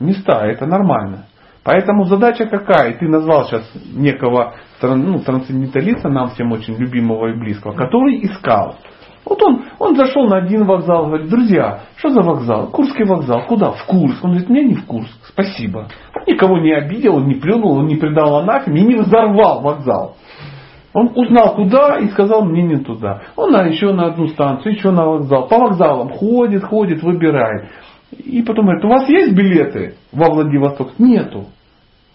места, 0.00 0.46
это 0.46 0.66
нормально. 0.66 1.26
Поэтому 1.64 2.04
задача 2.04 2.46
какая? 2.46 2.92
Ты 2.94 3.08
назвал 3.08 3.46
сейчас 3.46 3.70
некого 3.94 4.54
ну, 4.82 5.20
трансценденталиста, 5.20 6.08
нам 6.08 6.30
всем 6.30 6.52
очень 6.52 6.76
любимого 6.76 7.28
и 7.28 7.38
близкого, 7.38 7.72
который 7.72 8.22
искал 8.22 8.76
вот 9.24 9.42
он, 9.42 9.64
он 9.78 9.96
зашел 9.96 10.26
на 10.28 10.38
один 10.38 10.64
вокзал, 10.64 11.06
говорит, 11.06 11.30
друзья, 11.30 11.80
что 11.96 12.10
за 12.10 12.20
вокзал? 12.20 12.68
Курский 12.68 13.04
вокзал. 13.04 13.46
Куда? 13.46 13.70
В 13.70 13.86
Курск. 13.86 14.22
Он 14.22 14.30
говорит, 14.30 14.50
мне 14.50 14.64
не 14.64 14.74
в 14.74 14.84
Курск, 14.84 15.12
спасибо. 15.28 15.88
Он 16.14 16.22
никого 16.26 16.58
не 16.58 16.72
обидел, 16.72 17.16
он 17.16 17.26
не 17.26 17.34
плюнул, 17.34 17.78
он 17.78 17.86
не 17.86 17.96
предал 17.96 18.36
анафеме 18.36 18.82
и 18.82 18.86
не 18.86 18.94
взорвал 18.96 19.62
вокзал. 19.62 20.16
Он 20.92 21.10
узнал 21.14 21.56
куда 21.56 21.98
и 21.98 22.08
сказал, 22.08 22.44
мне 22.44 22.62
не 22.62 22.76
туда. 22.76 23.22
Он 23.34 23.50
на, 23.50 23.66
еще 23.66 23.92
на 23.92 24.06
одну 24.06 24.28
станцию, 24.28 24.74
еще 24.74 24.90
на 24.90 25.06
вокзал. 25.06 25.48
По 25.48 25.58
вокзалам 25.58 26.10
ходит, 26.10 26.62
ходит, 26.62 27.02
выбирает. 27.02 27.68
И 28.12 28.42
потом 28.42 28.66
говорит, 28.66 28.84
у 28.84 28.88
вас 28.88 29.08
есть 29.08 29.34
билеты 29.34 29.94
во 30.12 30.30
Владивосток? 30.30 30.98
Нету. 30.98 31.46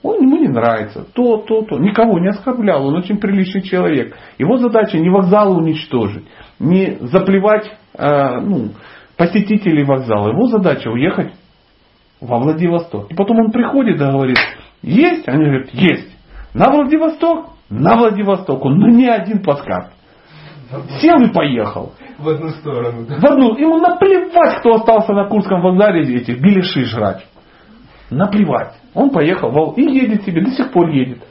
Он 0.01 0.21
ему 0.21 0.37
не 0.37 0.47
нравится. 0.47 1.05
То, 1.13 1.37
то, 1.39 1.63
то. 1.63 1.77
Никого 1.77 2.19
не 2.19 2.29
оскорблял. 2.29 2.87
Он 2.87 2.95
очень 2.95 3.17
приличный 3.17 3.63
человек. 3.63 4.15
Его 4.37 4.57
задача 4.57 4.97
не 4.97 5.09
вокзал 5.09 5.57
уничтожить 5.57 6.23
не 6.59 6.97
заплевать 7.01 7.71
э, 7.97 8.39
ну, 8.41 8.69
посетителей 9.17 9.83
вокзала. 9.83 10.29
Его 10.29 10.47
задача 10.47 10.89
уехать 10.89 11.33
во 12.21 12.39
Владивосток. 12.39 13.11
И 13.11 13.15
потом 13.15 13.39
он 13.39 13.51
приходит 13.51 13.95
и 13.95 14.03
говорит, 14.03 14.37
есть? 14.81 15.27
Они 15.27 15.45
говорят, 15.45 15.69
есть. 15.71 16.17
На 16.53 16.71
Владивосток? 16.71 17.51
На 17.69 17.95
Владивосток. 17.95 18.63
Он, 18.65 18.77
ну 18.77 18.87
не 18.87 19.07
один 19.07 19.41
плацкарт. 19.41 19.93
Сел 21.01 21.19
и 21.21 21.31
поехал. 21.33 21.93
В 22.17 22.29
одну 22.29 22.49
сторону. 22.49 23.05
В 23.05 23.25
одну. 23.25 23.57
Ему 23.57 23.77
наплевать, 23.77 24.59
кто 24.59 24.75
остался 24.75 25.13
на 25.13 25.27
Курском 25.27 25.61
вокзале 25.61 26.01
эти 26.15 26.31
беляши 26.31 26.83
жрать. 26.85 27.25
Наплевать. 28.09 28.73
Он 28.93 29.09
поехал 29.09 29.73
и 29.73 29.81
едет 29.81 30.23
себе, 30.23 30.43
до 30.43 30.51
сих 30.51 30.71
пор 30.71 30.89
едет. 30.89 31.23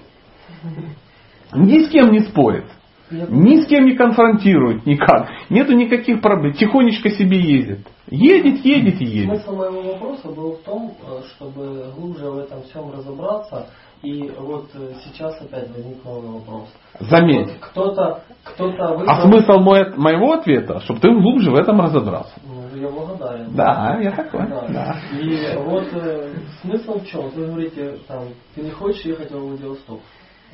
Ни 1.53 1.81
с 1.81 1.91
кем 1.91 2.11
не 2.11 2.21
спорит. 2.21 2.65
Ни 3.11 3.63
с 3.63 3.67
кем 3.67 3.87
не 3.87 3.97
конфронтирует 3.97 4.85
никак. 4.87 5.29
Нету 5.49 5.73
никаких 5.75 6.21
проблем. 6.21 6.53
Тихонечко 6.53 7.11
себе 7.11 7.39
ездит. 7.39 7.87
Едет, 8.11 8.65
едет 8.65 9.01
и 9.01 9.05
едет. 9.05 9.43
Смысл 9.43 9.57
моего 9.57 9.83
вопроса 9.83 10.29
был 10.29 10.53
в 10.53 10.59
том, 10.63 10.93
э, 11.03 11.21
чтобы 11.35 11.93
глубже 11.97 12.31
в 12.31 12.39
этом 12.39 12.63
всем 12.63 12.91
разобраться. 12.91 13.67
И 14.03 14.31
вот 14.39 14.71
э, 14.75 14.93
сейчас 15.05 15.41
опять 15.41 15.69
возник 15.71 16.05
новый 16.05 16.39
вопрос. 16.39 16.69
Заметь. 17.01 17.49
Вот 17.49 17.57
кто-то, 17.61 18.23
кто-то 18.45 18.95
выбрал... 18.95 19.11
А 19.11 19.23
смысл 19.23 19.59
мой, 19.59 19.93
моего 19.97 20.33
ответа, 20.35 20.81
чтобы 20.81 21.01
ты 21.01 21.11
глубже 21.11 21.51
в 21.51 21.55
этом 21.55 21.81
разобрался. 21.81 22.33
Ну, 22.47 22.81
я 22.81 22.89
благодарен. 22.89 23.55
Да, 23.55 23.99
я 24.01 24.13
такой. 24.13 24.47
Да. 24.49 24.67
да. 24.69 24.97
И 25.19 25.57
вот 25.57 25.89
э, 25.93 26.31
смысл 26.63 27.01
в 27.01 27.07
чем? 27.07 27.29
Вы 27.31 27.47
говорите, 27.47 27.99
там, 28.07 28.25
ты 28.55 28.63
не 28.63 28.71
хочешь 28.71 29.05
ехать 29.05 29.31
в 29.33 29.39
Владивосток 29.39 30.01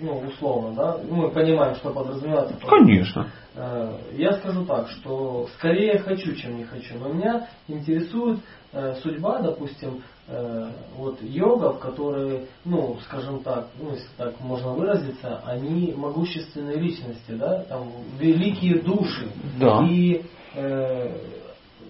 ну, 0.00 0.18
условно, 0.26 0.74
да, 0.74 0.98
мы 1.08 1.30
понимаем, 1.30 1.76
что 1.76 1.90
подразумевается. 1.90 2.56
Конечно. 2.66 3.30
Э, 3.54 3.96
я 4.12 4.32
скажу 4.34 4.64
так, 4.64 4.88
что 4.88 5.48
скорее 5.56 5.98
хочу, 5.98 6.34
чем 6.34 6.56
не 6.56 6.64
хочу. 6.64 6.98
Но 6.98 7.08
меня 7.08 7.48
интересует 7.68 8.40
э, 8.72 8.96
судьба, 9.02 9.40
допустим, 9.40 10.02
э, 10.26 10.70
вот 10.96 11.22
йогов, 11.22 11.78
которые, 11.78 12.46
ну, 12.64 12.98
скажем 13.04 13.42
так, 13.44 13.68
ну, 13.78 13.92
если 13.92 14.08
так 14.16 14.40
можно 14.40 14.72
выразиться, 14.72 15.40
они 15.46 15.92
могущественные 15.96 16.78
личности, 16.78 17.30
да, 17.30 17.62
там, 17.64 17.92
великие 18.18 18.80
души. 18.80 19.28
Да. 19.58 19.86
И, 19.88 20.24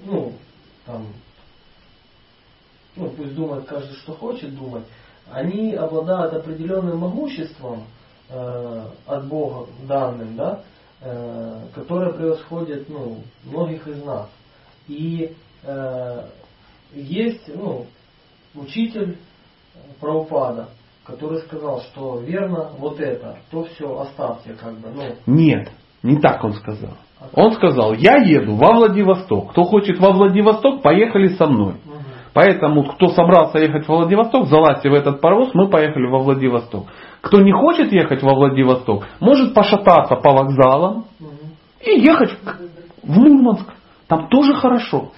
ну, 0.06 0.32
там, 0.86 1.06
ну, 2.96 3.10
пусть 3.10 3.34
думает 3.34 3.64
каждый, 3.66 3.94
что 3.96 4.12
хочет 4.12 4.54
думать, 4.54 4.84
они 5.30 5.74
обладают 5.74 6.34
определенным 6.34 6.98
могуществом 6.98 7.84
э, 8.28 8.86
от 9.06 9.28
Бога 9.28 9.66
данным, 9.86 10.36
да, 10.36 10.60
э, 11.00 11.60
которое 11.74 12.12
превосходит 12.12 12.88
ну, 12.88 13.18
многих 13.44 13.86
из 13.86 14.02
нас. 14.04 14.28
И 14.88 15.34
э, 15.62 16.26
есть 16.94 17.48
ну, 17.54 17.86
учитель 18.54 19.18
правопада, 20.00 20.68
который 21.04 21.40
сказал, 21.40 21.80
что 21.82 22.18
верно 22.20 22.70
вот 22.78 23.00
это, 23.00 23.38
то 23.50 23.64
все 23.64 23.98
оставьте 24.00 24.54
как 24.54 24.78
бы. 24.78 24.90
Ну. 24.90 25.02
Нет, 25.26 25.70
не 26.02 26.20
так 26.20 26.42
он 26.44 26.52
сказал. 26.54 26.96
А 27.20 27.28
он 27.32 27.52
сказал, 27.52 27.94
я 27.94 28.16
еду 28.16 28.56
во 28.56 28.74
Владивосток. 28.74 29.52
Кто 29.52 29.64
хочет 29.64 29.98
во 29.98 30.12
Владивосток, 30.12 30.82
поехали 30.82 31.28
со 31.36 31.46
мной. 31.46 31.76
Поэтому, 32.34 32.82
кто 32.84 33.08
собрался 33.10 33.58
ехать 33.58 33.86
во 33.86 33.98
Владивосток, 33.98 34.48
залазьте 34.48 34.90
в 34.90 34.94
этот 34.94 35.20
паровоз, 35.20 35.50
мы 35.54 35.68
поехали 35.68 36.06
во 36.06 36.18
Владивосток. 36.18 36.86
Кто 37.20 37.40
не 37.40 37.52
хочет 37.52 37.92
ехать 37.92 38.22
во 38.22 38.34
Владивосток, 38.34 39.06
может 39.20 39.54
пошататься 39.54 40.16
по 40.16 40.32
вокзалам 40.32 41.06
и 41.80 42.00
ехать 42.00 42.36
в 43.02 43.18
Мурманск. 43.18 43.72
Там 44.08 44.28
тоже 44.28 44.54
хорошо. 44.54 45.12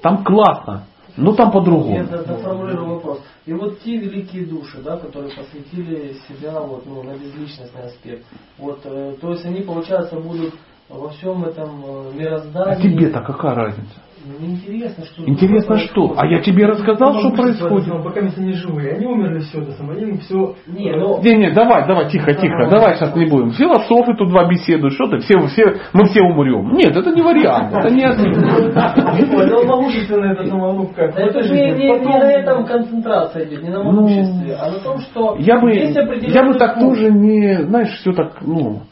Там 0.00 0.24
классно. 0.24 0.86
Но 1.16 1.34
там 1.34 1.52
по-другому. 1.52 1.94
Я 1.94 2.04
доформулирую 2.04 2.94
вопрос. 2.94 3.22
И 3.46 3.52
вот 3.52 3.78
те 3.80 3.98
великие 3.98 4.46
души, 4.46 4.82
да, 4.82 4.96
которые 4.96 5.32
посвятили 5.36 6.14
себя 6.26 6.58
вот, 6.60 6.86
ну, 6.86 7.04
на 7.04 7.12
безличностный 7.12 7.84
аспект. 7.84 8.24
Вот, 8.58 8.80
э, 8.84 9.14
то 9.20 9.30
есть 9.30 9.44
они, 9.44 9.60
получается, 9.60 10.16
будут 10.16 10.54
во 10.88 11.10
всем 11.10 11.44
этом 11.44 11.84
э, 11.84 12.12
мироздании. 12.14 12.72
А 12.72 12.76
тебе-то 12.76 13.20
какая 13.20 13.54
разница? 13.54 13.94
Интересно, 14.24 15.04
что... 15.04 15.22
Интересно 15.26 15.76
что? 15.76 16.14
А 16.16 16.26
я 16.26 16.40
тебе 16.40 16.66
рассказал, 16.66 17.14
что 17.20 17.30
происходит. 17.30 18.02
Пока 18.02 18.20
они 18.20 18.52
живые. 18.54 18.94
Они 18.94 19.06
умерли 19.06 19.40
все, 19.40 19.62
самого 19.72 19.98
им 19.98 20.18
все... 20.18 20.54
Не, 20.66 20.96
но... 20.96 21.20
не, 21.20 21.36
не, 21.36 21.50
давай, 21.52 21.86
давай, 21.86 22.08
тихо, 22.08 22.32
тихо. 22.32 22.68
Давай 22.70 22.96
сейчас 22.96 23.14
не 23.14 23.26
будем. 23.26 23.50
Философы 23.50 24.14
тут 24.16 24.28
два 24.30 24.48
беседуют. 24.48 24.94
Что 24.94 25.08
ты? 25.08 25.18
Все, 25.18 25.38
все, 25.48 25.80
мы 25.92 26.06
все 26.06 26.22
умрем. 26.22 26.72
Нет, 26.72 26.96
это 26.96 27.10
не 27.10 27.22
вариант. 27.22 27.74
Это 27.74 27.90
не 27.90 28.02
ответ. 28.02 28.36
Это 28.36 29.66
могущественная 29.66 30.32
эта 30.32 30.46
самолюбка. 30.46 31.02
Это 31.02 31.42
же 31.42 31.54
не 31.54 31.92
на 31.98 32.30
этом 32.30 32.64
концентрация 32.64 33.44
идет, 33.46 33.62
не 33.62 33.70
на 33.70 33.82
могуществе, 33.82 34.54
а 34.54 34.70
на 34.70 34.78
том, 34.80 35.00
что... 35.00 35.36
Я 35.38 35.58
бы, 35.60 35.72
я 35.72 36.44
бы 36.44 36.54
так 36.54 36.78
тоже 36.78 37.10
не, 37.10 37.64
знаешь, 37.64 37.90
все 37.98 38.12
так, 38.12 38.40
ну... 38.40 38.82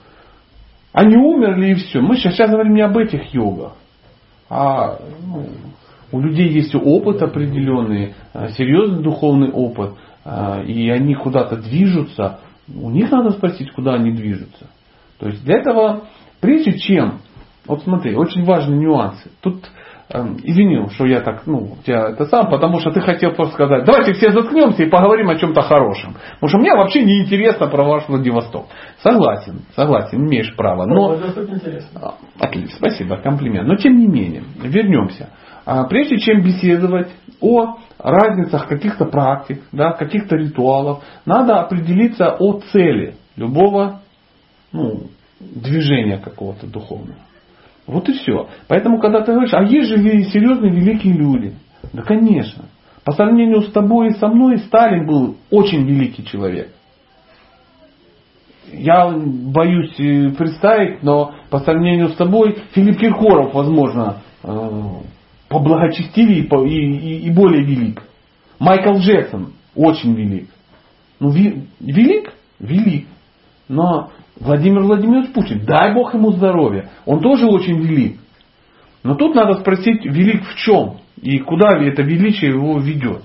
Они 0.93 1.17
умерли 1.17 1.71
и 1.71 1.75
все. 1.75 2.01
Мы 2.01 2.17
сейчас, 2.17 2.35
сейчас 2.35 2.51
говорим 2.51 2.75
не 2.75 2.83
об 2.83 2.99
этих 2.99 3.33
йогах. 3.33 3.73
А 4.55 4.99
ну, 5.27 5.49
у 6.13 6.21
людей 6.21 6.49
есть 6.51 6.75
опыт 6.75 7.23
определенный, 7.23 8.15
а, 8.35 8.49
серьезный 8.51 9.03
духовный 9.03 9.51
опыт, 9.51 9.95
а, 10.25 10.63
и 10.63 10.89
они 10.91 11.15
куда-то 11.15 11.57
движутся. 11.57 12.41
У 12.73 12.91
них 12.91 13.11
надо 13.11 13.31
спросить, 13.31 13.73
куда 13.73 13.95
они 13.95 14.13
движутся. 14.13 14.67
То 15.19 15.29
есть 15.29 15.45
для 15.45 15.59
этого 15.59 16.03
Прежде 16.43 16.77
чем, 16.77 17.21
вот 17.67 17.85
смотри, 17.85 18.17
очень 18.17 18.45
важные 18.45 18.77
нюансы. 18.77 19.31
Тут 19.41 19.65
извини, 20.13 20.89
что 20.91 21.07
я 21.07 21.21
так, 21.21 21.47
ну, 21.47 21.77
тебя 21.85 22.11
это 22.11 22.27
сам, 22.27 22.51
потому 22.51 22.81
что 22.81 22.91
ты 22.91 23.01
хотел 23.01 23.33
просто 23.33 23.55
сказать, 23.55 23.85
давайте 23.85 24.13
все 24.13 24.31
заткнемся 24.31 24.83
и 24.83 24.91
поговорим 24.91 25.31
о 25.31 25.37
чем-то 25.37 25.63
хорошем. 25.63 26.15
Потому 26.35 26.49
что 26.49 26.59
мне 26.59 26.75
вообще 26.75 27.03
не 27.03 27.23
интересно 27.23 27.69
про 27.69 27.85
ваш 27.85 28.09
Владивосток. 28.09 28.67
Согласен, 29.03 29.63
согласен, 29.75 30.19
имеешь 30.27 30.55
право. 30.55 30.87
Но... 30.87 30.95
А, 32.01 32.15
Отлично, 32.39 32.77
спасибо, 32.77 33.17
комплимент. 33.17 33.67
Но 33.67 33.77
тем 33.77 33.99
не 33.99 34.07
менее, 34.07 34.43
вернемся. 34.63 35.31
А, 35.65 35.85
Прежде 35.85 36.19
чем 36.19 36.43
беседовать 36.43 37.09
о 37.41 37.77
разницах 37.99 38.69
каких-то 38.69 39.07
практик, 39.07 39.63
да, 39.73 39.93
каких-то 39.93 40.37
ритуалов, 40.37 41.03
надо 41.25 41.61
определиться 41.61 42.37
о 42.39 42.61
цели 42.73 43.15
любого 43.37 44.01
ну, 44.73 45.05
движения 45.41 46.19
какого-то 46.19 46.67
духовного. 46.67 47.19
Вот 47.93 48.09
и 48.09 48.13
все. 48.13 48.49
Поэтому, 48.69 48.99
когда 48.99 49.21
ты 49.21 49.33
говоришь, 49.33 49.53
а 49.55 49.63
есть 49.63 49.89
же 49.89 49.97
серьезные 49.99 50.73
великие 50.73 51.13
люди. 51.15 51.55
Да, 51.93 52.03
конечно. 52.03 52.65
По 53.05 53.13
сравнению 53.13 53.63
с 53.63 53.73
тобой 53.73 54.09
и 54.09 54.15
со 54.15 54.29
мной, 54.29 54.59
Сталин 54.59 55.07
был 55.07 55.37
очень 55.51 55.85
великий 55.85 56.25
человек. 56.25 56.73
Я 58.73 59.11
боюсь 59.11 59.95
э, 59.99 60.31
представить, 60.31 61.03
но 61.03 61.35
по 61.51 61.59
сравнению 61.59 62.09
с 62.11 62.17
тобой 62.17 62.59
Филипп 62.73 62.99
Киркоров, 62.99 63.53
возможно, 63.53 64.19
э, 64.43 64.71
поблагочестивее 65.49 66.45
и 66.45 66.47
и, 66.47 67.27
и- 67.27 67.31
более 67.31 67.65
велик. 67.65 68.03
Майкл 68.59 68.95
Джексон 68.99 69.53
очень 69.75 70.15
велик. 70.15 70.49
Ну, 71.21 71.31
велик? 71.31 72.33
Велик. 72.61 73.07
Но 73.69 74.11
Владимир 74.39 74.83
Владимирович 74.83 75.33
Путин, 75.33 75.65
дай 75.65 75.95
Бог 75.95 76.15
ему 76.15 76.33
здоровья, 76.33 76.91
он 77.05 77.21
тоже 77.21 77.47
очень 77.47 77.79
велик. 77.79 78.19
Но 79.03 79.15
тут 79.15 79.35
надо 79.35 79.55
спросить, 79.61 80.05
велик 80.05 80.45
в 80.45 80.55
чем? 80.57 80.99
И 81.21 81.39
куда 81.39 81.77
это 81.79 82.03
величие 82.03 82.53
его 82.53 82.79
ведет? 82.79 83.23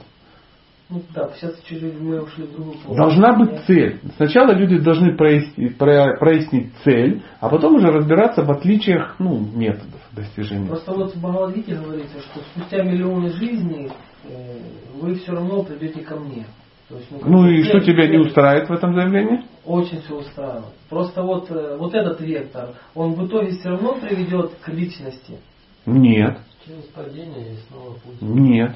Ну 0.90 1.02
да, 1.14 1.30
сейчас 1.36 1.54
мы 2.00 2.22
ушли 2.22 2.46
в 2.46 2.52
другую. 2.54 2.78
Должна 2.96 3.34
быть 3.34 3.60
цель. 3.66 4.00
Сначала 4.16 4.54
люди 4.54 4.78
должны 4.80 5.18
прояснить, 5.18 5.78
про- 5.78 6.16
прояснить 6.18 6.72
цель, 6.86 7.22
а 7.42 7.50
потом 7.50 7.76
уже 7.76 7.92
разбираться 7.92 8.44
в 8.44 8.52
отличиях 8.52 9.16
ну, 9.20 9.38
методов 9.38 10.00
достижения. 10.14 10.68
Просто 10.68 10.94
вот 10.94 11.14
в 11.14 11.20
Бхагавадгите 11.20 11.76
говорится, 11.76 12.20
что 12.22 12.40
спустя 12.40 12.84
миллионы 12.84 13.32
жизней 13.32 13.92
э, 14.24 14.60
вы 14.94 15.16
все 15.16 15.34
равно 15.34 15.64
придете 15.64 16.02
ко 16.02 16.16
мне. 16.16 16.46
Есть, 16.90 17.12
Ну 17.26 17.48
и 17.50 17.64
что 17.64 17.82
тебя 17.82 18.08
не 18.08 18.18
устраивает 18.18 18.70
в 18.70 18.74
этом 18.74 18.94
заявлении? 18.94 19.42
Очень 19.66 20.02
все 20.02 20.16
устраивает. 20.16 20.74
Просто 20.90 21.22
вот, 21.22 21.52
э, 21.52 21.76
вот 21.78 21.94
этот 21.94 22.22
вектор, 22.22 22.70
он 22.96 23.14
в 23.14 23.28
итоге 23.28 23.52
все 23.52 23.70
равно 23.70 23.96
приведет 24.00 24.54
к 24.64 24.70
личности. 24.70 25.40
Нет. 25.86 26.38
Через 26.66 26.84
падение 26.86 27.54
и 27.54 27.58
снова 27.68 27.94
путь. 27.94 28.22
Нет. 28.22 28.76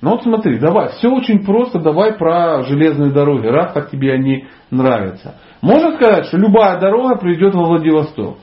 Ну 0.00 0.10
вот 0.10 0.22
смотри, 0.22 0.58
давай, 0.58 0.90
все 0.92 1.08
очень 1.08 1.44
просто, 1.44 1.78
давай 1.80 2.14
про 2.14 2.62
железные 2.62 3.10
дороги, 3.12 3.46
раз 3.46 3.72
так 3.72 3.90
тебе 3.90 4.12
они 4.12 4.46
нравятся. 4.70 5.36
Можно 5.62 5.96
сказать, 5.96 6.26
что 6.26 6.36
любая 6.36 6.78
дорога 6.78 7.16
приведет 7.16 7.54
во 7.54 7.64
Владивосток. 7.64 8.36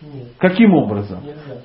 Нет, 0.00 0.28
Каким 0.38 0.74
образом? 0.74 1.20
нельзя. 1.22 1.60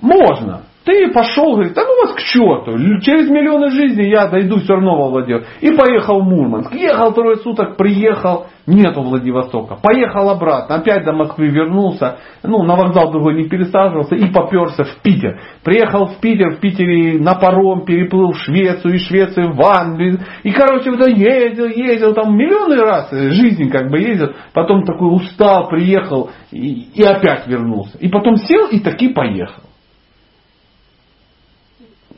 Можно. 0.00 0.62
Ты 0.84 1.12
пошел, 1.12 1.52
говорит, 1.52 1.74
да 1.74 1.82
ну 1.84 2.06
вас 2.06 2.14
к 2.14 2.20
черту, 2.20 2.78
через 3.00 3.28
миллионы 3.28 3.70
жизней 3.70 4.08
я 4.08 4.28
дойду 4.28 4.60
все 4.60 4.74
равно 4.74 4.96
во 4.96 5.10
Владивосток. 5.10 5.50
И 5.60 5.70
поехал 5.72 6.20
в 6.20 6.24
Мурманск. 6.24 6.74
Ехал 6.74 7.12
трое 7.12 7.36
суток, 7.36 7.76
приехал, 7.76 8.46
нету 8.66 9.02
Владивостока. 9.02 9.76
Поехал 9.82 10.30
обратно, 10.30 10.76
опять 10.76 11.04
до 11.04 11.12
Москвы 11.12 11.48
вернулся, 11.48 12.16
ну 12.42 12.62
на 12.62 12.76
вокзал 12.76 13.12
другой 13.12 13.34
не 13.34 13.48
пересаживался 13.48 14.14
и 14.14 14.32
поперся 14.32 14.84
в 14.84 15.02
Питер. 15.02 15.40
Приехал 15.62 16.06
в 16.06 16.20
Питер, 16.20 16.56
в 16.56 16.60
Питере 16.60 17.20
на 17.20 17.34
паром 17.34 17.84
переплыл 17.84 18.32
в 18.32 18.38
Швецию, 18.38 18.94
из 18.94 19.02
Швеции 19.02 19.52
в 19.52 19.60
Англию. 19.62 20.20
И 20.44 20.50
короче, 20.50 20.92
вот 20.92 21.06
ездил, 21.08 21.66
ездил, 21.66 22.14
там 22.14 22.34
миллионы 22.34 22.76
раз 22.76 23.10
жизнь 23.10 23.68
как 23.70 23.90
бы 23.90 23.98
ездил. 23.98 24.32
Потом 24.54 24.84
такой 24.84 25.14
устал, 25.14 25.68
приехал 25.68 26.30
и, 26.50 26.90
и 26.94 27.02
опять 27.02 27.46
вернулся. 27.46 27.98
И 27.98 28.08
потом 28.08 28.36
сел 28.36 28.68
и 28.68 28.80
таки 28.80 29.08
поехал. 29.08 29.62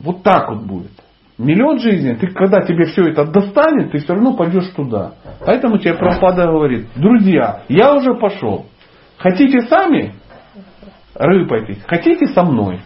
Вот 0.03 0.21
так 0.21 0.49
вот 0.49 0.63
будет. 0.63 0.91
Миллион 1.37 1.79
жизней, 1.79 2.15
ты 2.15 2.27
когда 2.27 2.61
тебе 2.61 2.85
все 2.85 3.07
это 3.09 3.25
достанет, 3.25 3.91
ты 3.91 3.99
все 3.99 4.13
равно 4.13 4.35
пойдешь 4.35 4.69
туда. 4.75 5.13
Поэтому 5.45 5.79
тебе 5.79 5.95
Прабхупада 5.95 6.45
говорит, 6.45 6.87
друзья, 6.95 7.63
я 7.69 7.95
уже 7.95 8.13
пошел. 8.13 8.67
Хотите 9.17 9.61
сами 9.61 10.13
рыпайтесь, 11.15 11.81
хотите 11.87 12.27
со 12.27 12.43
мной. 12.43 12.81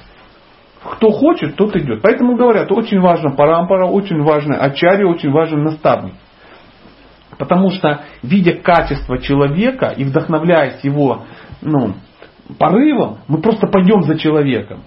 Кто 0.83 1.09
хочет, 1.09 1.55
тот 1.55 1.75
идет. 1.75 2.01
Поэтому 2.01 2.37
говорят, 2.37 2.71
очень 2.71 2.99
важно 3.01 3.31
парампара, 3.31 3.87
очень 3.87 4.21
важно 4.21 4.57
ачари, 4.57 5.03
очень 5.03 5.31
важен 5.31 5.63
наставник. 5.63 6.13
Потому 7.37 7.71
что, 7.71 8.03
видя 8.23 8.53
качество 8.53 9.17
человека 9.17 9.93
и 9.95 10.05
вдохновляясь 10.05 10.83
его 10.83 11.25
ну, 11.61 11.95
порывом, 12.57 13.17
мы 13.27 13.41
просто 13.41 13.67
пойдем 13.67 14.03
за 14.03 14.17
человеком. 14.17 14.83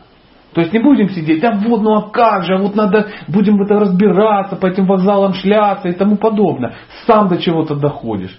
То 0.55 0.63
есть 0.63 0.73
не 0.73 0.81
будем 0.81 1.09
сидеть, 1.11 1.45
а 1.45 1.53
вот, 1.53 1.81
ну 1.83 1.95
а 1.95 2.11
как 2.11 2.45
же, 2.45 2.55
а 2.55 2.59
вот 2.59 2.75
надо, 2.75 3.09
будем 3.29 3.63
это 3.63 3.75
разбираться, 3.79 4.57
по 4.57 4.67
этим 4.67 4.87
вокзалам 4.87 5.35
шляться 5.35 5.89
и 5.89 5.93
тому 5.93 6.17
подобное. 6.17 6.75
Сам 7.07 7.29
до 7.29 7.39
чего-то 7.39 7.77
доходишь. 7.77 8.37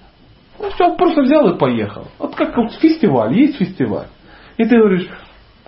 Ну 0.59 0.69
все, 0.71 0.95
просто 0.95 1.21
взял 1.21 1.49
и 1.49 1.57
поехал. 1.57 2.07
Вот 2.19 2.35
как 2.35 2.55
вот 2.57 2.73
фестиваль, 2.73 3.33
есть 3.33 3.57
фестиваль. 3.57 4.07
И 4.57 4.65
ты 4.65 4.77
говоришь, 4.77 5.09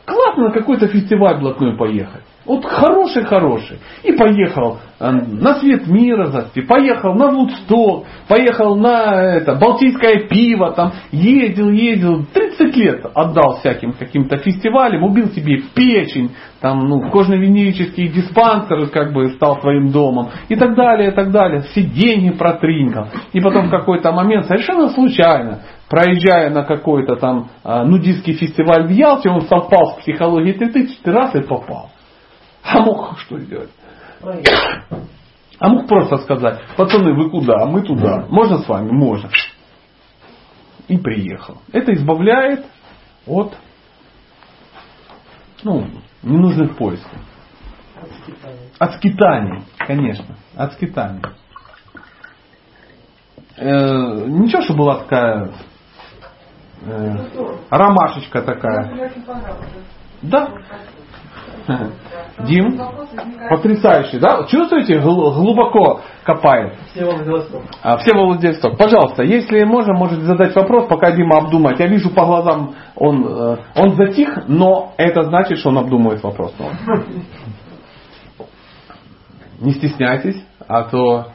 классно 0.06 0.50
на 0.50 0.52
какой-то 0.52 0.88
фестиваль 0.88 1.40
блатной 1.40 1.78
поехать. 1.78 2.24
Вот 2.46 2.66
хороший-хороший. 2.66 3.80
И 4.04 4.12
поехал 4.12 4.80
э, 5.00 5.10
на 5.10 5.56
свет 5.56 5.88
мира, 5.88 6.26
засти, 6.26 6.62
поехал 6.62 7.14
на 7.14 7.30
Вудсток, 7.30 8.06
поехал 8.28 8.76
на 8.76 9.14
это, 9.36 9.56
Балтийское 9.56 10.28
пиво, 10.28 10.74
там 10.74 10.92
ездил, 11.12 11.70
ездил, 11.70 12.26
30 12.34 12.76
лет 12.76 13.06
отдал 13.14 13.60
всяким 13.60 13.94
каким-то 13.94 14.38
фестивалям, 14.38 15.04
убил 15.04 15.30
себе 15.30 15.62
печень, 15.74 16.32
там, 16.60 16.80
ну, 16.80 17.10
кожно-венерические 17.12 18.10
диспансеры 18.10 18.88
как 18.88 19.14
бы 19.14 19.30
стал 19.32 19.62
твоим 19.62 19.92
домом 19.92 20.30
и 20.50 20.56
так 20.56 20.76
далее, 20.76 21.12
и 21.12 21.14
так 21.14 21.32
далее. 21.32 21.62
Все 21.62 21.84
деньги 21.84 22.32
протринкал. 22.32 23.08
И 23.32 23.40
потом 23.40 23.68
в 23.68 23.72
какой-то 23.72 24.12
момент 24.12 24.48
совершенно 24.48 24.90
случайно, 24.90 25.62
проезжая 25.90 26.50
на 26.50 26.64
какой-то 26.64 27.16
там 27.16 27.48
э, 27.64 27.84
нудистский 27.84 28.34
фестиваль 28.34 28.86
в 28.86 28.90
Ялте, 28.90 29.30
он 29.30 29.44
совпал 29.44 29.94
с 29.94 30.02
психологией 30.02 30.58
3000 30.58 31.06
раз 31.06 31.36
и 31.36 31.42
попал. 31.42 31.90
А 32.64 32.80
мог 32.80 33.20
что 33.20 33.40
сделать? 33.40 33.70
А 35.60 35.70
мог 35.70 35.88
просто 35.88 36.18
сказать, 36.20 36.62
пацаны, 36.76 37.14
вы 37.14 37.30
куда? 37.30 37.66
Мы 37.66 37.84
туда. 37.84 38.26
Можно 38.30 38.60
с 38.60 38.68
вами? 38.68 38.92
Можно. 38.92 39.30
И 40.88 40.98
приехал. 40.98 41.62
Это 41.72 41.94
избавляет 41.94 42.66
от 43.26 43.56
ну, 45.64 45.88
ненужных 46.22 46.76
поисков. 46.76 47.20
От 48.80 48.96
скитаний, 48.96 49.64
конечно. 49.78 50.36
От 50.56 50.74
скитаний. 50.74 51.22
Э, 53.56 54.26
ничего, 54.28 54.62
что 54.64 54.74
была 54.74 55.04
такая 55.04 55.54
э, 56.82 57.16
ромашечка 57.70 58.42
такая. 58.42 59.12
Да. 60.22 60.50
Дим, 62.40 62.80
потрясающий, 63.50 64.20
да? 64.20 64.46
Чувствуете, 64.48 65.00
гл- 65.00 65.34
глубоко 65.34 66.02
копает. 66.24 66.76
Все 66.92 67.06
Владивосток. 67.06 68.72
А. 68.72 68.78
Пожалуйста, 68.78 69.24
если 69.24 69.64
можно, 69.64 69.94
можете 69.94 70.24
задать 70.24 70.56
вопрос, 70.56 70.88
пока 70.88 71.12
Дима 71.12 71.38
обдумает. 71.38 71.80
Я 71.80 71.88
вижу 71.88 72.10
по 72.10 72.26
глазам, 72.26 72.76
он, 72.96 73.26
э, 73.26 73.58
он 73.76 73.96
затих, 73.96 74.48
но 74.48 74.94
это 74.98 75.24
значит, 75.24 75.60
что 75.60 75.70
он 75.70 75.78
обдумывает 75.78 76.24
вопрос. 76.24 76.54
Не 79.60 79.72
стесняйтесь, 79.72 80.44
а 80.68 80.84
то... 80.84 81.28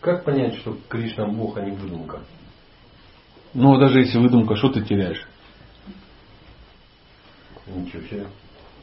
Как 0.00 0.24
понять, 0.24 0.54
что 0.58 0.76
Кришна 0.88 1.26
Бог, 1.26 1.56
а 1.56 1.62
не 1.62 1.72
выдумка? 1.72 2.20
Ну, 3.54 3.76
даже 3.78 4.00
если 4.00 4.18
выдумка, 4.18 4.54
что 4.54 4.68
ты 4.68 4.82
теряешь? 4.82 5.26
Ничего 7.66 8.02
себе. 8.02 8.26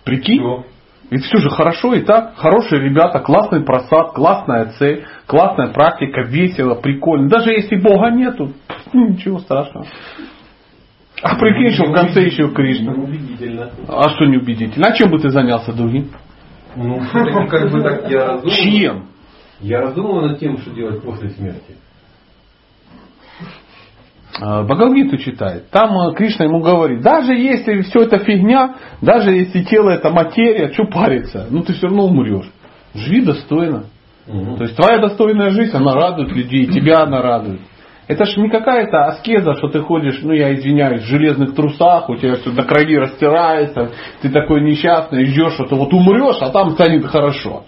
Прикинь? 0.03 0.39
Всё. 0.39 0.65
Ведь 1.09 1.23
все 1.25 1.37
же 1.37 1.49
хорошо 1.49 1.93
и 1.93 2.01
так. 2.01 2.35
Хорошие 2.37 2.81
ребята, 2.81 3.19
классный 3.19 3.61
просад, 3.61 4.13
классная 4.13 4.73
цель, 4.79 5.05
классная 5.27 5.67
практика, 5.71 6.21
весело, 6.21 6.75
прикольно. 6.75 7.29
Даже 7.29 7.51
если 7.51 7.75
Бога 7.75 8.09
нету, 8.09 8.53
ну, 8.93 9.09
ничего 9.09 9.39
страшного. 9.39 9.85
А 11.21 11.35
прикинь, 11.35 11.71
что 11.71 11.85
в 11.85 11.93
конце 11.93 12.23
еще 12.23 12.49
Кришна. 12.49 12.93
Убедительно. 12.93 13.69
А 13.87 14.09
что 14.09 14.25
неубедительно? 14.25 14.87
А 14.87 14.93
чем 14.93 15.09
бы 15.09 15.19
ты 15.19 15.29
занялся 15.29 15.71
другим? 15.71 16.09
Ну, 16.75 16.99
как 17.47 17.71
бы 17.71 17.81
так 17.81 18.09
я 18.09 18.27
раздумываю. 18.27 18.71
Чем? 18.71 19.05
Я 19.61 19.81
раздумываю 19.81 20.29
над 20.29 20.39
тем, 20.39 20.57
что 20.57 20.71
делать 20.71 21.01
после 21.03 21.29
смерти. 21.29 21.77
Э, 24.41 24.63
Бхагавгиту 24.63 25.17
читает, 25.17 25.69
там 25.69 25.95
э, 25.97 26.13
Кришна 26.15 26.45
ему 26.45 26.61
говорит, 26.61 27.01
даже 27.01 27.33
если 27.33 27.81
все 27.81 28.03
это 28.03 28.19
фигня, 28.19 28.75
даже 29.01 29.31
если 29.31 29.63
тело 29.63 29.89
это 29.89 30.09
материя, 30.09 30.71
что 30.73 30.85
париться, 30.85 31.47
ну 31.49 31.63
ты 31.63 31.73
все 31.73 31.87
равно 31.87 32.05
умрешь. 32.05 32.49
Живи 32.93 33.21
достойно. 33.21 33.85
Мгм. 34.27 34.57
То 34.57 34.63
есть 34.63 34.75
твоя 34.75 34.99
достойная 34.99 35.49
жизнь, 35.49 35.75
она 35.75 35.93
радует 35.93 36.31
людей, 36.31 36.67
тебя 36.67 37.01
она 37.01 37.21
радует. 37.21 37.59
Это 38.07 38.25
ж 38.25 38.35
не 38.37 38.49
какая-то 38.49 39.05
аскеза, 39.05 39.55
что 39.55 39.69
ты 39.69 39.79
ходишь, 39.79 40.19
ну 40.21 40.33
я 40.33 40.53
извиняюсь, 40.53 41.03
в 41.03 41.07
железных 41.07 41.55
трусах, 41.55 42.09
у 42.09 42.15
тебя 42.17 42.35
все 42.35 42.51
до 42.51 42.63
крови 42.63 42.97
растирается, 42.97 43.91
ты 44.21 44.29
такой 44.29 44.61
несчастный, 44.61 45.25
ждешь, 45.25 45.53
что 45.53 45.65
ты 45.65 45.75
вот 45.75 45.93
умрешь, 45.93 46.37
а 46.41 46.49
там 46.49 46.71
станет 46.71 47.05
хорошо. 47.05 47.63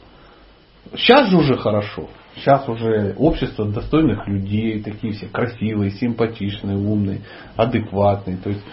Сейчас 0.95 1.30
же 1.30 1.38
уже 1.38 1.55
хорошо. 1.55 2.09
Сейчас 2.36 2.67
уже 2.67 3.15
общество 3.17 3.65
достойных 3.65 4.27
людей, 4.27 4.81
такие 4.81 5.13
все 5.13 5.27
красивые, 5.27 5.91
симпатичные, 5.91 6.77
умные, 6.77 7.21
адекватные. 7.55 8.38
То 8.38 8.49
есть 8.49 8.63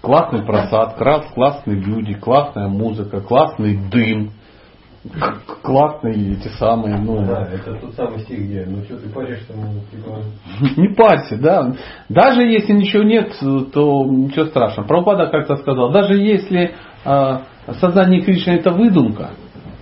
классный 0.00 0.44
просад, 0.44 0.96
класс- 0.96 1.32
классные 1.34 1.80
люди, 1.80 2.14
классная 2.14 2.68
музыка, 2.68 3.20
классный 3.20 3.76
дым, 3.90 4.30
классные 5.62 6.34
эти 6.34 6.48
самые, 6.58 6.96
ну, 6.98 7.24
Да, 7.24 7.48
это 7.52 7.74
тот 7.74 7.94
самый 7.94 8.20
стих, 8.20 8.40
где, 8.40 8.64
ну 8.66 8.82
что 8.84 8.96
ты 8.96 9.08
паришься, 9.08 9.52
ну, 9.54 9.80
типа, 9.90 10.20
не 10.80 10.88
парься, 10.94 11.36
да. 11.38 11.74
Даже 12.08 12.42
если 12.42 12.72
ничего 12.72 13.02
нет, 13.02 13.32
то 13.40 14.04
ничего 14.04 14.46
страшного. 14.46 14.86
Прабхупада 14.86 15.26
как-то 15.26 15.56
сказал, 15.56 15.92
даже 15.92 16.14
если 16.14 16.74
э, 17.04 17.38
сознание 17.80 18.22
Кришны 18.22 18.52
это 18.52 18.70
выдумка, 18.72 19.30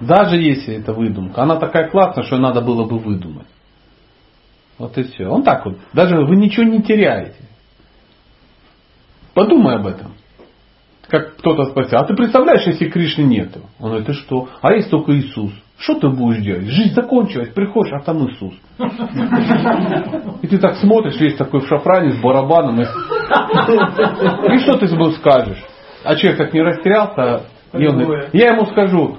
даже 0.01 0.36
если 0.36 0.76
это 0.76 0.92
выдумка, 0.92 1.42
она 1.42 1.57
такая 1.57 1.88
классная, 1.88 2.24
что 2.24 2.38
надо 2.38 2.61
было 2.61 2.84
бы 2.84 2.99
выдумать. 2.99 3.47
Вот 4.78 4.97
и 4.99 5.05
все. 5.05 5.26
Он 5.28 5.42
так 5.42 5.64
вот, 5.64 5.78
даже 5.92 6.16
вы 6.16 6.36
ничего 6.36 6.64
не 6.64 6.82
теряете. 6.82 7.36
Подумай 9.34 9.76
об 9.76 9.86
этом. 9.86 10.12
Как 11.09 11.36
кто-то 11.36 11.64
спросил, 11.66 11.99
а 11.99 12.05
ты 12.05 12.14
представляешь, 12.14 12.66
если 12.66 12.88
Кришны 12.88 13.22
нету? 13.22 13.61
Он 13.78 13.88
говорит, 13.88 14.07
ты 14.07 14.14
что? 14.14 14.49
А 14.62 14.72
есть 14.72 14.90
только 14.90 15.12
Иисус. 15.16 15.53
Что 15.76 15.99
ты 15.99 16.09
будешь 16.09 16.42
делать? 16.42 16.66
Жизнь 16.66 16.95
закончилась, 16.95 17.51
приходишь, 17.51 17.92
а 17.92 18.01
там 18.03 18.26
Иисус. 18.26 18.55
И 20.42 20.47
ты 20.47 20.59
так 20.59 20.76
смотришь, 20.76 21.20
весь 21.20 21.36
такой 21.36 21.61
в 21.61 21.68
шафране 21.68 22.12
с 22.12 22.20
барабаном. 22.20 22.80
И, 22.80 22.84
и 22.84 24.59
что 24.61 24.78
ты 24.78 24.88
скажешь? 25.16 25.62
А 26.05 26.16
человек 26.16 26.38
так 26.38 26.55
не 26.55 26.62
растерялся. 26.62 27.42
И 27.72 27.86
он 27.86 27.99
говорит, 27.99 28.30
я 28.32 28.53
ему 28.53 28.66
скажу, 28.66 29.16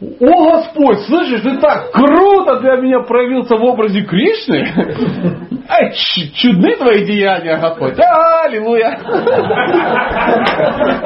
о 0.00 0.50
Господь, 0.50 0.98
слышишь, 1.06 1.40
ты 1.40 1.58
так 1.58 1.90
круто 1.90 2.60
для 2.60 2.76
меня 2.76 3.00
проявился 3.00 3.56
в 3.56 3.64
образе 3.64 4.02
Кришны. 4.02 4.62
Ай, 5.68 5.92
чудны 6.34 6.76
твои 6.76 7.04
деяния, 7.06 7.56
Господь. 7.56 7.96
Да, 7.96 8.42
аллилуйя. 8.44 8.98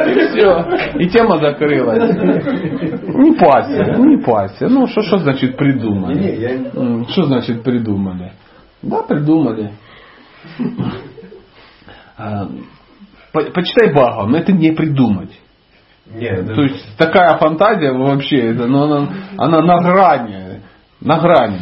И 0.06 0.14
все. 0.28 0.98
И 0.98 1.08
тема 1.08 1.38
закрылась. 1.38 2.14
Не 3.14 3.32
парься, 3.38 3.94
не 3.98 4.16
парься. 4.24 4.68
Ну, 4.68 4.86
что, 4.88 5.18
значит 5.18 5.56
придумали? 5.56 7.04
Что 7.10 7.22
значит 7.24 7.62
придумали? 7.62 8.32
Да, 8.82 9.02
придумали. 9.02 9.70
А, 12.18 12.46
по- 13.32 13.50
Почитай 13.52 13.94
Багу, 13.94 14.26
но 14.28 14.38
это 14.38 14.52
не 14.52 14.72
придумать. 14.72 15.30
Не, 16.14 16.42
То 16.54 16.62
есть 16.62 16.96
такая 16.96 17.36
фантазия 17.38 17.92
вообще, 17.92 18.52
это, 18.52 18.66
ну, 18.66 18.82
она, 18.82 19.08
она 19.36 19.62
на 19.62 19.78
грани. 19.78 20.62
На 21.00 21.18
грани. 21.18 21.60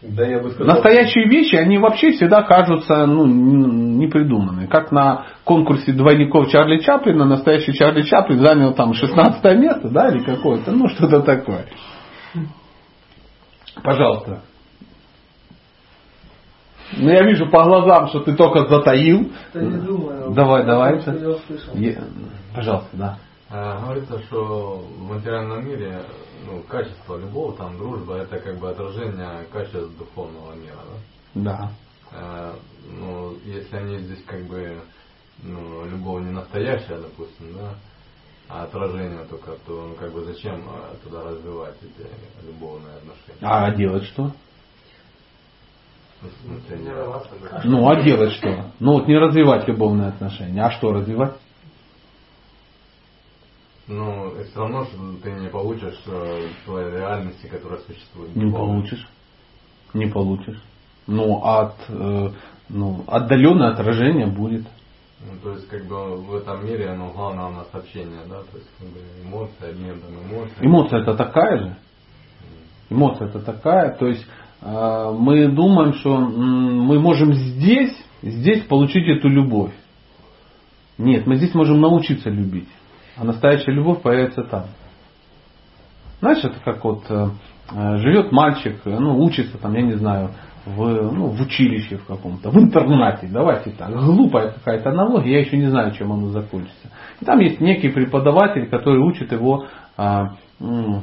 да 0.00 0.26
я 0.26 0.40
бы 0.40 0.50
сказал, 0.50 0.74
Настоящие 0.74 1.28
вещи, 1.28 1.56
они 1.56 1.78
вообще 1.78 2.12
всегда 2.12 2.42
кажутся 2.42 3.06
ну, 3.06 3.24
н- 3.24 3.98
непридуманные. 3.98 4.66
Как 4.66 4.92
на 4.92 5.26
конкурсе 5.44 5.92
двойников 5.92 6.50
Чарли 6.50 6.78
Чаплина, 6.78 7.24
настоящий 7.24 7.74
Чарли 7.74 8.02
Чаплин 8.02 8.40
занял 8.40 8.72
там 8.72 8.94
16 8.94 9.44
место, 9.58 9.88
да, 9.90 10.08
или 10.08 10.24
какое-то, 10.24 10.72
ну 10.72 10.88
что-то 10.88 11.20
такое. 11.20 11.66
Пожалуйста. 13.82 14.40
Ну 16.96 17.08
я 17.10 17.22
вижу 17.22 17.48
по 17.48 17.64
глазам, 17.64 18.08
что 18.08 18.20
ты 18.20 18.34
только 18.34 18.68
затаил. 18.68 19.30
Да 19.54 19.60
не 19.62 19.78
думаю. 19.78 20.30
Давай, 20.32 20.64
давай. 20.64 21.00
Я 21.74 21.98
Пожалуйста, 22.54 22.90
да. 22.92 23.18
А, 23.54 23.82
Говорится, 23.82 24.18
что 24.22 24.78
в 24.78 25.12
материальном 25.12 25.66
мире 25.66 26.02
ну, 26.46 26.62
качество 26.62 27.18
любовь, 27.18 27.58
там, 27.58 27.76
дружба, 27.76 28.16
это 28.16 28.38
как 28.38 28.58
бы 28.58 28.70
отражение 28.70 29.44
качеств 29.52 29.96
духовного 29.98 30.54
мира. 30.54 30.78
Да? 31.34 31.42
Да. 31.42 31.70
А, 32.12 32.54
ну, 32.98 33.36
если 33.44 33.76
они 33.76 33.98
здесь 33.98 34.24
как 34.24 34.42
бы, 34.44 34.80
ну, 35.42 35.84
любовь 35.86 36.24
не 36.24 36.30
настоящая, 36.30 36.98
допустим, 36.98 37.54
да, 37.54 37.74
а 38.48 38.64
отражение 38.64 39.24
только, 39.26 39.52
то 39.66 39.86
ну, 39.88 39.94
как 39.96 40.12
бы 40.12 40.24
зачем 40.24 40.62
а, 40.68 40.94
туда 41.04 41.22
развивать 41.22 41.76
эти 41.82 42.08
любовные 42.46 42.96
отношения? 42.96 43.38
А 43.42 43.70
делать 43.74 44.04
что? 44.04 44.32
Ну, 46.22 46.58
Ну, 47.64 47.88
а 47.88 48.02
делать 48.02 48.32
что? 48.32 48.72
Ну, 48.80 48.92
вот 48.92 49.08
не 49.08 49.18
развивать 49.18 49.68
любовные 49.68 50.08
отношения. 50.08 50.62
А 50.62 50.70
что 50.70 50.92
развивать? 50.92 51.34
Ну, 53.88 54.32
все 54.44 54.60
равно 54.60 54.84
что 54.84 54.96
ты 55.22 55.32
не 55.32 55.48
получишь 55.48 56.00
э, 56.06 56.46
той 56.66 56.90
реальности, 56.92 57.46
которая 57.46 57.80
существует. 57.80 58.34
Не 58.36 58.50
получишь. 58.50 59.08
Не 59.92 60.06
получишь. 60.06 60.62
Ну, 61.06 61.42
от, 61.44 61.74
э, 61.88 62.28
ну, 62.68 63.04
отдаленное 63.08 63.70
отражение 63.70 64.26
будет. 64.28 64.66
Ну, 65.20 65.38
то 65.42 65.52
есть, 65.52 65.68
как 65.68 65.84
бы 65.86 66.16
в 66.16 66.34
этом 66.34 66.64
мире, 66.64 66.94
ну, 66.94 67.10
главное 67.12 67.46
у 67.46 67.50
нас 67.50 67.68
общение, 67.72 68.20
да, 68.28 68.42
то 68.42 68.56
есть, 68.56 68.68
как 68.78 68.88
бы 68.88 69.00
эмоции, 69.24 69.70
обмен 69.70 70.00
там 70.00 70.10
эмоциями. 70.14 70.66
Эмоция 70.66 71.00
это 71.00 71.14
такая 71.14 71.58
же. 71.58 71.76
Эмоция 72.90 73.28
это 73.28 73.40
такая. 73.40 73.96
То 73.96 74.06
есть 74.06 74.26
э, 74.60 75.16
мы 75.18 75.48
думаем, 75.48 75.94
что 75.94 76.14
м, 76.14 76.82
мы 76.82 77.00
можем 77.00 77.32
здесь, 77.32 77.96
здесь 78.22 78.64
получить 78.64 79.08
эту 79.08 79.28
любовь. 79.28 79.72
Нет, 80.98 81.26
мы 81.26 81.36
здесь 81.36 81.54
можем 81.54 81.80
научиться 81.80 82.30
любить. 82.30 82.68
А 83.16 83.24
настоящая 83.24 83.72
любовь 83.72 84.02
появится 84.02 84.42
там. 84.44 84.64
Знаешь, 86.20 86.44
это 86.44 86.58
как 86.64 86.84
вот 86.84 87.04
э, 87.08 87.28
э, 87.72 87.96
живет 87.98 88.30
мальчик, 88.32 88.80
э, 88.84 88.98
ну, 88.98 89.18
учится 89.22 89.58
там, 89.58 89.74
я 89.74 89.82
не 89.82 89.94
знаю, 89.94 90.30
в, 90.64 90.78
ну, 90.78 91.26
в 91.26 91.40
училище 91.40 91.96
в 91.96 92.06
каком-то, 92.06 92.50
в 92.50 92.56
интернате, 92.58 93.28
давайте 93.30 93.70
так, 93.70 93.90
глупая 93.90 94.52
какая-то 94.52 94.90
аналогия, 94.90 95.32
я 95.32 95.40
еще 95.40 95.56
не 95.56 95.68
знаю, 95.68 95.92
чем 95.92 96.12
оно 96.12 96.28
закончится. 96.28 96.90
И 97.20 97.24
там 97.24 97.40
есть 97.40 97.60
некий 97.60 97.88
преподаватель, 97.88 98.68
который 98.68 99.00
учит 99.00 99.32
его 99.32 99.66
а, 99.96 100.36
ну, 100.60 101.02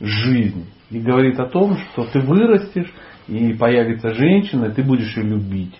жизнь. 0.00 0.66
И 0.90 0.98
говорит 0.98 1.38
о 1.38 1.46
том, 1.46 1.76
что 1.76 2.04
ты 2.06 2.20
вырастешь, 2.20 2.92
и 3.28 3.52
появится 3.54 4.14
женщина, 4.14 4.66
и 4.66 4.72
ты 4.72 4.82
будешь 4.82 5.16
ее 5.16 5.24
любить. 5.24 5.74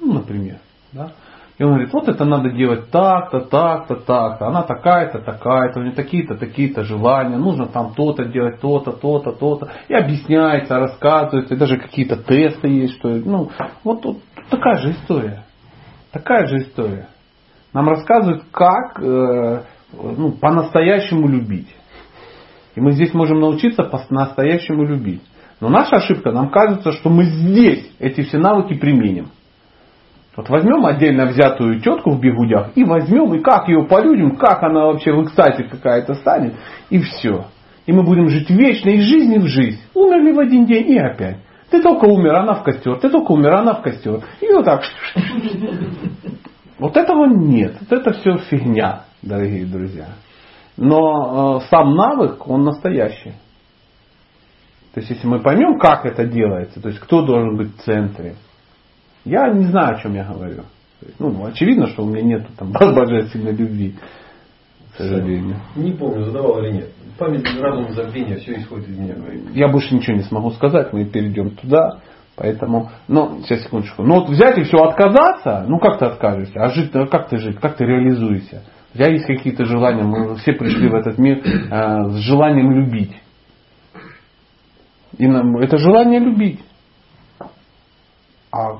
Ну, 0.00 0.12
например. 0.14 0.58
Да? 0.92 1.12
И 1.58 1.64
он 1.64 1.72
говорит, 1.72 1.92
вот 1.92 2.08
это 2.08 2.24
надо 2.24 2.50
делать 2.50 2.90
так-то, 2.90 3.40
так-то, 3.40 3.96
так-то. 3.96 4.46
Она 4.46 4.62
такая-то, 4.62 5.18
такая-то, 5.20 5.80
у 5.80 5.82
нее 5.82 5.92
такие-то, 5.92 6.34
такие-то 6.34 6.82
желания. 6.82 7.36
Нужно 7.36 7.66
там 7.66 7.92
то-то 7.94 8.24
делать, 8.24 8.60
то-то, 8.60 8.92
то-то, 8.92 9.32
то-то. 9.32 9.70
И 9.88 9.94
объясняется, 9.94 10.78
рассказывается. 10.78 11.54
И 11.54 11.58
даже 11.58 11.78
какие-то 11.78 12.16
тесты 12.16 12.68
есть. 12.68 12.94
Что, 12.94 13.08
ну, 13.08 13.50
вот, 13.84 14.04
вот 14.04 14.18
такая 14.50 14.78
же 14.78 14.92
история. 14.92 15.44
Такая 16.10 16.46
же 16.46 16.58
история. 16.58 17.08
Нам 17.72 17.88
рассказывают, 17.88 18.44
как 18.50 19.00
э, 19.00 19.62
ну, 19.92 20.32
по-настоящему 20.32 21.28
любить. 21.28 21.74
И 22.74 22.80
мы 22.80 22.92
здесь 22.92 23.12
можем 23.12 23.40
научиться 23.40 23.82
по-настоящему 23.82 24.84
любить. 24.84 25.22
Но 25.60 25.68
наша 25.68 25.96
ошибка, 25.96 26.32
нам 26.32 26.50
кажется, 26.50 26.92
что 26.92 27.10
мы 27.10 27.24
здесь 27.24 27.88
эти 27.98 28.22
все 28.22 28.38
навыки 28.38 28.74
применим. 28.74 29.28
Вот 30.36 30.48
возьмем 30.48 30.86
отдельно 30.86 31.26
взятую 31.26 31.80
тетку 31.80 32.12
в 32.12 32.20
бегудях 32.20 32.70
и 32.74 32.84
возьмем, 32.84 33.34
и 33.34 33.40
как 33.40 33.68
ее 33.68 33.84
полюбим, 33.84 34.36
как 34.36 34.62
она 34.62 34.86
вообще 34.86 35.12
в 35.12 35.24
экстазе 35.24 35.64
какая-то 35.64 36.14
станет, 36.14 36.54
и 36.88 37.00
все. 37.00 37.46
И 37.84 37.92
мы 37.92 38.02
будем 38.02 38.28
жить 38.28 38.48
вечно, 38.48 38.88
из 38.90 39.02
жизни 39.04 39.38
в 39.38 39.46
жизнь. 39.46 39.80
Умерли 39.94 40.32
в 40.32 40.38
один 40.38 40.64
день 40.64 40.88
и 40.90 40.98
опять. 40.98 41.38
Ты 41.70 41.82
только 41.82 42.06
умер, 42.06 42.34
она 42.34 42.54
в 42.54 42.62
костер, 42.62 42.98
ты 42.98 43.10
только 43.10 43.32
умер, 43.32 43.54
она 43.54 43.74
в 43.74 43.82
костер. 43.82 44.20
И 44.40 44.52
вот 44.52 44.64
так. 44.64 44.82
Вот 46.78 46.96
этого 46.96 47.26
нет. 47.26 47.76
Вот 47.80 47.92
это 47.92 48.12
все 48.12 48.38
фигня, 48.38 49.04
дорогие 49.22 49.66
друзья. 49.66 50.08
Но 50.76 51.60
э, 51.60 51.68
сам 51.68 51.94
навык, 51.94 52.48
он 52.48 52.62
настоящий. 52.62 53.34
То 54.94 55.00
есть, 55.00 55.10
если 55.10 55.26
мы 55.26 55.40
поймем, 55.40 55.78
как 55.78 56.04
это 56.04 56.26
делается, 56.26 56.80
то 56.80 56.88
есть, 56.88 57.00
кто 57.00 57.22
должен 57.22 57.56
быть 57.56 57.76
в 57.76 57.82
центре, 57.82 58.34
я 59.24 59.48
не 59.52 59.66
знаю, 59.66 59.96
о 59.96 60.00
чем 60.00 60.14
я 60.14 60.24
говорю. 60.24 60.62
Есть, 61.00 61.18
ну, 61.18 61.44
очевидно, 61.44 61.88
что 61.88 62.04
у 62.04 62.06
меня 62.06 62.22
нет 62.22 62.46
там 62.58 62.72
божественной 62.94 63.52
любви, 63.52 63.94
к 64.94 64.98
сожалению. 64.98 65.56
Не 65.76 65.92
помню, 65.92 66.24
задавал 66.24 66.62
или 66.62 66.72
нет. 66.72 66.88
Память, 67.18 67.46
разум, 67.60 67.92
забвение, 67.92 68.38
все 68.38 68.56
исходит 68.56 68.88
из 68.88 68.98
меня. 68.98 69.14
Я 69.52 69.68
больше 69.68 69.94
ничего 69.94 70.16
не 70.16 70.22
смогу 70.22 70.50
сказать, 70.50 70.92
мы 70.92 71.04
перейдем 71.04 71.50
туда, 71.50 72.00
Поэтому, 72.34 72.90
ну, 73.08 73.42
сейчас 73.42 73.62
секундочку. 73.62 74.02
Ну 74.02 74.20
вот 74.20 74.30
взять 74.30 74.56
и 74.58 74.62
все 74.62 74.78
отказаться, 74.78 75.66
ну 75.68 75.78
как 75.78 75.98
ты 75.98 76.06
откажешься? 76.06 76.60
А 76.60 76.70
жить, 76.70 76.90
как 76.90 77.28
ты 77.28 77.36
жить? 77.36 77.58
Как 77.60 77.76
ты 77.76 77.84
реализуешься? 77.84 78.62
У 78.92 78.96
тебя 78.96 79.08
есть 79.08 79.26
какие-то 79.26 79.64
желания, 79.64 80.02
мы 80.02 80.36
все 80.36 80.52
пришли 80.52 80.88
в 80.88 80.94
этот 80.94 81.18
мир 81.18 81.38
э, 81.38 82.10
с 82.10 82.16
желанием 82.16 82.72
любить. 82.72 83.14
И 85.18 85.26
нам, 85.26 85.56
это 85.58 85.76
желание 85.76 86.20
любить. 86.20 86.60
А 88.50 88.78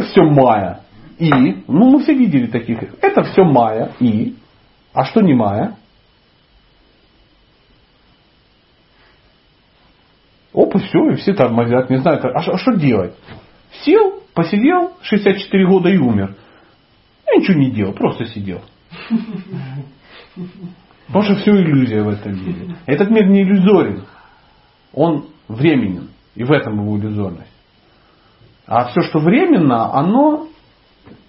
это 0.00 0.08
все 0.08 0.22
майя. 0.22 0.80
И, 1.18 1.30
ну 1.30 1.90
мы 1.90 2.02
все 2.02 2.14
видели 2.14 2.46
таких. 2.46 2.82
Это 3.02 3.22
все 3.24 3.44
майя. 3.44 3.92
И, 4.00 4.36
а 4.92 5.04
что 5.04 5.20
не 5.20 5.34
майя? 5.34 5.76
Оп, 10.52 10.74
и 10.74 10.78
все, 10.78 11.10
и 11.10 11.16
все 11.16 11.32
тормозят, 11.32 11.90
не 11.90 11.98
знают, 11.98 12.24
а 12.24 12.42
что, 12.42 12.54
а 12.54 12.76
делать? 12.76 13.14
Сел, 13.84 14.20
посидел 14.34 14.94
64 15.02 15.66
года 15.68 15.88
и 15.88 15.96
умер. 15.96 16.34
Я 17.28 17.40
ничего 17.40 17.58
не 17.58 17.70
делал, 17.70 17.92
просто 17.92 18.26
сидел. 18.26 18.60
Потому 21.06 21.24
что 21.24 21.34
все 21.36 21.52
иллюзия 21.52 22.02
в 22.02 22.08
этом 22.08 22.34
мире. 22.34 22.76
Этот 22.86 23.10
мир 23.10 23.28
не 23.28 23.42
иллюзорен. 23.42 24.06
Он 24.92 25.26
временен. 25.46 26.08
И 26.34 26.42
в 26.42 26.50
этом 26.50 26.80
его 26.80 26.98
иллюзорность. 26.98 27.52
А 28.70 28.84
все, 28.84 29.00
что 29.00 29.18
временно, 29.18 29.92
оно 29.92 30.46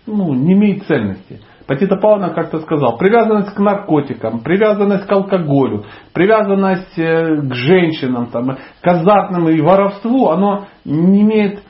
ну, 0.06 0.34
не 0.36 0.54
имеет 0.54 0.84
ценности. 0.84 1.42
Патита 1.66 1.96
Павловна 1.96 2.30
как-то 2.30 2.60
сказал, 2.60 2.98
привязанность 2.98 3.56
к 3.56 3.60
наркотикам, 3.60 4.42
привязанность 4.42 5.08
к 5.08 5.12
алкоголю, 5.12 5.86
привязанность 6.14 7.00
э, 7.00 7.38
к 7.38 7.54
женщинам, 7.56 8.28
там, 8.28 8.58
к 8.82 8.88
азартному 8.88 9.50
и 9.50 9.60
воровству, 9.60 10.30
оно 10.30 10.68
не 10.86 11.24
имеет 11.24 11.64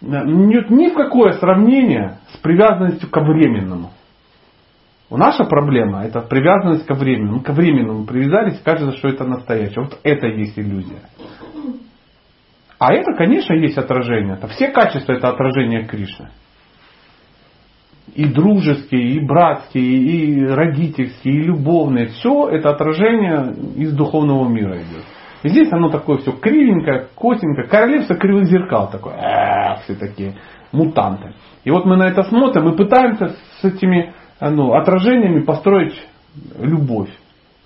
нет 0.00 0.70
ни 0.70 0.88
в 0.88 0.94
какое 0.94 1.32
сравнение 1.32 2.18
с 2.32 2.38
привязанностью 2.38 3.10
ко 3.10 3.20
временному. 3.20 3.90
Наша 5.10 5.44
проблема 5.44 6.04
это 6.04 6.20
привязанность 6.20 6.86
ко 6.86 6.94
временному. 6.94 7.38
Мы 7.38 7.42
ко 7.42 7.52
временному 7.52 8.04
привязались, 8.04 8.60
кажется, 8.62 8.96
что 8.96 9.08
это 9.08 9.24
настоящее. 9.24 9.84
Вот 9.84 9.98
это 10.02 10.26
и 10.26 10.40
есть 10.40 10.58
иллюзия. 10.58 11.00
А 12.78 12.92
это, 12.92 13.14
конечно, 13.16 13.54
есть 13.54 13.78
отражение. 13.78 14.38
Все 14.50 14.68
качества 14.68 15.12
это 15.12 15.28
отражение 15.28 15.84
Кришны. 15.84 16.28
И 18.14 18.24
дружеские, 18.26 19.14
и 19.14 19.20
братские, 19.20 19.84
и 19.84 20.46
родительские, 20.46 21.34
и 21.34 21.42
любовные. 21.42 22.06
Все 22.08 22.48
это 22.48 22.70
отражение 22.70 23.54
из 23.76 23.94
духовного 23.94 24.48
мира 24.48 24.76
идет. 24.76 25.04
И 25.42 25.48
здесь 25.48 25.72
оно 25.72 25.90
такое 25.90 26.18
все 26.18 26.32
кривенькое, 26.32 27.08
косенькое. 27.14 27.66
Королевство 27.68 28.16
кривых 28.16 28.46
зеркал 28.46 28.90
такое. 28.90 29.78
Все 29.84 29.94
такие 29.94 30.36
мутанты. 30.72 31.34
И 31.64 31.70
вот 31.70 31.84
мы 31.84 31.96
на 31.96 32.08
это 32.08 32.22
смотрим 32.24 32.68
и 32.68 32.76
пытаемся 32.76 33.36
с 33.60 33.64
этими 33.64 34.14
ну, 34.40 34.74
отражениями 34.74 35.40
построить 35.40 35.94
любовь. 36.58 37.10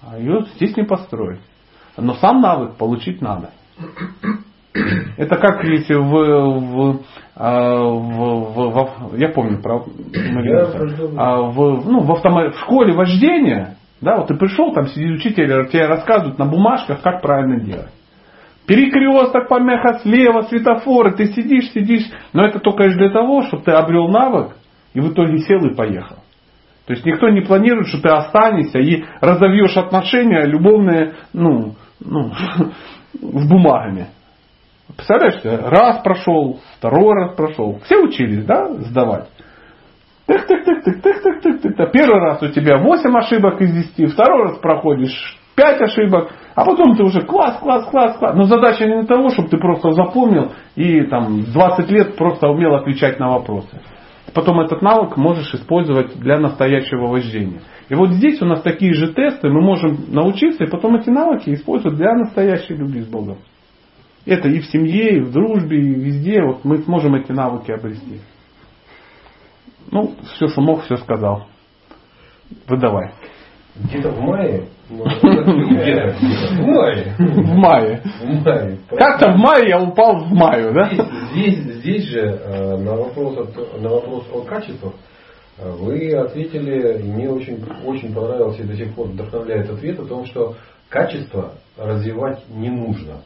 А 0.02 0.18
ее 0.18 0.46
здесь 0.56 0.76
не 0.76 0.84
построить. 0.84 1.40
Но 1.96 2.14
сам 2.14 2.40
навык 2.40 2.76
получить 2.76 3.20
надо. 3.20 3.50
Это 5.16 5.36
как 5.36 5.64
если 5.64 5.94
в, 5.94 6.10
в, 6.10 7.00
а, 7.36 7.82
в, 7.82 8.52
в, 8.52 9.12
в 9.12 9.16
я 9.16 9.28
помню 9.28 9.60
про 9.60 9.84
а, 11.16 11.42
в, 11.42 11.90
ну, 11.90 12.00
в, 12.00 12.12
автомо, 12.12 12.50
в 12.50 12.58
школе 12.60 12.92
вождения, 12.92 13.76
да, 14.00 14.18
вот 14.18 14.28
ты 14.28 14.34
пришел, 14.34 14.72
там 14.72 14.86
сидит 14.86 15.18
учитель, 15.18 15.68
тебе 15.68 15.86
рассказывают 15.86 16.38
на 16.38 16.46
бумажках, 16.46 17.02
как 17.02 17.20
правильно 17.20 17.60
делать. 17.60 17.90
Перекресток, 18.66 19.48
помеха 19.48 19.98
слева, 20.02 20.42
светофоры, 20.42 21.16
ты 21.16 21.26
сидишь, 21.26 21.72
сидишь, 21.72 22.08
но 22.32 22.46
это 22.46 22.60
только 22.60 22.84
лишь 22.84 22.94
для 22.94 23.10
того, 23.10 23.42
чтобы 23.42 23.64
ты 23.64 23.72
обрел 23.72 24.08
навык 24.08 24.52
и 24.94 25.00
в 25.00 25.12
итоге 25.12 25.38
сел 25.38 25.64
и 25.64 25.74
поехал. 25.74 26.18
То 26.86 26.94
есть 26.94 27.04
никто 27.04 27.28
не 27.28 27.40
планирует, 27.40 27.88
что 27.88 28.00
ты 28.00 28.08
останешься 28.08 28.78
и 28.78 29.04
разовьешь 29.20 29.76
отношения 29.76 30.44
любовные, 30.46 31.14
ну, 31.32 31.74
ну, 31.98 32.32
с 33.14 33.48
бумагами. 33.48 34.08
Представляешь, 34.97 35.41
раз 35.45 36.03
прошел, 36.03 36.61
второй 36.78 37.14
раз 37.14 37.34
прошел. 37.34 37.80
Все 37.84 37.99
учились, 37.99 38.45
да, 38.45 38.72
сдавать. 38.74 39.28
Тык, 40.26 40.47
тык, 40.47 40.64
тык, 40.64 40.84
тык, 40.84 41.03
тык, 41.03 41.22
тык, 41.22 41.43
тык, 41.43 41.76
тык. 41.76 41.93
Первый 41.93 42.20
раз 42.20 42.43
у 42.43 42.49
тебя 42.49 42.78
8 42.78 43.18
ошибок 43.18 43.61
из 43.61 43.72
10, 43.97 44.12
второй 44.12 44.45
раз 44.45 44.59
проходишь 44.59 45.36
5 45.57 45.80
ошибок, 45.82 46.30
а 46.55 46.64
потом 46.64 46.97
ты 46.97 47.03
уже 47.03 47.22
класс, 47.22 47.59
класс, 47.61 47.91
класс, 47.91 48.16
класс. 48.16 48.34
Но 48.36 48.45
задача 48.45 48.86
не 48.86 49.05
того, 49.05 49.30
чтобы 49.30 49.49
ты 49.49 49.59
просто 49.59 49.91
запомнил 49.91 50.53
и 50.76 51.03
там 51.03 51.43
20 51.43 51.91
лет 51.91 52.16
просто 52.16 52.49
умел 52.49 52.76
отвечать 52.76 53.18
на 53.18 53.30
вопросы. 53.30 53.80
Потом 54.32 54.61
этот 54.61 54.80
навык 54.82 55.16
можешь 55.16 55.53
использовать 55.55 56.18
для 56.18 56.38
настоящего 56.38 57.09
вождения. 57.09 57.62
И 57.88 57.95
вот 57.95 58.11
здесь 58.11 58.41
у 58.41 58.45
нас 58.45 58.62
такие 58.62 58.95
же 58.95 59.12
тесты, 59.12 59.49
мы 59.49 59.61
можем 59.61 59.99
научиться 60.09 60.64
и 60.64 60.70
потом 60.70 60.97
эти 60.97 61.11
навыки 61.11 61.53
использовать 61.53 61.97
для 61.97 62.14
настоящей 62.14 62.74
любви 62.74 63.01
с 63.01 63.09
Богом. 63.09 63.38
Это 64.31 64.49
и 64.49 64.61
в 64.61 64.66
семье, 64.66 65.16
и 65.16 65.20
в 65.20 65.33
дружбе, 65.33 65.76
и 65.76 65.93
везде. 65.93 66.41
Вот 66.41 66.64
мы 66.64 66.78
сможем 66.83 67.16
эти 67.16 67.33
навыки 67.33 67.72
обрести. 67.72 68.20
Ну, 69.91 70.14
все, 70.35 70.47
что 70.47 70.61
мог, 70.61 70.85
все 70.85 70.99
сказал. 70.99 71.47
Выдавай. 72.68 73.11
Где-то 73.74 74.11
в 74.12 74.20
мае. 74.20 74.68
Где-то 74.89 76.14
в 76.53 76.64
мае. 76.64 77.12
В 77.18 77.55
мае. 77.57 78.03
Как-то 78.91 79.33
в 79.33 79.37
мае 79.37 79.68
я 79.68 79.83
упал 79.83 80.20
в 80.20 80.33
маю, 80.33 80.74
да? 80.74 80.91
Здесь, 81.33 81.57
здесь, 81.57 81.74
здесь 81.78 82.05
же 82.05 82.20
э, 82.20 82.76
на 82.76 82.95
вопрос, 82.95 83.49
на 83.81 83.89
вопрос 83.89 84.28
о 84.33 84.43
качествах 84.43 84.93
э, 85.59 85.72
вы 85.72 86.14
ответили, 86.14 87.01
и 87.01 87.03
мне 87.03 87.28
очень, 87.28 87.64
очень 87.85 88.14
понравился 88.14 88.62
и 88.62 88.66
до 88.66 88.76
сих 88.76 88.95
пор 88.95 89.09
вдохновляет 89.09 89.68
ответ 89.70 89.99
о 89.99 90.05
том, 90.05 90.24
что 90.26 90.55
качество 90.89 91.55
развивать 91.76 92.45
не 92.49 92.70
нужно. 92.70 93.22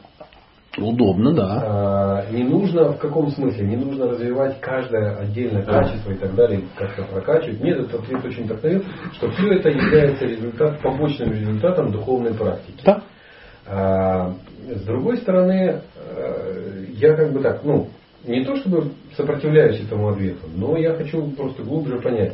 Удобно, 0.77 1.33
да. 1.33 1.61
А, 1.63 2.31
не 2.31 2.43
нужно, 2.43 2.91
в 2.91 2.97
каком 2.97 3.29
смысле? 3.31 3.65
Не 3.65 3.77
нужно 3.77 4.09
развивать 4.09 4.59
каждое 4.59 5.15
отдельное 5.17 5.63
качество 5.63 6.11
и 6.11 6.17
так 6.17 6.35
далее, 6.35 6.63
как-то 6.77 7.03
прокачивать. 7.03 7.61
Нет, 7.61 7.79
этот 7.79 8.01
ответ 8.01 8.25
очень 8.25 8.43
вдохновил, 8.43 8.83
что 9.13 9.31
все 9.31 9.53
это 9.53 9.69
является 9.69 10.25
результат, 10.25 10.81
побочным 10.81 11.31
результатом 11.31 11.91
духовной 11.91 12.33
практики. 12.33 12.81
Да. 12.83 13.03
А, 13.67 14.33
с 14.67 14.81
другой 14.83 15.17
стороны, 15.17 15.81
э, 15.95 16.85
я 16.89 17.15
как 17.15 17.31
бы 17.31 17.39
так, 17.39 17.63
ну, 17.63 17.89
не 18.25 18.43
то 18.43 18.55
чтобы 18.57 18.91
сопротивляюсь 19.15 19.81
этому 19.81 20.09
ответу, 20.09 20.47
но 20.53 20.77
я 20.77 20.93
хочу 20.95 21.25
просто 21.31 21.63
глубже 21.63 22.01
понять. 22.01 22.33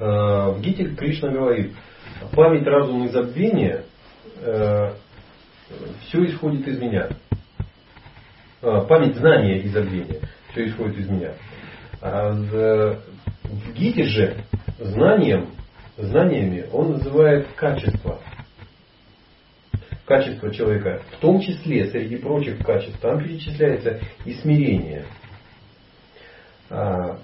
А, 0.00 0.50
в 0.52 0.60
Гите 0.60 0.86
Кришна 0.94 1.30
говорит, 1.30 1.72
память, 2.34 2.66
разум 2.66 3.04
и 3.04 3.08
забвение 3.08 3.84
э, 4.40 4.92
все 6.06 6.24
исходит 6.26 6.66
из 6.66 6.78
меня. 6.78 7.08
А, 8.62 8.82
память 8.82 9.16
знания 9.16 9.60
и 9.60 9.68
забвения. 9.68 10.20
Все 10.52 10.68
исходит 10.68 10.98
из 10.98 11.08
меня. 11.08 11.32
А 12.00 12.30
в 12.30 12.98
Гите 13.74 14.04
же 14.04 14.44
знанием, 14.78 15.48
знаниями 15.96 16.66
он 16.72 16.92
называет 16.92 17.48
качество. 17.54 18.20
Качество 20.06 20.52
человека. 20.52 21.02
В 21.12 21.16
том 21.20 21.40
числе, 21.40 21.86
среди 21.90 22.16
прочих 22.16 22.64
качеств, 22.64 22.98
там 23.00 23.22
перечисляется 23.22 24.00
и 24.24 24.34
смирение. 24.34 25.04
А, 26.70 27.18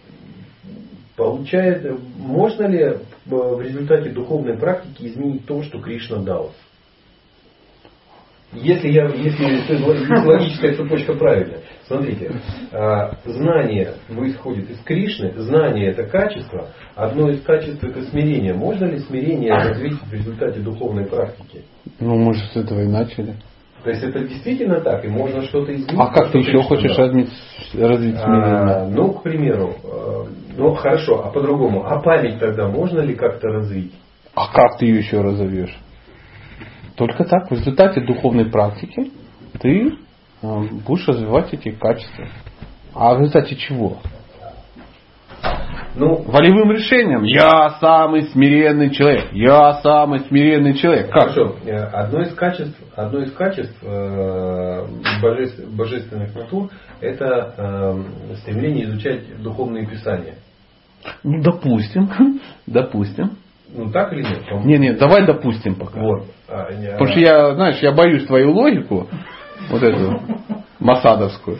получается, 1.16 1.98
можно 2.18 2.66
ли 2.66 2.98
в 3.24 3.60
результате 3.60 4.10
духовной 4.10 4.58
практики 4.58 5.06
изменить 5.06 5.46
то, 5.46 5.62
что 5.62 5.80
Кришна 5.80 6.18
дал? 6.18 6.54
Если, 8.54 8.90
я, 8.90 9.06
если 9.08 10.24
логическая 10.26 10.74
цепочка 10.74 11.14
правильная, 11.14 11.60
смотрите, 11.86 12.32
а, 12.72 13.16
знание 13.24 13.94
исходит 14.08 14.70
из 14.70 14.80
Кришны, 14.80 15.32
знание 15.36 15.90
это 15.90 16.04
качество, 16.04 16.68
одно 16.94 17.30
из 17.30 17.42
качеств 17.42 17.82
это 17.82 18.02
смирение. 18.02 18.54
Можно 18.54 18.86
ли 18.86 18.98
смирение 18.98 19.52
развить 19.52 20.00
в 20.00 20.12
результате 20.12 20.60
духовной 20.60 21.06
практики? 21.06 21.64
Ну, 22.00 22.16
мы 22.16 22.34
же 22.34 22.44
с 22.52 22.56
этого 22.56 22.80
и 22.80 22.86
начали. 22.86 23.34
То 23.82 23.90
есть 23.90 24.02
это 24.02 24.20
действительно 24.20 24.80
так, 24.80 25.04
и 25.04 25.08
можно 25.08 25.42
что-то 25.42 25.74
изменить. 25.74 25.94
А 25.98 26.06
как 26.06 26.30
ты 26.32 26.38
еще 26.38 26.62
хочешь 26.62 26.96
развить, 26.96 27.28
развить 27.74 28.16
смирение? 28.16 28.54
А, 28.54 28.88
ну, 28.88 29.12
к 29.12 29.22
примеру, 29.22 29.74
а, 29.84 30.26
ну 30.56 30.74
хорошо, 30.74 31.22
а 31.24 31.30
по-другому, 31.30 31.84
а 31.84 32.00
память 32.00 32.38
тогда 32.38 32.68
можно 32.68 33.00
ли 33.00 33.14
как-то 33.14 33.48
развить? 33.48 33.92
А 34.34 34.50
как 34.52 34.78
ты 34.78 34.86
ее 34.86 34.98
еще 34.98 35.20
разовьешь? 35.20 35.76
Только 36.96 37.24
так, 37.24 37.50
в 37.50 37.54
результате 37.54 38.00
духовной 38.02 38.46
практики 38.46 39.10
ты 39.60 39.94
э, 40.42 40.62
будешь 40.86 41.06
развивать 41.08 41.52
эти 41.52 41.70
качества. 41.70 42.26
А 42.94 43.14
в 43.14 43.20
результате 43.20 43.56
чего? 43.56 43.98
Ну, 45.96 46.22
Волевым 46.22 46.72
решением. 46.72 47.22
Я 47.22 47.76
самый 47.80 48.24
смиренный 48.24 48.90
человек. 48.90 49.32
Я 49.32 49.74
самый 49.74 50.20
смиренный 50.20 50.74
человек. 50.74 51.08
Как? 51.10 51.30
Хорошо. 51.30 51.56
Э, 51.64 51.84
Одно 51.84 52.22
из 52.22 52.34
качеств, 52.34 52.76
одно 52.96 53.20
из 53.22 53.32
качеств 53.32 53.76
э, 53.82 54.86
божеств- 55.22 55.66
божественных 55.76 56.34
натур 56.34 56.70
это 57.00 57.54
э, 57.56 58.36
стремление 58.38 58.84
изучать 58.86 59.40
духовные 59.40 59.86
писания. 59.86 60.34
Ну, 61.22 61.42
допустим. 61.42 62.08
Допустим. 62.66 63.32
Ну 63.74 63.90
так 63.90 64.12
или 64.12 64.22
нет? 64.22 64.48
По- 64.48 64.64
Не, 64.64 64.78
не, 64.78 64.92
давай 64.92 65.26
допустим 65.26 65.74
пока. 65.74 66.00
Вот. 66.00 66.24
А, 66.48 66.72
не, 66.72 66.90
Потому 66.92 67.04
а, 67.04 67.12
что 67.12 67.20
я, 67.20 67.54
знаешь, 67.54 67.78
я 67.82 67.92
боюсь 67.92 68.24
твою 68.26 68.52
логику, 68.52 69.08
вот 69.70 69.82
эту 69.82 70.20
масадовскую. 70.78 71.58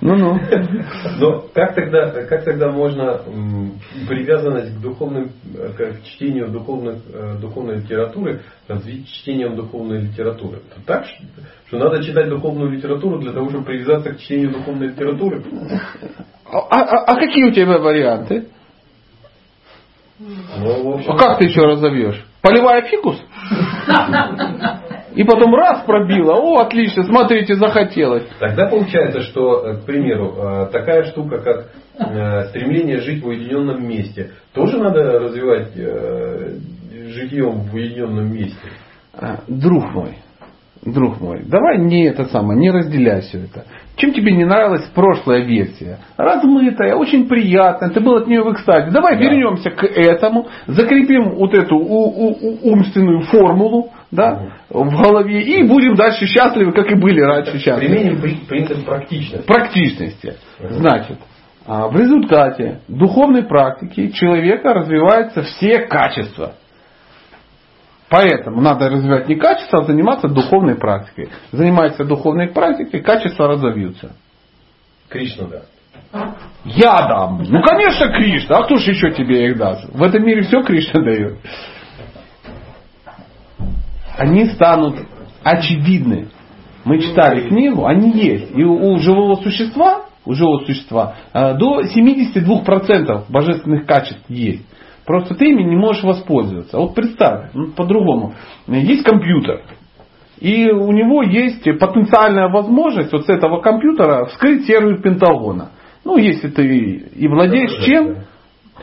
Ну-ну. 0.00 0.38
Но 1.20 1.44
как 1.54 1.74
тогда, 1.74 2.10
как 2.10 2.44
тогда 2.44 2.70
можно 2.70 3.20
привязанность 4.08 4.76
к 4.76 4.80
духовным, 4.80 5.30
к 5.76 6.04
чтению 6.04 6.48
духовных, 6.48 6.98
э, 7.12 7.36
духовной 7.40 7.76
литературы 7.76 8.40
развить 8.66 9.08
чтением 9.08 9.54
духовной 9.56 10.00
литературы? 10.02 10.58
Это 10.70 10.84
так, 10.86 11.04
что 11.66 11.78
надо 11.78 12.02
читать 12.02 12.28
духовную 12.28 12.70
литературу 12.70 13.20
для 13.20 13.32
того, 13.32 13.48
чтобы 13.48 13.64
привязаться 13.64 14.12
к 14.12 14.18
чтению 14.20 14.52
духовной 14.52 14.88
литературы? 14.88 15.44
А, 16.50 16.58
а- 16.70 17.04
а 17.06 17.14
какие 17.14 17.44
у 17.44 17.52
тебя 17.52 17.78
варианты? 17.78 18.46
Ну, 20.18 21.00
А 21.06 21.16
как 21.16 21.38
ты 21.38 21.44
еще 21.46 21.60
разовьешь? 21.60 22.24
Поливая 22.42 22.82
фикус? 22.82 23.16
И 25.14 25.24
потом 25.24 25.54
раз 25.54 25.84
пробило. 25.84 26.34
О, 26.34 26.60
отлично, 26.60 27.02
смотрите, 27.02 27.54
захотелось. 27.54 28.24
Тогда 28.38 28.68
получается, 28.68 29.22
что, 29.22 29.66
э, 29.66 29.76
к 29.78 29.84
примеру, 29.84 30.34
э, 30.36 30.66
такая 30.70 31.04
штука, 31.04 31.38
как 31.38 31.70
э, 31.98 32.48
стремление 32.50 32.98
жить 32.98 33.22
в 33.22 33.26
уединенном 33.26 33.84
месте, 33.84 34.32
тоже 34.54 34.78
надо 34.78 35.18
развивать 35.18 35.74
житьем 35.74 37.62
в 37.62 37.74
уединенном 37.74 38.32
месте. 38.32 38.70
Друг 39.48 39.92
мой, 39.92 40.18
друг 40.92 41.20
мой, 41.20 41.42
давай 41.44 41.78
не 41.78 42.04
это 42.04 42.24
самое, 42.26 42.58
не 42.58 42.70
разделяй 42.70 43.20
все 43.22 43.38
это. 43.38 43.64
Чем 43.96 44.12
тебе 44.12 44.32
не 44.32 44.44
нравилась 44.44 44.84
прошлая 44.94 45.40
версия? 45.44 45.98
Размытая, 46.16 46.94
очень 46.94 47.28
приятная, 47.28 47.90
ты 47.90 48.00
был 48.00 48.16
от 48.16 48.26
нее 48.28 48.42
в 48.42 48.52
экстазе. 48.52 48.90
Давай 48.90 49.16
Да. 49.16 49.22
вернемся 49.22 49.70
к 49.70 49.84
этому, 49.84 50.46
закрепим 50.66 51.30
вот 51.34 51.54
эту 51.54 51.76
у- 51.76 51.82
у- 51.82 52.36
у- 52.40 52.72
умственную 52.72 53.22
формулу 53.22 53.90
да, 54.10 54.52
в 54.70 55.02
голове 55.02 55.42
и 55.42 55.62
будем 55.64 55.94
дальше 55.94 56.26
счастливы, 56.26 56.72
как 56.72 56.90
и 56.90 56.94
были 56.94 57.20
раньше 57.20 57.58
счастливы. 57.58 57.94
Применим 57.94 58.20
при- 58.20 58.36
принцип 58.48 58.84
практичности. 58.84 59.46
практичности. 59.46 60.34
Значит, 60.70 61.18
а, 61.66 61.88
в 61.88 61.96
результате 61.96 62.80
духовной 62.88 63.42
практики 63.42 64.08
человека 64.12 64.72
развиваются 64.72 65.42
все 65.42 65.80
качества. 65.80 66.52
Поэтому 68.08 68.60
надо 68.60 68.88
развивать 68.88 69.28
не 69.28 69.36
качество, 69.36 69.80
а 69.80 69.84
заниматься 69.84 70.28
духовной 70.28 70.76
практикой. 70.76 71.28
Занимаясь 71.52 71.96
духовной 71.96 72.48
практикой, 72.48 73.00
качества 73.00 73.48
разовьются. 73.48 74.12
Кришна 75.08 75.46
даст. 75.46 75.70
Я 76.64 77.06
дам. 77.06 77.42
Ну, 77.46 77.62
конечно, 77.62 78.08
Кришна. 78.08 78.58
А 78.58 78.62
кто 78.64 78.76
же 78.76 78.92
еще 78.92 79.10
тебе 79.10 79.48
их 79.48 79.58
даст? 79.58 79.88
В 79.92 80.02
этом 80.02 80.24
мире 80.24 80.42
все 80.42 80.62
Кришна 80.62 81.00
дает. 81.00 81.38
Они 84.16 84.46
станут 84.46 84.96
очевидны. 85.42 86.28
Мы 86.84 87.00
читали 87.00 87.48
книгу, 87.48 87.86
они 87.86 88.10
есть. 88.12 88.56
И 88.56 88.64
у, 88.64 88.92
у 88.92 88.98
живого 88.98 89.36
существа, 89.36 90.06
у 90.24 90.32
живого 90.32 90.64
существа 90.64 91.16
э, 91.32 91.54
до 91.54 91.82
72% 91.82 93.24
божественных 93.28 93.86
качеств 93.86 94.24
есть. 94.28 94.64
Просто 95.08 95.34
ты 95.34 95.46
ими 95.46 95.62
не 95.62 95.74
можешь 95.74 96.02
воспользоваться. 96.02 96.76
Вот 96.76 96.94
представь, 96.94 97.52
ну, 97.54 97.68
по-другому. 97.68 98.34
Есть 98.66 99.04
компьютер. 99.04 99.62
И 100.38 100.70
у 100.70 100.92
него 100.92 101.22
есть 101.22 101.64
потенциальная 101.64 102.50
возможность 102.50 103.10
вот 103.14 103.24
с 103.24 103.28
этого 103.30 103.62
компьютера 103.62 104.26
вскрыть 104.26 104.66
сервер 104.66 105.00
Пентагона. 105.00 105.70
Ну, 106.04 106.18
если 106.18 106.48
ты 106.48 106.62
и 107.16 107.26
владеешь 107.26 107.86
чем, 107.86 108.16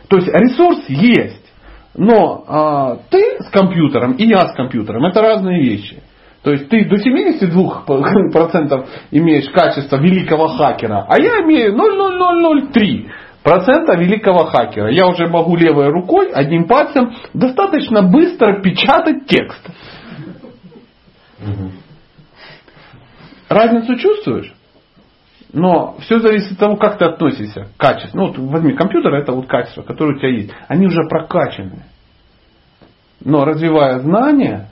то 0.09 0.17
есть 0.17 0.27
ресурс 0.29 0.89
есть. 0.89 1.45
Но 1.95 2.43
а, 2.47 2.97
ты 3.11 3.37
с 3.41 3.49
компьютером 3.51 4.13
и 4.13 4.25
я 4.25 4.47
с 4.47 4.55
компьютером 4.55 5.05
это 5.05 5.21
разные 5.21 5.61
вещи. 5.61 6.01
То 6.41 6.53
есть 6.53 6.69
ты 6.69 6.85
до 6.85 6.95
72% 6.95 8.87
имеешь 9.11 9.47
качество 9.51 9.97
великого 9.97 10.47
хакера, 10.47 11.05
а 11.07 11.21
я 11.21 11.41
имею 11.43 11.75
0,0003% 11.75 13.09
процента 13.45 13.95
великого 13.95 14.45
хакера. 14.45 14.91
Я 14.91 15.05
уже 15.07 15.27
могу 15.27 15.55
левой 15.55 15.89
рукой, 15.89 16.31
одним 16.31 16.65
пальцем 16.67 17.13
достаточно 17.35 18.01
быстро 18.01 18.59
печатать 18.61 19.27
текст. 19.27 19.69
Разницу 23.47 23.97
чувствуешь? 23.97 24.51
Но 25.53 25.95
все 25.99 26.19
зависит 26.19 26.53
от 26.53 26.57
того, 26.57 26.75
как 26.75 26.97
ты 26.97 27.05
относишься 27.05 27.67
к 27.77 27.79
качеству. 27.79 28.17
Ну, 28.19 28.27
вот 28.29 28.37
возьми 28.39 28.73
компьютер, 28.73 29.13
это 29.13 29.31
вот 29.31 29.45
качество, 29.45 29.83
которое 29.83 30.15
у 30.15 30.17
тебя 30.17 30.29
есть. 30.29 30.51
Они 30.67 30.87
уже 30.87 31.07
прокачаны. 31.07 31.83
Но 33.23 33.45
развивая 33.45 33.99
знания, 33.99 34.71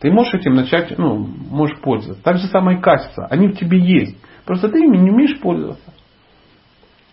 ты 0.00 0.10
можешь 0.10 0.32
этим 0.32 0.54
начать, 0.54 0.96
ну, 0.96 1.28
можешь 1.50 1.78
пользоваться. 1.80 2.24
Так 2.24 2.38
же 2.38 2.46
самое 2.46 2.78
и 2.78 2.80
качество. 2.80 3.26
Они 3.30 3.48
в 3.48 3.56
тебе 3.58 3.78
есть. 3.78 4.16
Просто 4.46 4.70
ты 4.70 4.78
ими 4.78 4.96
не 4.96 5.10
умеешь 5.10 5.38
пользоваться. 5.40 5.91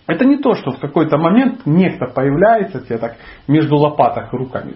Это 0.10 0.26
не 0.26 0.38
то, 0.38 0.56
что 0.56 0.72
в 0.72 0.80
какой-то 0.80 1.20
момент 1.20 1.68
некто 1.68 2.08
появляется 2.08 2.82
тебе 2.82 2.98
так 2.98 3.18
между 3.48 3.76
лопаток 3.78 4.34
и 4.34 4.38
руками. 4.38 4.74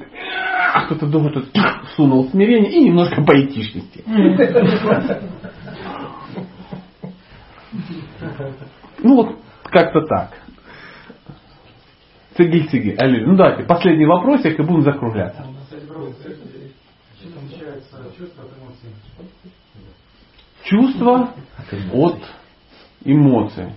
А 0.75 0.86
кто-то 0.86 1.07
думает, 1.07 1.34
тут 1.34 1.45
сунул 1.95 2.29
смирение 2.29 2.71
и 2.71 2.84
немножко 2.84 3.23
поэтичности. 3.23 4.03
Ну 8.99 9.15
вот 9.15 9.39
как-то 9.63 10.01
так. 10.01 10.29
Цигель 12.38 12.69
цигель. 12.69 12.95
Аллилуйя. 12.99 13.27
Ну 13.27 13.36
давайте, 13.36 13.63
последний 13.63 14.05
вопросик 14.05 14.59
и 14.59 14.61
будем 14.61 14.84
закругляться. 14.84 15.43
Чувство 20.63 21.29
от 21.91 22.19
эмоций. 23.03 23.73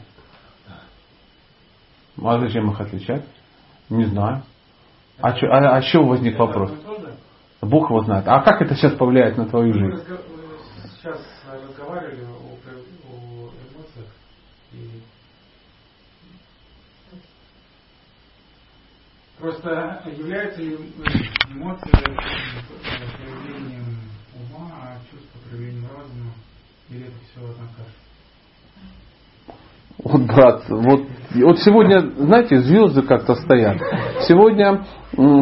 А 2.23 2.39
зачем 2.39 2.71
их 2.71 2.81
отличать? 2.81 3.25
Не 3.91 4.05
знаю. 4.07 4.43
А, 5.21 5.33
чё- 5.33 5.51
а, 5.51 5.77
а 5.77 5.83
чего 5.83 6.09
возник 6.09 6.39
вопрос? 6.39 6.73
Бог 7.63 7.91
его 7.91 8.03
знает. 8.03 8.27
А 8.29 8.43
как 8.43 8.63
это 8.63 8.75
сейчас 8.75 8.95
повлияет 8.95 9.37
на 9.39 9.47
твою 9.47 9.73
Вы 9.73 9.79
жизнь? 9.79 10.05
вы 10.09 10.19
сейчас 11.01 11.21
разговаривали 11.51 12.25
о, 12.25 12.57
о 13.11 13.51
эмоциях 13.73 14.07
и 14.73 15.03
просто 19.39 20.03
является 20.17 20.61
ли 20.63 20.77
эмоция 21.49 21.93
э, 21.93 22.17
проявлением 23.17 24.01
ума, 24.35 24.71
а 24.83 24.99
чувство 25.11 25.39
проявлением 25.49 25.87
разума, 25.97 26.33
или 26.91 27.07
это 27.07 27.17
все 27.31 27.41
одна 27.41 27.67
каша? 27.77 28.06
Вот, 30.09 30.23
брат, 30.23 30.63
вот, 30.69 31.01
вот 31.35 31.59
сегодня, 31.59 32.01
знаете, 32.17 32.59
звезды 32.59 33.03
как-то 33.03 33.35
стоят. 33.35 33.79
Сегодня 34.21 34.83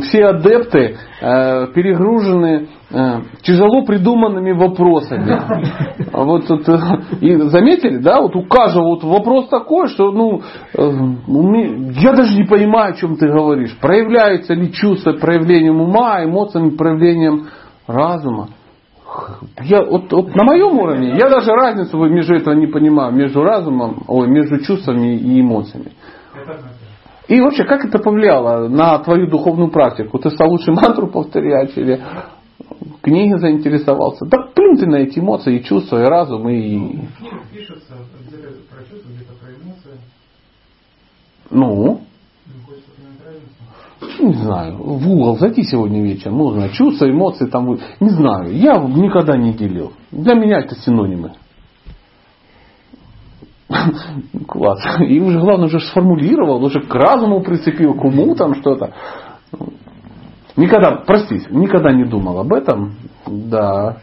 все 0.02 0.26
адепты 0.26 0.96
э, 1.20 1.66
перегружены 1.74 2.68
э, 2.90 3.20
тяжело 3.42 3.84
придуманными 3.84 4.52
вопросами. 4.52 5.36
А 6.12 6.22
Вот, 6.24 6.46
тут, 6.46 6.66
э, 6.68 6.78
и 7.20 7.36
заметили, 7.48 7.98
да, 7.98 8.22
вот 8.22 8.36
у 8.36 8.44
каждого 8.44 8.94
вот 8.94 9.04
вопрос 9.04 9.48
такой, 9.48 9.88
что 9.88 10.12
ну, 10.12 10.40
э, 10.72 10.80
уме- 10.80 11.92
я 12.00 12.14
даже 12.14 12.34
не 12.34 12.44
понимаю, 12.44 12.94
о 12.94 12.96
чем 12.96 13.16
ты 13.16 13.28
говоришь. 13.28 13.76
Проявляются 13.80 14.54
ли 14.54 14.72
чувства 14.72 15.12
проявлением 15.12 15.80
ума, 15.80 16.24
эмоциями 16.24 16.70
проявлением 16.70 17.48
разума? 17.86 18.48
Я, 19.62 19.84
вот, 19.84 20.12
вот 20.12 20.34
на 20.34 20.44
моем 20.44 20.78
уровне 20.78 21.16
я 21.16 21.28
даже 21.28 21.52
разницу 21.52 21.96
между 22.04 22.34
этого 22.34 22.54
не 22.54 22.66
понимаю, 22.66 23.12
между 23.12 23.42
разумом, 23.42 24.02
ой, 24.08 24.28
между 24.28 24.58
чувствами 24.60 25.16
и 25.16 25.40
эмоциями. 25.40 25.92
И 27.28 27.40
вообще, 27.40 27.64
как 27.64 27.84
это 27.84 27.98
повлияло 27.98 28.68
на 28.68 28.98
твою 28.98 29.28
духовную 29.28 29.70
практику? 29.70 30.18
Ты 30.18 30.30
стал 30.30 30.50
лучше 30.50 30.72
мантру 30.72 31.06
повторять 31.06 31.76
или 31.76 32.02
книги 33.02 33.36
заинтересовался? 33.38 34.26
Да 34.26 34.38
плюнь 34.54 34.76
ты 34.78 34.86
на 34.86 34.96
эти 34.96 35.18
эмоции, 35.18 35.58
и 35.58 35.64
чувства, 35.64 36.02
и 36.02 36.06
разум, 36.06 36.48
и... 36.48 36.78
Книгах 37.18 37.46
пишется 37.52 37.94
где-то 38.28 38.48
про 38.70 38.84
чувства, 38.84 39.08
где-то 39.08 39.32
про 39.40 39.50
эмоции. 39.52 40.00
Ну, 41.50 42.00
Не 42.46 42.62
хочется 42.64 42.90
понять 42.90 43.20
разницу. 43.24 44.03
Не 44.18 44.34
знаю, 44.34 44.76
в 44.76 45.10
угол 45.10 45.38
зайти 45.38 45.62
сегодня 45.62 46.02
вечером, 46.02 46.36
можно 46.36 46.68
чувства, 46.70 47.10
эмоции 47.10 47.46
там, 47.46 47.78
не 48.00 48.10
знаю, 48.10 48.56
я 48.56 48.78
никогда 48.78 49.36
не 49.36 49.52
делил. 49.52 49.92
Для 50.10 50.34
меня 50.34 50.58
это 50.58 50.74
синонимы. 50.74 51.32
Класс. 54.48 54.80
И 55.00 55.20
уже 55.20 55.38
главное 55.38 55.66
уже 55.66 55.80
сформулировал, 55.80 56.62
уже 56.64 56.80
к 56.80 56.94
разуму 56.94 57.40
прицепил, 57.42 57.94
к 57.94 58.04
уму 58.04 58.34
там 58.34 58.54
что-то. 58.56 58.92
Никогда, 60.56 61.02
простите, 61.06 61.46
никогда 61.50 61.92
не 61.92 62.04
думал 62.04 62.38
об 62.38 62.52
этом. 62.52 62.94
Да. 63.26 63.98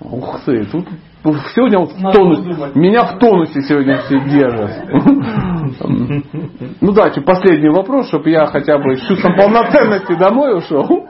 Ух 0.00 0.40
ты, 0.44 0.64
тут 0.64 0.86
сегодня 1.22 1.78
вот 1.78 1.92
в 1.92 2.12
тонус, 2.12 2.40
меня 2.74 3.04
в 3.04 3.18
тонусе 3.18 3.60
сегодня 3.62 3.98
все 3.98 4.20
держат. 4.28 4.70
Ну 6.80 6.92
давайте 6.92 7.20
последний 7.20 7.68
вопрос, 7.70 8.08
чтобы 8.08 8.30
я 8.30 8.46
хотя 8.46 8.78
бы 8.78 8.96
с 8.96 9.00
чувством 9.06 9.36
полноценности 9.36 10.14
домой 10.18 10.56
ушел. 10.56 11.06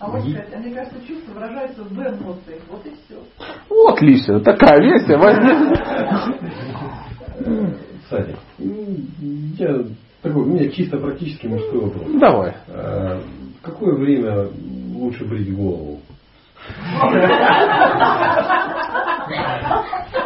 А 0.00 0.08
вот 0.08 0.24
мне 0.24 0.74
кажется, 0.74 0.98
чувство 1.06 1.34
выражается 1.34 1.82
в 1.84 1.92
эмоциях. 1.92 2.62
Вот 2.70 2.86
и 2.86 2.90
все. 2.90 3.18
Вот, 3.68 4.00
Лися, 4.00 4.40
такая 4.40 4.80
версия. 4.80 5.18
Я 9.58 9.84
такой, 10.22 10.42
у 10.42 10.46
меня 10.46 10.68
чисто 10.70 10.98
практически 10.98 11.46
мужской 11.46 11.80
вопрос. 11.80 12.06
Давай. 12.18 12.54
В 12.66 13.62
какое 13.62 13.94
время 13.94 14.48
лучше 14.94 15.24
брить 15.26 15.54
голову? 15.54 15.99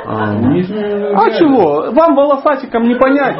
А 0.06 1.30
чего? 1.38 1.90
Вам 1.92 2.14
волосатиком 2.14 2.84
не 2.84 2.94
понять 2.94 3.36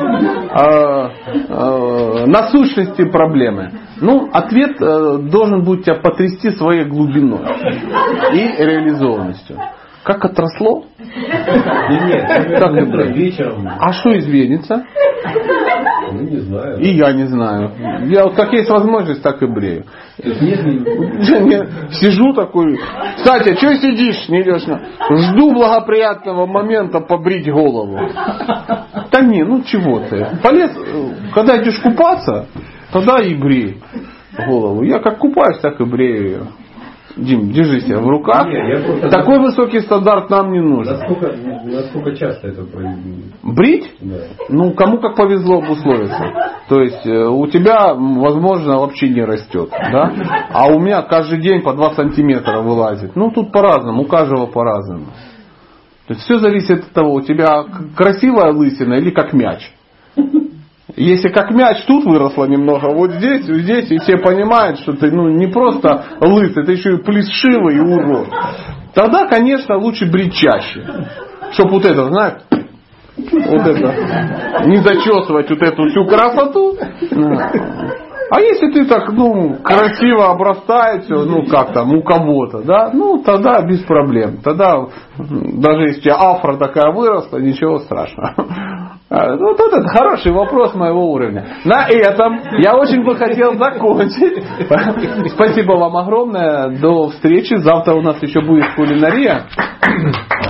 а, 0.50 1.10
а, 1.48 2.26
насущности 2.26 3.04
проблемы. 3.10 3.70
Ну, 4.00 4.28
ответ 4.32 4.80
э, 4.80 5.18
должен 5.30 5.62
будет 5.62 5.84
тебя 5.84 5.96
потрясти 5.96 6.50
своей 6.50 6.84
глубиной 6.84 7.40
и 8.32 8.62
реализованностью. 8.62 9.56
Как 10.02 10.24
отросло? 10.24 10.84
Нет, 10.98 12.50
утром, 12.50 12.90
брить. 12.90 13.16
вечером, 13.16 13.68
А 13.78 13.92
что 13.92 14.18
изменится? 14.18 14.84
ну 16.12 16.20
не 16.22 16.38
знаю. 16.38 16.78
И 16.80 16.88
я 16.88 17.12
не 17.12 17.24
знаю. 17.24 17.70
Я 18.06 18.24
вот 18.24 18.34
как 18.34 18.52
есть 18.52 18.68
возможность, 18.68 19.22
так 19.22 19.42
и 19.42 19.46
брею. 19.46 19.84
Сижу 21.92 22.32
такой. 22.34 22.78
Кстати, 23.16 23.54
что 23.56 23.74
сидишь, 23.76 24.28
не 24.28 24.42
идешь 24.42 24.64
на- 24.66 24.80
Жду 25.10 25.52
благоприятного 25.52 26.46
момента 26.46 27.00
побрить 27.00 27.50
голову. 27.50 27.98
Да 29.10 29.20
не, 29.22 29.42
ну 29.44 29.62
чего 29.64 30.00
ты. 30.00 30.26
Полез, 30.42 30.70
э, 30.76 31.08
когда 31.34 31.60
идешь 31.62 31.78
купаться, 31.80 32.46
тогда 32.92 33.20
и 33.20 33.34
брей 33.34 33.82
голову. 34.46 34.82
Я 34.82 35.00
как 35.00 35.18
купаюсь, 35.18 35.58
так 35.60 35.80
и 35.80 35.84
брею 35.84 36.24
ее. 36.24 36.42
Дим, 37.16 37.52
держи 37.52 37.80
себя 37.80 38.00
в 38.00 38.08
руках. 38.08 38.46
Не, 38.46 38.54
я 38.74 38.80
просто- 38.84 39.08
Такой 39.08 39.38
высокий 39.38 39.80
стандарт 39.80 40.30
нам 40.30 40.52
не 40.52 40.60
нужен. 40.60 40.94
насколько, 40.94 41.32
насколько 41.64 42.16
часто 42.16 42.48
это 42.48 42.64
происходит? 42.64 43.24
Брить? 43.42 43.94
Да. 44.00 44.16
Ну, 44.48 44.72
кому 44.72 44.98
как 44.98 45.14
повезло 45.14 45.58
обусловиться. 45.58 46.32
То 46.68 46.80
есть 46.80 47.06
э, 47.06 47.26
у 47.26 47.46
тебя, 47.46 47.94
возможно, 47.94 48.78
вообще 48.78 49.08
не 49.10 49.22
растет, 49.24 49.70
да? 49.70 50.12
А 50.50 50.66
у 50.66 50.80
меня 50.80 51.02
каждый 51.02 51.40
день 51.40 51.62
по 51.62 51.72
2 51.72 51.90
сантиметра 51.94 52.60
вылазит. 52.62 53.14
Ну, 53.14 53.30
тут 53.30 53.52
по-разному, 53.52 54.02
у 54.02 54.06
каждого 54.06 54.46
по-разному. 54.46 55.06
То 56.06 56.14
есть 56.14 56.22
все 56.24 56.38
зависит 56.38 56.80
от 56.80 56.90
того, 56.92 57.14
у 57.14 57.20
тебя 57.20 57.64
красивая 57.96 58.52
лысина 58.52 58.94
или 58.94 59.10
как 59.10 59.32
мяч. 59.32 59.72
Если 60.96 61.28
как 61.28 61.50
мяч 61.50 61.84
тут 61.86 62.04
выросло 62.04 62.44
немного, 62.44 62.94
вот 62.94 63.12
здесь, 63.14 63.48
вот 63.48 63.58
здесь, 63.58 63.90
и 63.90 63.98
все 63.98 64.16
понимают, 64.16 64.78
что 64.78 64.92
ты 64.92 65.10
ну, 65.10 65.28
не 65.28 65.48
просто 65.48 66.04
лысый, 66.20 66.64
ты 66.64 66.72
еще 66.72 66.94
и 66.94 67.02
плешивый 67.02 67.80
урод. 67.80 68.28
Тогда, 68.94 69.26
конечно, 69.26 69.76
лучше 69.76 70.06
брить 70.10 70.34
чаще. 70.34 70.84
Чтоб 71.52 71.70
вот 71.70 71.84
это, 71.84 72.04
знаешь, 72.04 72.42
вот 73.16 73.66
это, 73.66 74.64
не 74.66 74.76
зачесывать 74.76 75.50
вот 75.50 75.62
эту 75.62 75.88
всю 75.88 76.06
красоту. 76.06 76.76
А 78.30 78.40
если 78.40 78.70
ты 78.72 78.86
так, 78.86 79.12
ну, 79.12 79.58
красиво 79.62 80.30
обрастает 80.30 81.04
все, 81.04 81.24
ну, 81.24 81.44
как 81.46 81.72
там, 81.72 81.92
у 81.94 82.02
кого-то, 82.02 82.62
да, 82.62 82.90
ну, 82.92 83.22
тогда 83.22 83.60
без 83.62 83.82
проблем. 83.82 84.38
Тогда, 84.42 84.86
даже 85.18 85.88
если 85.88 86.10
афра 86.10 86.56
такая 86.56 86.92
выросла, 86.92 87.38
ничего 87.38 87.80
страшного. 87.80 88.93
А, 89.14 89.36
Ну, 89.36 89.50
вот 89.50 89.60
это 89.60 89.86
хороший 89.88 90.32
вопрос 90.32 90.74
моего 90.74 91.12
уровня. 91.12 91.44
На 91.64 91.86
этом 91.88 92.40
я 92.58 92.74
очень 92.76 93.04
бы 93.04 93.14
хотел 93.14 93.56
закончить. 93.56 94.42
Спасибо 95.34 95.74
вам 95.74 95.96
огромное. 95.96 96.70
До 96.80 97.10
встречи. 97.10 97.54
Завтра 97.58 97.94
у 97.94 98.02
нас 98.02 98.20
еще 98.20 98.40
будет 98.40 98.74
кулинария. 98.74 99.42